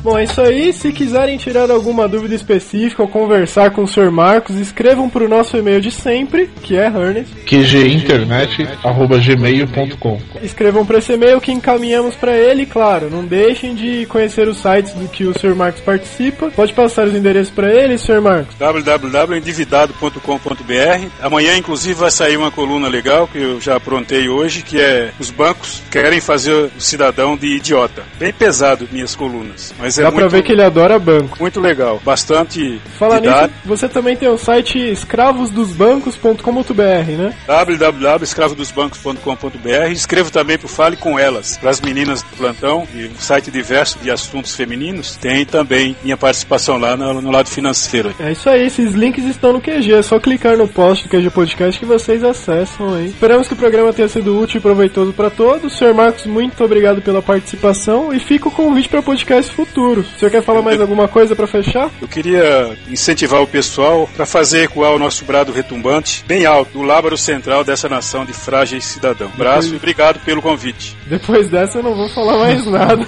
Bom, 0.05 0.17
é 0.19 0.25
isso 0.25 0.39
aí. 0.39 0.71
Se 0.71 0.93
quiserem 0.93 1.35
tirar 1.35 1.71
alguma 1.71 2.07
dúvida 2.07 2.35
específica 2.35 3.01
ou 3.01 3.09
conversar 3.09 3.71
com 3.71 3.81
o 3.81 3.87
Sr. 3.87 4.11
Marcos, 4.11 4.57
escrevam 4.57 5.09
para 5.09 5.25
o 5.25 5.27
nosso 5.27 5.57
e-mail 5.57 5.81
de 5.81 5.89
sempre, 5.89 6.47
que 6.61 6.77
é 6.77 6.85
Ernest. 6.85 7.33
qginternet.gmail.com 7.43 10.19
Escrevam 10.43 10.85
para 10.85 10.99
esse 10.99 11.13
e-mail 11.13 11.41
que 11.41 11.51
encaminhamos 11.51 12.13
para 12.13 12.37
ele, 12.37 12.67
claro. 12.67 13.09
Não 13.09 13.25
deixem 13.25 13.73
de 13.73 14.05
conhecer 14.05 14.47
os 14.47 14.57
sites 14.57 14.93
do 14.93 15.07
que 15.07 15.23
o 15.23 15.33
Sr. 15.33 15.55
Marcos 15.55 15.81
participa. 15.81 16.51
Pode 16.51 16.71
passar 16.73 17.07
os 17.07 17.15
endereços 17.15 17.51
para 17.51 17.73
ele, 17.73 17.97
Sr. 17.97 18.21
Marcos. 18.21 18.53
www.endividado.com.br. 18.59 21.07
Amanhã, 21.19 21.57
inclusive, 21.57 21.95
vai 21.95 22.11
sair 22.11 22.37
uma 22.37 22.51
coluna 22.51 22.87
legal 22.87 23.27
que 23.27 23.39
eu 23.39 23.59
já 23.59 23.77
aprontei 23.77 24.29
hoje, 24.29 24.61
que 24.61 24.79
é 24.79 25.09
os 25.19 25.31
bancos 25.31 25.81
querem 25.89 26.21
fazer 26.21 26.53
o 26.53 26.69
cidadão 26.77 27.35
de 27.35 27.47
idiota. 27.47 28.03
Bem 28.19 28.31
pesado 28.31 28.87
minhas 28.91 29.15
colunas, 29.15 29.73
mas 29.79 29.94
é 29.97 30.03
Dá 30.03 30.11
pra 30.11 30.21
muito, 30.21 30.31
ver 30.31 30.43
que 30.43 30.51
ele 30.51 30.63
adora 30.63 30.99
banco. 30.99 31.37
muito 31.39 31.59
legal. 31.59 31.99
Bastante 32.03 32.79
Falar 32.97 33.19
nisso, 33.19 33.49
você 33.63 33.87
também 33.87 34.15
tem 34.15 34.29
o 34.29 34.37
site 34.37 34.77
escravosdosbancos.com.br, 34.77 37.11
né? 37.17 37.33
www.escravodosbancos.com.br. 37.47 39.91
Escrevo 39.91 40.31
também 40.31 40.57
para 40.57 40.67
Fale 40.67 40.95
com 40.97 41.17
Elas, 41.19 41.57
para 41.57 41.69
as 41.69 41.79
meninas 41.81 42.21
do 42.21 42.37
plantão, 42.37 42.87
e 42.93 43.05
um 43.07 43.15
site 43.19 43.49
diverso 43.51 43.99
de 43.99 44.09
assuntos 44.11 44.55
femininos. 44.55 45.15
Tem 45.15 45.45
também 45.45 45.95
minha 46.03 46.17
participação 46.17 46.77
lá 46.77 46.95
no, 46.97 47.21
no 47.21 47.31
lado 47.31 47.49
financeiro. 47.49 48.13
É 48.19 48.31
isso 48.31 48.49
aí, 48.49 48.65
esses 48.65 48.93
links 48.93 49.23
estão 49.25 49.53
no 49.53 49.61
QG, 49.61 49.93
é 49.93 50.01
só 50.01 50.19
clicar 50.19 50.57
no 50.57 50.67
post 50.67 51.07
do 51.07 51.09
QG 51.09 51.29
Podcast 51.29 51.79
que 51.79 51.85
vocês 51.85 52.23
acessam 52.23 52.95
aí. 52.95 53.07
Esperamos 53.07 53.47
que 53.47 53.53
o 53.53 53.57
programa 53.57 53.93
tenha 53.93 54.07
sido 54.07 54.39
útil 54.39 54.57
e 54.57 54.61
proveitoso 54.61 55.13
para 55.13 55.29
todos. 55.29 55.77
Sr. 55.77 55.93
Marcos, 55.93 56.25
muito 56.25 56.63
obrigado 56.63 57.01
pela 57.01 57.21
participação 57.21 58.13
e 58.13 58.19
fica 58.19 58.47
o 58.47 58.51
convite 58.51 58.89
para 58.89 59.01
podcast 59.01 59.53
futuro. 59.53 59.84
O 59.93 60.03
senhor 60.19 60.31
quer 60.31 60.41
falar 60.43 60.61
mais 60.61 60.79
alguma 60.81 61.07
coisa 61.07 61.35
para 61.35 61.47
fechar? 61.47 61.89
Eu 62.01 62.07
queria 62.07 62.75
incentivar 62.89 63.41
o 63.41 63.47
pessoal 63.47 64.09
para 64.15 64.25
fazer 64.25 64.63
ecoar 64.63 64.93
o 64.93 64.99
nosso 64.99 65.23
brado 65.25 65.51
retumbante 65.51 66.23
bem 66.27 66.45
alto, 66.45 66.71
do 66.73 66.81
lábaro 66.81 67.17
central 67.17 67.63
dessa 67.63 67.87
nação 67.87 68.25
de 68.25 68.33
frágeis 68.33 68.83
cidadãos. 68.85 69.31
Braço 69.37 69.73
e 69.73 69.77
obrigado 69.77 70.19
pelo 70.25 70.41
convite. 70.41 70.95
Depois 71.07 71.49
dessa 71.49 71.79
eu 71.79 71.83
não 71.83 71.95
vou 71.95 72.09
falar 72.09 72.37
mais 72.37 72.65
nada. 72.67 73.05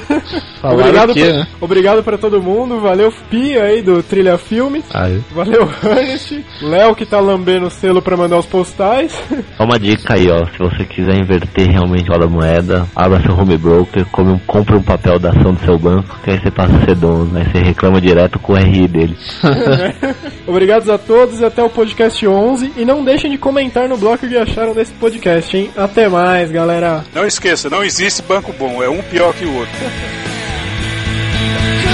Obrigado, 0.63 1.11
o 1.11 1.13
quê, 1.13 1.25
pra, 1.25 1.33
né? 1.33 1.47
obrigado 1.61 2.03
pra 2.03 2.17
todo 2.17 2.41
mundo, 2.41 2.79
valeu 2.79 3.11
Pia 3.29 3.63
aí 3.63 3.81
do 3.81 4.01
Trilha 4.03 4.37
Filme, 4.37 4.83
Aí. 4.93 5.21
valeu 5.31 5.69
Ernest, 5.83 6.45
Léo 6.61 6.95
que 6.95 7.05
tá 7.05 7.19
lambendo 7.19 7.67
o 7.67 7.71
selo 7.71 8.01
pra 8.01 8.15
mandar 8.15 8.37
os 8.37 8.45
postais. 8.45 9.11
Só 9.57 9.63
uma 9.63 9.79
dica 9.79 10.13
aí, 10.13 10.27
ó. 10.29 10.45
Se 10.45 10.57
você 10.57 10.85
quiser 10.85 11.17
inverter 11.17 11.69
realmente 11.69 12.09
a 12.11 12.27
moeda, 12.27 12.87
abra 12.95 13.21
seu 13.21 13.37
home 13.37 13.57
broker, 13.57 14.05
come 14.11 14.31
um, 14.33 14.39
compre 14.39 14.75
um 14.75 14.81
papel 14.81 15.19
da 15.19 15.29
ação 15.29 15.53
do 15.53 15.65
seu 15.65 15.77
banco, 15.77 16.17
que 16.23 16.31
aí 16.31 16.39
você 16.39 16.51
passa 16.51 16.66
ser 16.85 16.95
dono, 16.95 17.25
né? 17.25 17.45
Você 17.51 17.59
reclama 17.59 18.01
direto 18.01 18.39
com 18.39 18.53
o 18.53 18.55
RI 18.55 18.87
dele. 18.87 19.17
Obrigados 20.47 20.89
a 20.89 20.97
todos 20.97 21.39
e 21.39 21.45
até 21.45 21.63
o 21.63 21.69
podcast 21.69 22.25
11. 22.25 22.73
E 22.77 22.85
não 22.85 23.03
deixem 23.03 23.31
de 23.31 23.37
comentar 23.37 23.87
no 23.87 23.97
bloco 23.97 24.25
o 24.25 24.29
que 24.29 24.37
acharam 24.37 24.73
desse 24.73 24.93
podcast, 24.93 25.55
hein? 25.55 25.69
Até 25.75 26.07
mais, 26.07 26.51
galera. 26.51 27.03
Não 27.13 27.25
esqueça, 27.25 27.69
não 27.69 27.83
existe 27.83 28.21
banco 28.21 28.53
bom, 28.57 28.81
é 28.81 28.89
um 28.89 29.01
pior 29.01 29.33
que 29.33 29.45
o 29.45 29.55
outro. 29.55 29.77